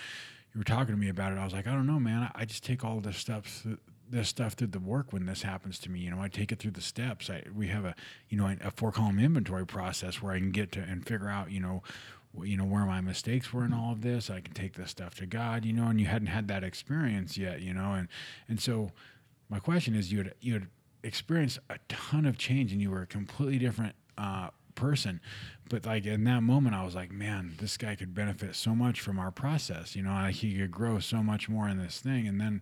You 0.54 0.60
were 0.60 0.64
talking 0.66 0.96
to 0.96 1.00
me 1.00 1.10
about 1.10 1.32
it. 1.32 1.38
I 1.38 1.44
was 1.44 1.54
like, 1.54 1.68
I 1.68 1.74
don't 1.74 1.86
know, 1.86 2.00
man. 2.00 2.24
I, 2.24 2.42
I 2.42 2.46
just 2.46 2.64
take 2.64 2.84
all 2.84 3.00
this 3.00 3.18
stuff, 3.18 3.66
this 4.10 4.28
stuff 4.28 4.54
through 4.54 4.68
the 4.68 4.80
work 4.80 5.14
when 5.14 5.28
this 5.28 5.44
happens 5.44 5.78
to 5.80 5.92
me. 5.92 6.00
You 6.00 6.10
know, 6.10 6.22
I 6.22 6.30
take 6.30 6.52
it 6.52 6.58
through 6.58 6.72
the 6.72 6.82
steps. 6.82 7.30
I, 7.30 7.44
we 7.56 7.68
have 7.68 7.86
a, 7.86 7.94
you 8.30 8.38
know, 8.38 8.56
a 8.62 8.72
four 8.72 8.92
column 8.92 9.20
inventory 9.20 9.68
process 9.68 10.22
where 10.22 10.34
I 10.34 10.40
can 10.40 10.52
get 10.52 10.72
to 10.72 10.80
and 10.80 11.06
figure 11.06 11.30
out, 11.30 11.52
you 11.52 11.60
know, 11.60 11.84
you 12.44 12.58
know 12.58 12.66
where 12.66 12.86
my 12.86 13.02
mistakes 13.02 13.54
were 13.54 13.64
in 13.66 13.72
mm-hmm. 13.72 13.80
all 13.80 13.92
of 13.92 14.02
this. 14.02 14.30
I 14.30 14.40
can 14.40 14.54
take 14.54 14.74
this 14.74 14.90
stuff 14.90 15.16
to 15.16 15.28
God, 15.28 15.64
you 15.66 15.74
know, 15.74 15.88
and 15.88 16.00
you 16.00 16.08
hadn't 16.08 16.28
had 16.28 16.48
that 16.48 16.64
experience 16.64 17.38
yet, 17.38 17.62
you 17.62 17.74
know, 17.74 17.94
and 17.94 18.08
and 18.48 18.60
so 18.60 18.92
my 19.50 19.60
question 19.60 19.96
is, 19.96 20.12
you 20.12 20.20
had 20.20 20.34
you 20.40 20.54
had 20.54 20.68
experienced 21.04 21.60
a 21.70 21.78
ton 21.88 22.26
of 22.26 22.38
change, 22.38 22.72
and 22.72 22.82
you 22.82 22.92
were 22.92 23.02
a 23.02 23.08
completely 23.08 23.60
different 23.60 23.96
uh, 24.18 24.50
person. 24.76 25.22
But 25.70 25.86
like 25.86 26.06
in 26.06 26.24
that 26.24 26.42
moment, 26.42 26.76
I 26.76 26.84
was 26.84 26.96
like, 26.96 27.12
man, 27.12 27.54
this 27.60 27.78
guy 27.78 27.96
could 27.96 28.14
benefit 28.14 28.56
so 28.56 28.74
much 28.74 29.02
from 29.02 29.20
our 29.20 29.32
process. 29.32 29.96
You 29.96 30.04
know, 30.04 30.12
I, 30.12 30.32
he 30.32 30.58
could 30.58 30.72
grow 30.72 31.00
so 31.00 31.22
much 31.22 31.50
more 31.50 31.70
in 31.70 31.78
this 31.78 32.00
thing. 32.00 32.28
And 32.28 32.40
then 32.40 32.62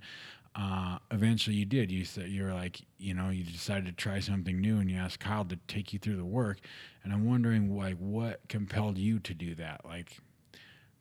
uh, 0.56 0.98
eventually, 1.12 1.56
you 1.56 1.66
did. 1.66 1.92
You 1.92 2.04
said 2.04 2.30
you 2.30 2.44
were 2.44 2.54
like, 2.54 2.82
you 2.98 3.14
know, 3.14 3.30
you 3.30 3.44
decided 3.44 3.86
to 3.86 3.92
try 3.92 4.20
something 4.20 4.60
new, 4.60 4.78
and 4.80 4.90
you 4.90 4.98
asked 4.98 5.20
Kyle 5.20 5.46
to 5.46 5.58
take 5.68 5.94
you 5.94 6.00
through 6.00 6.18
the 6.18 6.26
work. 6.26 6.58
And 7.04 7.14
I'm 7.14 7.30
wondering, 7.30 7.78
like, 7.78 7.98
what 7.98 8.42
compelled 8.50 8.98
you 8.98 9.20
to 9.20 9.34
do 9.36 9.54
that? 9.56 9.86
Like, 9.86 10.18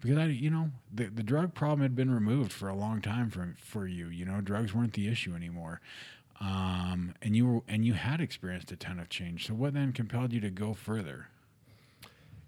because 0.01 0.19
I, 0.19 0.27
you 0.27 0.51
know, 0.51 0.71
the 0.93 1.07
the 1.07 1.23
drug 1.23 1.55
problem 1.55 1.81
had 1.81 1.97
been 1.97 2.11
removed 2.11 2.53
for 2.53 2.69
a 2.69 2.75
long 2.75 3.01
time 3.01 3.31
for 3.31 3.55
for 3.59 3.87
you. 3.87 4.09
You 4.09 4.27
know, 4.27 4.43
drugs 4.43 4.75
weren't 4.75 4.93
the 4.93 5.09
issue 5.09 5.35
anymore, 5.35 5.81
um, 6.41 7.15
and 7.23 7.35
you 7.35 7.47
were 7.47 7.61
and 7.69 7.85
you 7.85 7.95
had 7.95 8.21
experienced 8.21 8.71
a 8.73 8.77
ton 8.77 8.99
of 8.99 9.09
change. 9.09 9.47
So 9.47 9.55
what 9.55 9.75
then 9.75 9.93
compelled 9.93 10.33
you 10.33 10.41
to 10.41 10.51
go 10.51 10.75
further? 10.75 11.29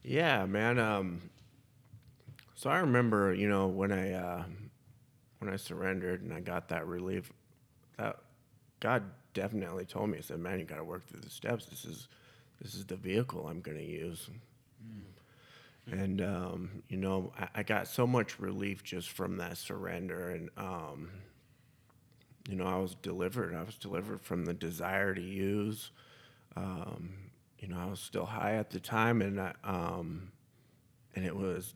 Yeah, 0.03 0.47
man. 0.47 0.79
Um, 0.79 1.31
so 2.55 2.71
I 2.71 2.79
remember, 2.79 3.33
you 3.35 3.49
know, 3.49 3.67
when 3.67 3.93
I 3.93 4.13
uh, 4.13 4.45
when 5.39 5.53
I 5.53 5.57
surrendered 5.57 6.23
and 6.23 6.33
I 6.33 6.41
got 6.41 6.69
that 6.69 6.87
relief, 6.87 7.33
that 7.97 8.17
God 8.81 9.05
definitely 9.33 9.85
told 9.85 10.11
me, 10.11 10.17
He 10.17 10.23
said, 10.23 10.41
"Man, 10.41 10.59
you 10.59 10.65
got 10.65 10.77
to 10.77 10.85
work 10.85 11.07
through 11.07 11.21
the 11.21 11.31
steps. 11.31 11.67
This 11.67 11.85
is 11.85 12.09
this 12.61 12.75
is 12.75 12.85
the 12.85 12.97
vehicle 12.97 13.47
I'm 13.47 13.61
going 13.61 13.79
to 13.79 13.85
use." 13.85 14.29
And 15.91 16.21
um, 16.21 16.83
you 16.89 16.99
know, 16.99 17.33
I, 17.39 17.49
I 17.57 17.63
got 17.63 17.89
so 17.89 18.07
much 18.07 18.39
relief 18.39 18.83
just 18.83 19.09
from 19.11 19.39
that 19.39 19.57
surrender, 19.57 20.31
and 20.31 20.51
um, 20.57 21.11
you 22.49 22.57
know, 22.57 22.67
I 22.67 22.79
was 22.79 22.95
delivered. 22.95 23.55
I 23.55 23.63
was 23.63 23.77
delivered 23.77 24.23
from 24.23 24.47
the 24.47 24.55
desire 24.55 25.15
to 25.15 25.21
use. 25.21 25.91
Um, 26.57 27.11
you 27.59 27.69
know, 27.69 27.79
I 27.79 27.85
was 27.85 28.01
still 28.01 28.25
high 28.25 28.55
at 28.55 28.71
the 28.71 28.81
time, 28.81 29.21
and 29.21 29.39
I, 29.39 29.53
um, 29.65 30.33
and 31.15 31.27
it 31.27 31.37
was 31.37 31.75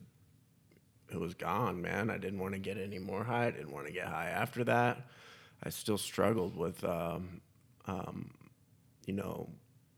it 1.11 1.19
was 1.19 1.35
gone, 1.35 1.79
man. 1.79 2.09
I 2.09 2.17
didn't 2.17 2.39
want 2.39 2.53
to 2.53 2.59
get 2.59 2.77
any 2.77 2.97
more 2.97 3.23
high. 3.23 3.45
I 3.45 3.51
didn't 3.51 3.71
want 3.71 3.85
to 3.85 3.93
get 3.93 4.07
high 4.07 4.29
after 4.29 4.63
that. 4.63 5.05
I 5.63 5.69
still 5.69 5.99
struggled 5.99 6.57
with, 6.57 6.83
um, 6.83 7.41
um, 7.85 8.31
you 9.05 9.13
know, 9.13 9.49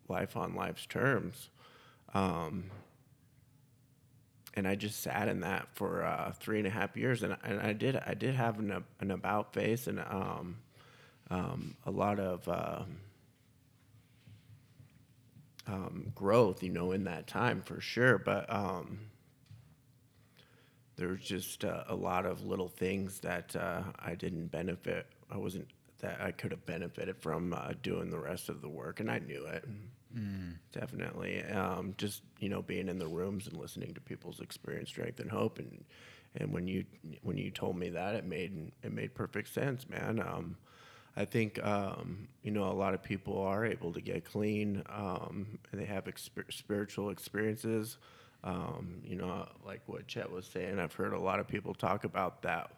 life 0.10 0.36
on 0.36 0.56
life's 0.56 0.86
terms. 0.86 1.50
Um, 2.14 2.66
and 4.56 4.68
I 4.68 4.76
just 4.76 5.02
sat 5.02 5.30
in 5.30 5.40
that 5.40 5.70
for 5.74 6.04
uh, 6.04 6.34
three 6.34 6.58
and 6.58 6.68
a 6.68 6.70
half 6.70 6.98
years, 6.98 7.24
and, 7.24 7.38
and 7.46 7.62
I 7.62 7.72
did 7.72 7.96
I 8.06 8.14
did 8.14 8.36
have 8.36 8.60
an, 8.60 8.84
an 9.00 9.12
about 9.12 9.54
face 9.54 9.88
and 9.88 10.00
um, 10.00 10.58
um, 11.30 11.76
a 11.86 11.92
lot 11.92 12.20
of 12.20 12.48
um, 12.48 12.98
um, 15.68 16.12
growth, 16.16 16.64
you 16.64 16.70
know, 16.70 16.92
in 16.92 17.06
that 17.06 17.28
time 17.28 17.62
for 17.62 17.82
sure. 17.82 18.18
But 18.18 18.52
um, 18.54 19.00
there 20.96 21.10
was 21.10 21.22
just 21.22 21.66
uh, 21.66 21.84
a 21.88 21.96
lot 21.96 22.26
of 22.26 22.46
little 22.46 22.70
things 22.70 23.20
that 23.20 23.56
uh, 23.56 23.84
I 24.00 24.16
didn't 24.16 24.48
benefit. 24.48 25.08
I 25.30 25.38
wasn't 25.38 25.68
that 26.00 26.22
I 26.22 26.32
could 26.32 26.52
have 26.52 26.66
benefited 26.66 27.18
from 27.18 27.54
uh, 27.54 27.72
doing 27.82 28.10
the 28.10 28.20
rest 28.20 28.50
of 28.50 28.62
the 28.62 28.70
work, 28.70 29.00
and 29.00 29.10
I 29.10 29.20
knew 29.20 29.46
it. 29.46 29.66
Definitely, 30.72 31.44
um, 31.46 31.94
just 31.98 32.22
you 32.40 32.48
know, 32.50 32.62
being 32.62 32.88
in 32.88 33.00
the 33.00 33.08
rooms 33.08 33.48
and 33.48 33.58
listening 33.58 33.94
to 33.96 34.02
people's 34.02 34.40
experience, 34.40 34.90
strength, 34.90 35.20
and 35.20 35.30
hope, 35.30 35.60
and 35.60 35.84
and 36.36 36.54
when 36.54 36.68
you 36.68 36.86
when 37.22 37.38
you 37.38 37.52
told 37.52 37.78
me 37.78 37.90
that, 37.90 38.16
it 38.16 38.26
made 38.26 38.72
it 38.84 38.94
made 38.94 39.14
perfect 39.14 39.54
sense, 39.54 39.90
man. 39.90 40.20
Um, 40.20 40.58
I 41.18 41.26
think 41.26 41.64
um, 41.64 42.28
you 42.44 42.52
know 42.52 42.70
a 42.70 42.74
lot 42.74 42.94
of 42.94 43.02
people 43.02 43.42
are 43.42 43.66
able 43.66 43.94
to 43.94 44.02
get 44.02 44.26
clean, 44.26 44.84
um, 44.90 45.60
and 45.72 45.80
they 45.82 45.86
have 45.86 46.06
exper- 46.06 46.52
spiritual 46.52 47.10
experiences. 47.10 47.98
Um, 48.44 49.02
you 49.04 49.16
know, 49.16 49.48
like 49.66 49.82
what 49.88 50.08
Chet 50.08 50.32
was 50.32 50.46
saying, 50.46 50.78
I've 50.78 50.94
heard 50.94 51.14
a 51.14 51.20
lot 51.20 51.40
of 51.40 51.48
people 51.48 51.74
talk 51.74 52.04
about 52.04 52.44
that 52.44 52.70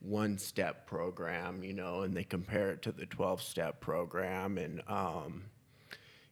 one 0.00 0.38
step 0.38 0.86
program, 0.86 1.64
you 1.64 1.72
know, 1.72 2.02
and 2.02 2.14
they 2.14 2.24
compare 2.24 2.70
it 2.70 2.82
to 2.82 2.92
the 2.92 3.06
12 3.06 3.42
step 3.42 3.80
program. 3.80 4.58
And, 4.58 4.82
um, 4.86 5.44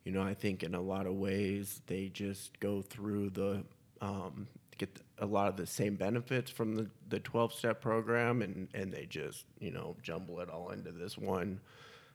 you 0.05 0.13
know, 0.13 0.23
I 0.23 0.35
think 0.35 0.63
in 0.63 0.75
a 0.75 0.81
lot 0.81 1.07
of 1.07 1.15
ways 1.15 1.81
they 1.87 2.09
just 2.09 2.59
go 2.61 2.83
through 2.83 3.31
the, 3.31 3.65
um, 4.01 4.47
get 4.79 5.01
a 5.18 5.27
lot 5.27 5.49
of 5.49 5.57
the 5.57 5.66
same 5.66 5.97
benefits 5.97 6.51
from 6.51 6.74
the, 6.74 6.91
the 7.09 7.20
12 7.20 7.53
step 7.53 7.81
program 7.81 8.43
and, 8.43 8.68
and 8.74 8.93
they 8.93 9.07
just, 9.07 9.45
you 9.59 9.70
know, 9.70 9.97
jumble 10.03 10.41
it 10.41 10.51
all 10.51 10.70
into 10.70 10.93
this 10.93 11.16
one 11.16 11.61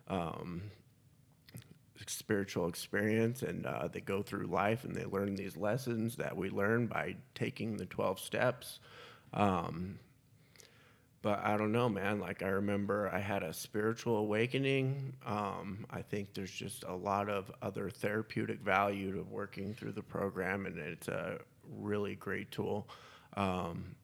um, 0.07 0.62
spiritual 2.07 2.68
experience. 2.68 3.41
And 3.41 3.66
uh, 3.66 3.88
they 3.91 4.01
go 4.01 4.22
through 4.22 4.47
life 4.47 4.84
and 4.84 4.95
they 4.95 5.05
learn 5.05 5.36
these 5.36 5.57
lessons 5.57 6.16
that 6.18 6.36
we 6.36 6.49
learn 6.49 6.88
by 6.88 7.16
taking 7.36 7.78
the 7.78 7.86
12 7.86 8.20
steps. 8.20 8.80
Um, 9.34 9.99
but 11.22 11.39
I 11.43 11.55
don't 11.55 11.72
know, 11.72 11.88
man. 11.88 12.20
Like 12.20 12.41
I 12.41 12.47
remember 12.47 13.09
I 13.14 13.20
had 13.20 13.43
a 13.43 13.53
spiritual 13.53 14.18
awakening. 14.18 15.14
Um, 15.26 15.86
I 15.89 16.01
think 16.01 16.34
there's 16.34 16.51
just 16.51 16.84
a 16.84 16.95
lot 16.95 17.30
of 17.30 17.51
other 17.62 17.89
therapeutic 17.89 18.59
value 18.62 19.14
to 19.14 19.22
working 19.24 19.74
through 19.74 19.91
the 19.91 20.01
program, 20.01 20.66
and 20.66 20.80
it's 20.80 21.07
a 21.07 21.38
really 21.80 22.15
great 22.15 22.51
tool. 22.51 22.88
Um, 23.36 23.95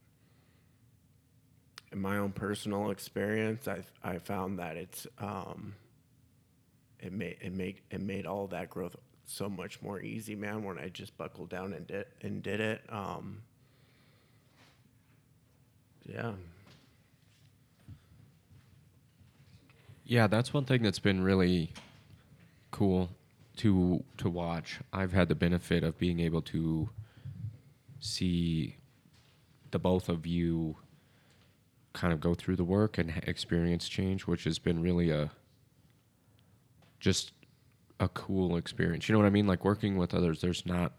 in 1.92 2.00
my 2.00 2.18
own 2.18 2.32
personal 2.32 2.92
experience, 2.92 3.68
I 3.68 3.84
I 4.04 4.20
found 4.20 4.60
that 4.60 4.78
it's 4.78 5.08
um, 5.20 5.76
it 7.00 7.12
made 7.12 7.38
it 7.42 7.54
made 7.54 7.82
it 7.92 8.02
made 8.02 8.26
all 8.26 8.48
that 8.48 8.70
growth 8.70 8.96
so 9.26 9.50
much 9.50 9.82
more 9.82 10.00
easy, 10.02 10.36
man. 10.36 10.64
When 10.64 10.78
I 10.78 10.90
just 10.90 11.18
buckled 11.18 11.50
down 11.50 11.74
and 11.74 11.88
did 11.88 12.06
and 12.22 12.42
did 12.42 12.60
it. 12.60 12.82
Um, 12.90 13.42
yeah. 16.06 16.32
Yeah, 20.06 20.28
that's 20.28 20.54
one 20.54 20.64
thing 20.64 20.84
that's 20.84 21.00
been 21.00 21.22
really 21.22 21.74
cool 22.72 23.10
to 23.58 24.04
to 24.18 24.30
watch. 24.30 24.80
I've 24.94 25.12
had 25.12 25.28
the 25.28 25.36
benefit 25.36 25.84
of 25.84 25.98
being 25.98 26.20
able 26.22 26.42
to 26.44 26.90
see 28.00 28.78
the 29.72 29.80
both 29.80 30.10
of 30.10 30.26
you 30.26 30.78
kind 31.94 32.14
of 32.14 32.20
go 32.20 32.34
through 32.34 32.56
the 32.56 32.64
work 32.64 32.98
and 32.98 33.22
experience 33.26 33.90
change, 33.90 34.28
which 34.28 34.44
has 34.44 34.60
been 34.60 34.82
really 34.82 35.10
a 35.10 35.32
just 37.00 37.34
a 38.00 38.08
cool 38.10 38.58
experience. 38.58 39.08
You 39.08 39.14
know 39.14 39.20
what 39.20 39.28
I 39.28 39.32
mean? 39.32 39.48
Like 39.48 39.66
working 39.66 39.98
with 39.98 40.14
others, 40.14 40.42
there's 40.42 40.66
not 40.66 40.94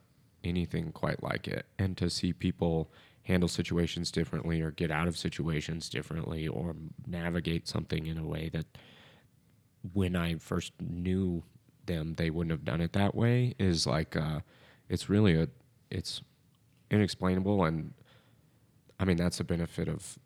anything 0.44 0.92
quite 0.92 1.22
like 1.22 1.46
it. 1.49 1.66
And 1.78 1.96
to 1.99 2.11
see 2.11 2.32
people 2.32 2.90
handle 3.22 3.49
situations 3.49 4.11
differently 4.11 4.61
or 4.61 4.70
get 4.70 4.90
out 4.90 5.07
of 5.07 5.16
situations 5.16 5.88
differently 5.88 6.49
or 6.49 6.74
navigate 7.07 7.68
something 7.68 8.07
in 8.07 8.18
a 8.18 8.26
way 8.26 8.49
that 8.53 8.66
when 9.92 10.16
I 10.16 10.36
first 10.36 10.72
knew 10.80 11.42
them, 11.86 12.14
they 12.14 12.30
wouldn't 12.30 12.53
have 12.53 12.64
done 12.64 12.80
it 12.80 12.92
that 12.94 13.14
way 13.14 13.55
is 13.59 13.86
like, 13.86 14.16
uh, 14.16 14.40
it's 14.88 15.09
really 15.09 15.34
a, 15.34 15.49
it's 15.90 16.22
inexplainable. 16.91 17.64
And 17.64 17.93
I 18.99 19.05
mean, 19.05 19.16
that's 19.16 19.39
the 19.39 19.45
benefit 19.45 19.89
of, 19.89 20.18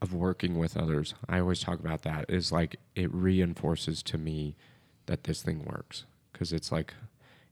of 0.00 0.12
working 0.12 0.58
with 0.58 0.76
others. 0.76 1.14
I 1.28 1.40
always 1.40 1.60
talk 1.60 1.80
about 1.80 2.02
that 2.02 2.26
is 2.28 2.52
like, 2.52 2.76
it 2.94 3.12
reinforces 3.12 4.02
to 4.04 4.18
me 4.18 4.56
that 5.06 5.24
this 5.24 5.42
thing 5.42 5.64
works. 5.64 6.04
Cause 6.32 6.52
it's 6.52 6.72
like, 6.72 6.94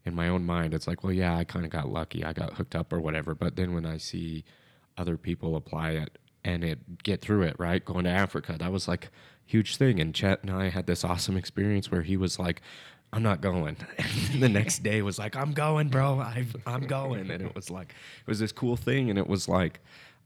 in 0.05 0.15
my 0.15 0.29
own 0.29 0.45
mind, 0.47 0.73
it's 0.75 0.87
like, 0.87 1.05
well, 1.05 1.13
yeah, 1.13 1.37
I 1.37 1.45
kind 1.45 1.65
of 1.65 1.71
got 1.71 1.91
lucky. 1.91 2.25
I 2.25 2.33
got 2.33 2.55
hooked 2.55 2.75
up 2.75 2.93
or 2.93 3.01
whatever. 3.01 3.35
But 3.35 3.57
then 3.57 3.75
when 3.75 3.85
I 3.85 3.99
see 3.99 4.45
other 4.97 5.17
people 5.17 5.57
apply 5.57 5.91
it 5.91 6.19
and 6.45 6.65
it 6.65 7.03
get 7.03 7.21
through 7.21 7.43
it, 7.43 7.57
right? 7.59 7.85
Going 7.85 8.05
to 8.05 8.11
Africa, 8.11 8.57
that 8.59 8.73
was 8.73 8.89
like 8.89 9.11
huge 9.45 9.77
thing. 9.77 10.01
And 10.01 10.15
Chet 10.15 10.43
and 10.43 10.51
I 10.51 10.71
had 10.71 10.87
this 10.87 11.05
awesome 11.05 11.37
experience 11.37 11.91
where 11.91 12.03
he 12.03 12.17
was 12.17 12.39
like, 12.39 12.63
I'm 13.13 13.23
not 13.23 13.41
going. 13.41 13.77
The 14.39 14.49
next 14.49 14.83
day 14.83 15.03
was 15.03 15.19
like, 15.19 15.35
I'm 15.37 15.53
going, 15.53 15.89
bro. 15.89 16.21
i 16.21 16.47
I'm 16.65 16.87
going. 16.87 17.31
And 17.31 17.43
it 17.43 17.55
was 17.55 17.69
like, 17.69 17.89
it 17.91 18.27
was 18.27 18.39
this 18.39 18.53
cool 18.53 18.77
thing. 18.77 19.11
And 19.11 19.19
it 19.19 19.27
was 19.27 19.49
like, 19.49 19.81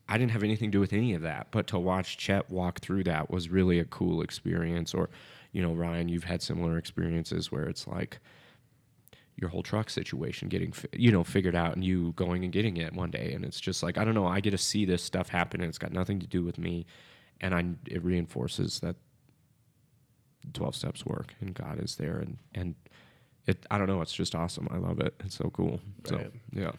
I 0.09 0.19
didn't 0.19 0.33
have 0.33 0.43
anything 0.43 0.71
to 0.71 0.77
do 0.77 0.81
with 0.81 0.93
any 0.93 1.15
of 1.15 1.23
that. 1.23 1.49
But 1.51 1.67
to 1.69 1.79
watch 1.79 2.19
Chet 2.19 2.51
walk 2.51 2.81
through 2.81 3.05
that 3.05 3.31
was 3.31 3.49
really 3.49 3.79
a 3.79 3.85
cool 3.87 4.21
experience. 4.21 4.93
Or, 4.93 5.09
you 5.53 5.63
know, 5.63 5.73
Ryan, 5.73 6.09
you've 6.09 6.25
had 6.25 6.43
similar 6.43 6.77
experiences 6.77 7.51
where 7.51 7.65
it's 7.65 7.87
like, 7.87 8.19
your 9.37 9.51
whole 9.51 9.63
truck 9.63 9.91
situation 9.91 10.49
getting 10.49 10.73
you 10.93 11.11
know 11.11 11.25
figured 11.25 11.57
out 11.57 11.75
and 11.75 11.83
you 11.83 12.13
going 12.13 12.45
and 12.45 12.53
getting 12.53 12.77
it 12.77 12.93
one 12.93 13.11
day 13.11 13.33
and 13.33 13.45
it's 13.45 13.61
just 13.61 13.83
like 13.83 13.99
i 13.99 14.05
don't 14.05 14.15
know 14.15 14.27
i 14.27 14.39
get 14.39 14.53
to 14.53 14.59
see 14.59 14.85
this 14.85 15.03
stuff 15.03 15.29
happen 15.29 15.61
and 15.61 15.69
it's 15.69 15.79
got 15.79 15.93
nothing 15.93 16.21
to 16.21 16.27
do 16.27 16.45
with 16.45 16.57
me 16.57 16.87
and 17.41 17.55
i 17.55 17.65
it 17.87 18.03
reinforces 18.05 18.79
that 18.79 18.95
12 20.53 20.77
steps 20.77 21.05
work 21.07 21.35
and 21.41 21.55
god 21.55 21.83
is 21.83 21.97
there 21.97 22.19
and 22.19 22.37
and 22.55 22.75
it 23.47 23.65
i 23.71 23.79
don't 23.79 23.87
know 23.89 24.01
it's 24.03 24.13
just 24.13 24.35
awesome 24.35 24.69
i 24.71 24.77
love 24.77 25.01
it 25.01 25.15
it's 25.25 25.37
so 25.37 25.51
cool 25.51 25.81
so 26.05 26.23
yeah 26.53 26.73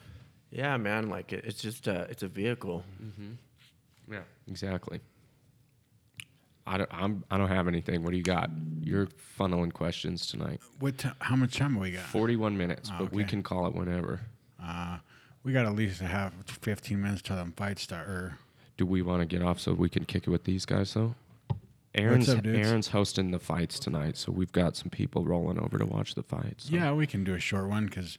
Yeah, 0.50 0.76
man. 0.78 1.08
Like 1.10 1.32
it, 1.32 1.44
it's 1.44 1.60
just 1.60 1.86
a, 1.88 2.06
it's 2.10 2.22
a 2.22 2.28
vehicle. 2.28 2.84
Mm-hmm. 3.02 4.12
yeah 4.12 4.22
exactly 4.48 5.00
I 6.68 6.78
don't, 6.78 6.90
I'm, 6.92 7.24
I 7.30 7.38
don't 7.38 7.48
have 7.48 7.68
anything. 7.68 8.02
What 8.02 8.10
do 8.10 8.16
you 8.16 8.24
got? 8.24 8.50
You're 8.82 9.06
funneling 9.38 9.72
questions 9.72 10.26
tonight. 10.26 10.60
What? 10.80 10.98
T- 10.98 11.08
how 11.20 11.36
much 11.36 11.56
time 11.56 11.74
have 11.74 11.82
we 11.82 11.92
got? 11.92 12.02
41 12.06 12.56
minutes, 12.56 12.90
Oh, 12.92 12.96
but 13.04 13.12
we 13.12 13.22
can 13.22 13.44
call 13.44 13.68
it 13.68 13.74
whenever. 13.76 14.20
Uh, 14.60 14.98
we 15.44 15.52
got 15.52 15.64
at 15.64 15.76
least 15.76 16.00
a 16.00 16.06
half, 16.06 16.32
fifteen 16.46 17.00
minutes 17.02 17.22
till 17.22 17.36
them 17.36 17.52
fights 17.56 17.82
start. 17.82 18.08
Or 18.08 18.38
Do 18.76 18.84
we 18.84 19.00
want 19.00 19.20
to 19.20 19.26
get 19.26 19.42
off 19.46 19.60
so 19.60 19.74
we 19.74 19.88
can 19.88 20.04
kick 20.06 20.24
it 20.26 20.30
with 20.30 20.42
these 20.42 20.64
guys 20.66 20.92
though? 20.94 21.14
Aaron's 21.96 22.28
up. 22.28 22.44
Aaron's 22.46 22.88
hosting 22.88 23.30
the 23.30 23.38
fights 23.38 23.78
tonight, 23.78 24.16
so 24.16 24.30
we've 24.32 24.52
got 24.52 24.76
some 24.76 24.90
people 24.90 25.24
rolling 25.24 25.58
over 25.58 25.78
to 25.78 25.86
watch 25.86 26.14
the 26.14 26.22
fights. 26.22 26.68
so- 26.68 26.74
yeah, 26.74 26.92
we 26.92 27.06
can 27.06 27.24
do 27.24 27.34
a 27.34 27.40
short 27.40 27.68
one 27.68 27.86
because 27.86 28.18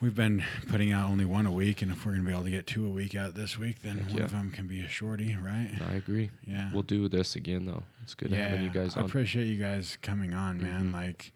we've 0.00 0.14
been 0.14 0.44
putting 0.68 0.92
out 0.92 1.10
only 1.10 1.24
one 1.24 1.46
a 1.46 1.52
week, 1.52 1.82
and 1.82 1.90
if 1.90 2.04
we're 2.04 2.12
gonna 2.12 2.24
be 2.24 2.32
able 2.32 2.44
to 2.44 2.50
get 2.50 2.66
two 2.66 2.86
a 2.86 2.90
week 2.90 3.14
out 3.14 3.34
this 3.34 3.58
week, 3.58 3.82
then 3.82 3.98
one 4.06 4.16
yeah. 4.16 4.24
of 4.24 4.30
them 4.32 4.50
can 4.50 4.66
be 4.66 4.80
a 4.80 4.88
shorty, 4.88 5.36
right? 5.36 5.70
I 5.90 5.94
agree. 5.94 6.30
Yeah. 6.46 6.70
We'll 6.72 6.82
do 6.82 7.08
this 7.08 7.36
again 7.36 7.66
though. 7.66 7.82
It's 8.02 8.14
good 8.14 8.32
having 8.32 8.62
you 8.62 8.70
guys 8.70 8.96
I 8.96 9.00
on. 9.00 9.06
Mm-hmm. 9.06 9.06
appreciate 9.06 9.46
you 9.46 9.56
guys 9.56 9.98
coming 10.02 10.34
on, 10.34 10.62
man. 10.62 10.92
Like, 10.92 11.32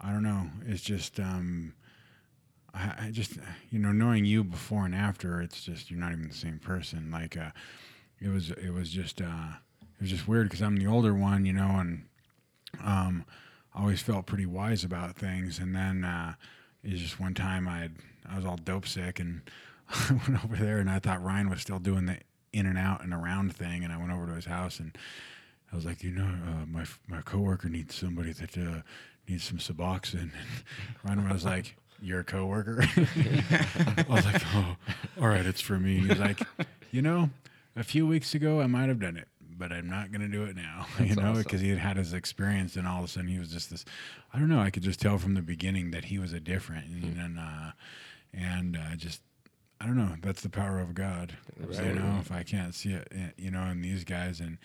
I 0.00 0.10
don't 0.12 0.22
know, 0.22 0.50
it's 0.66 0.82
just, 0.82 1.18
um, 1.18 1.74
I, 2.74 3.06
I 3.06 3.10
just, 3.10 3.38
you 3.70 3.78
know, 3.78 3.92
knowing 3.92 4.24
you 4.24 4.44
before 4.44 4.84
and 4.84 4.94
after, 4.94 5.40
it's 5.40 5.62
just 5.64 5.90
you're 5.90 6.00
not 6.00 6.12
even 6.12 6.28
the 6.28 6.34
same 6.34 6.58
person. 6.58 7.10
Like, 7.10 7.36
uh, 7.36 7.50
it 8.20 8.28
was, 8.28 8.50
it 8.50 8.70
was 8.72 8.90
just, 8.90 9.20
uh, 9.22 9.54
it 9.96 10.00
was 10.02 10.10
just 10.10 10.28
weird 10.28 10.48
because 10.48 10.62
I'm 10.62 10.76
the 10.76 10.86
older 10.86 11.14
one, 11.14 11.44
you 11.44 11.52
know, 11.52 11.78
and 11.78 12.04
um, 12.82 13.24
always 13.74 14.00
felt 14.02 14.26
pretty 14.26 14.46
wise 14.46 14.84
about 14.84 15.16
things. 15.16 15.58
And 15.58 15.74
then 15.74 16.04
uh, 16.04 16.34
it 16.82 16.92
was 16.92 17.00
just 17.00 17.20
one 17.20 17.34
time 17.34 17.68
I 17.68 17.90
I 18.28 18.36
was 18.36 18.44
all 18.44 18.56
dope 18.56 18.86
sick 18.86 19.20
and 19.20 19.42
I 19.90 20.20
went 20.28 20.44
over 20.44 20.56
there 20.56 20.78
and 20.78 20.90
I 20.90 20.98
thought 20.98 21.22
Ryan 21.22 21.50
was 21.50 21.60
still 21.60 21.78
doing 21.78 22.06
the 22.06 22.18
in 22.52 22.66
and 22.66 22.78
out 22.78 23.02
and 23.02 23.12
around 23.12 23.54
thing. 23.54 23.84
And 23.84 23.92
I 23.92 23.98
went 23.98 24.12
over 24.12 24.26
to 24.26 24.34
his 24.34 24.46
house 24.46 24.78
and 24.78 24.96
I 25.72 25.76
was 25.76 25.84
like, 25.84 26.02
you 26.02 26.10
know, 26.10 26.24
uh, 26.24 26.66
my 26.66 26.84
my 27.08 27.20
coworker 27.22 27.68
needs 27.68 27.94
somebody 27.94 28.32
that 28.32 28.56
uh, 28.56 28.82
needs 29.28 29.44
some 29.44 29.58
Suboxone. 29.58 30.30
And 31.04 31.18
Ryan 31.18 31.28
was 31.28 31.44
like, 31.44 31.76
you're 32.00 32.20
a 32.20 32.24
coworker. 32.24 32.82
I 32.96 34.04
was 34.08 34.24
like, 34.24 34.42
oh, 34.54 34.76
all 35.20 35.28
right, 35.28 35.44
it's 35.44 35.60
for 35.60 35.78
me. 35.78 35.98
He's 35.98 36.18
like, 36.18 36.40
you 36.90 37.02
know, 37.02 37.30
a 37.76 37.82
few 37.82 38.06
weeks 38.06 38.34
ago 38.34 38.60
I 38.60 38.66
might 38.66 38.88
have 38.88 39.00
done 39.00 39.16
it, 39.16 39.28
but 39.56 39.72
I'm 39.72 39.88
not 39.88 40.10
going 40.10 40.20
to 40.20 40.28
do 40.28 40.44
it 40.44 40.56
now. 40.56 40.86
you 40.98 41.06
That's 41.06 41.16
know, 41.20 41.30
awesome. 41.30 41.42
because 41.42 41.60
he 41.60 41.70
had 41.70 41.78
had 41.78 41.96
his 41.96 42.12
experience, 42.12 42.76
and 42.76 42.86
all 42.86 42.98
of 42.98 43.04
a 43.04 43.08
sudden 43.08 43.28
he 43.28 43.38
was 43.38 43.50
just 43.50 43.70
this. 43.70 43.84
I 44.32 44.38
don't 44.38 44.48
know. 44.48 44.60
I 44.60 44.70
could 44.70 44.82
just 44.82 45.00
tell 45.00 45.18
from 45.18 45.34
the 45.34 45.42
beginning 45.42 45.90
that 45.92 46.06
he 46.06 46.18
was 46.18 46.32
a 46.32 46.40
different, 46.40 46.86
and 46.86 47.18
and, 47.18 47.38
uh, 47.38 47.72
and 48.32 48.76
uh, 48.76 48.96
just. 48.96 49.22
I 49.80 49.86
don't 49.86 49.96
know. 49.96 50.14
That's 50.22 50.40
the 50.40 50.48
power 50.48 50.78
of 50.78 50.94
God. 50.94 51.36
You 51.58 51.66
Absolutely. 51.66 52.00
know, 52.00 52.16
if 52.18 52.32
I 52.32 52.42
can't 52.42 52.74
see 52.74 52.92
it, 52.92 53.08
eh, 53.14 53.30
you 53.36 53.50
know, 53.50 53.64
in 53.64 53.82
these 53.82 54.04
guys, 54.04 54.40
and 54.40 54.56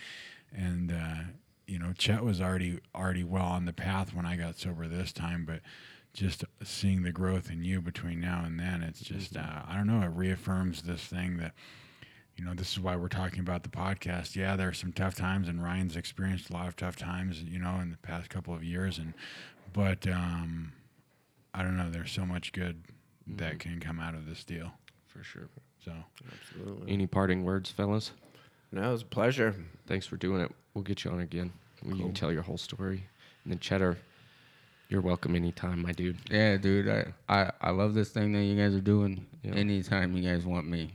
and 0.55 0.91
uh, 0.91 1.23
you 1.67 1.77
know, 1.77 1.93
Chet 1.97 2.23
was 2.23 2.39
already 2.39 2.79
already 2.95 3.23
well 3.23 3.45
on 3.45 3.65
the 3.65 3.73
path 3.73 4.13
when 4.13 4.25
I 4.25 4.35
got 4.37 4.57
sober 4.57 4.87
this 4.87 5.11
time, 5.11 5.45
but 5.45 5.61
just 6.13 6.43
seeing 6.63 7.03
the 7.03 7.11
growth 7.11 7.49
in 7.49 7.63
you 7.63 7.81
between 7.81 8.19
now 8.19 8.43
and 8.45 8.59
then, 8.59 8.81
it's 8.81 9.01
just 9.01 9.35
uh, 9.37 9.61
I 9.67 9.75
don't 9.75 9.87
know. 9.87 10.01
It 10.01 10.11
reaffirms 10.13 10.81
this 10.83 11.01
thing 11.01 11.37
that 11.37 11.53
you 12.39 12.45
know 12.45 12.53
this 12.53 12.71
is 12.71 12.79
why 12.79 12.95
we're 12.95 13.09
talking 13.09 13.41
about 13.41 13.63
the 13.63 13.69
podcast. 13.69 14.37
Yeah, 14.37 14.55
there 14.55 14.69
are 14.69 14.73
some 14.73 14.93
tough 14.93 15.13
times, 15.13 15.49
and 15.49 15.61
Ryan's 15.61 15.97
experienced 15.97 16.49
a 16.49 16.53
lot 16.53 16.69
of 16.69 16.77
tough 16.77 16.95
times, 16.95 17.43
you 17.43 17.59
know, 17.59 17.79
in 17.81 17.91
the 17.91 17.97
past 17.97 18.29
couple 18.29 18.53
of 18.53 18.63
years, 18.63 18.97
and 18.97 19.13
but 19.73 20.07
um, 20.07 20.71
I 21.53 21.63
don't 21.63 21.75
know. 21.75 21.89
There's 21.89 22.11
so 22.13 22.25
much 22.25 22.53
good 22.53 22.83
that 23.27 23.59
can 23.59 23.81
come 23.81 23.99
out 23.99 24.13
of 24.15 24.25
this 24.25 24.45
deal. 24.45 24.71
for 25.07 25.21
sure. 25.21 25.49
So 25.83 25.91
Absolutely. 26.31 26.91
Any 26.93 27.07
parting 27.07 27.43
words, 27.43 27.71
fellas? 27.71 28.11
No, 28.71 28.87
it 28.87 28.91
was 28.91 29.01
a 29.01 29.05
pleasure. 29.05 29.53
Thanks 29.85 30.05
for 30.05 30.15
doing 30.15 30.41
it. 30.41 30.51
We'll 30.73 30.83
get 30.83 31.03
you 31.03 31.11
on 31.11 31.19
again. 31.19 31.51
You 31.85 31.95
can 31.95 32.13
tell 32.13 32.31
your 32.31 32.43
whole 32.43 32.57
story. 32.57 33.03
And 33.43 33.51
then 33.51 33.59
Cheddar, 33.59 33.97
you're 34.87 35.01
welcome 35.01 35.35
anytime, 35.35 35.81
my 35.81 35.91
dude. 35.91 36.17
Yeah, 36.31 36.55
dude. 36.57 36.87
I, 36.87 37.13
I, 37.27 37.51
I 37.61 37.69
love 37.71 37.93
this 37.93 38.09
thing 38.09 38.31
that 38.33 38.43
you 38.43 38.55
guys 38.55 38.75
are 38.75 38.81
doing. 38.81 39.25
Yeah. 39.43 39.55
Anytime 39.55 40.15
you 40.15 40.23
guys 40.29 40.45
want 40.45 40.67
me, 40.67 40.91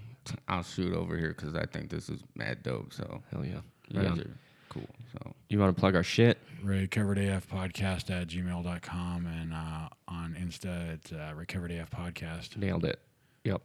I'll 0.48 0.62
shoot 0.62 0.94
over 0.94 1.16
here 1.16 1.28
because 1.36 1.54
I 1.54 1.66
think 1.66 1.90
this 1.90 2.08
is 2.08 2.20
mad 2.34 2.62
dope. 2.62 2.92
So 2.92 3.22
Hell 3.30 3.44
yeah. 3.44 3.60
you 3.88 4.00
Right 4.00 4.08
guys 4.08 4.12
on. 4.12 4.20
are 4.20 4.38
cool. 4.70 4.88
So 5.12 5.34
You 5.48 5.58
want 5.58 5.74
to 5.74 5.80
plug 5.80 5.94
our 5.94 6.02
shit? 6.02 6.38
recoveredaf 6.64 7.46
podcast 7.46 8.10
at 8.10 8.28
gmail.com 8.28 9.26
and 9.26 9.52
uh, 9.52 9.88
on 10.08 10.34
Insta 10.40 10.94
it's 10.94 11.12
uh, 11.12 11.32
recoveredaf 11.36 11.90
podcast. 11.90 12.56
Nailed 12.56 12.84
it. 12.84 12.98
Yep. 13.44 13.60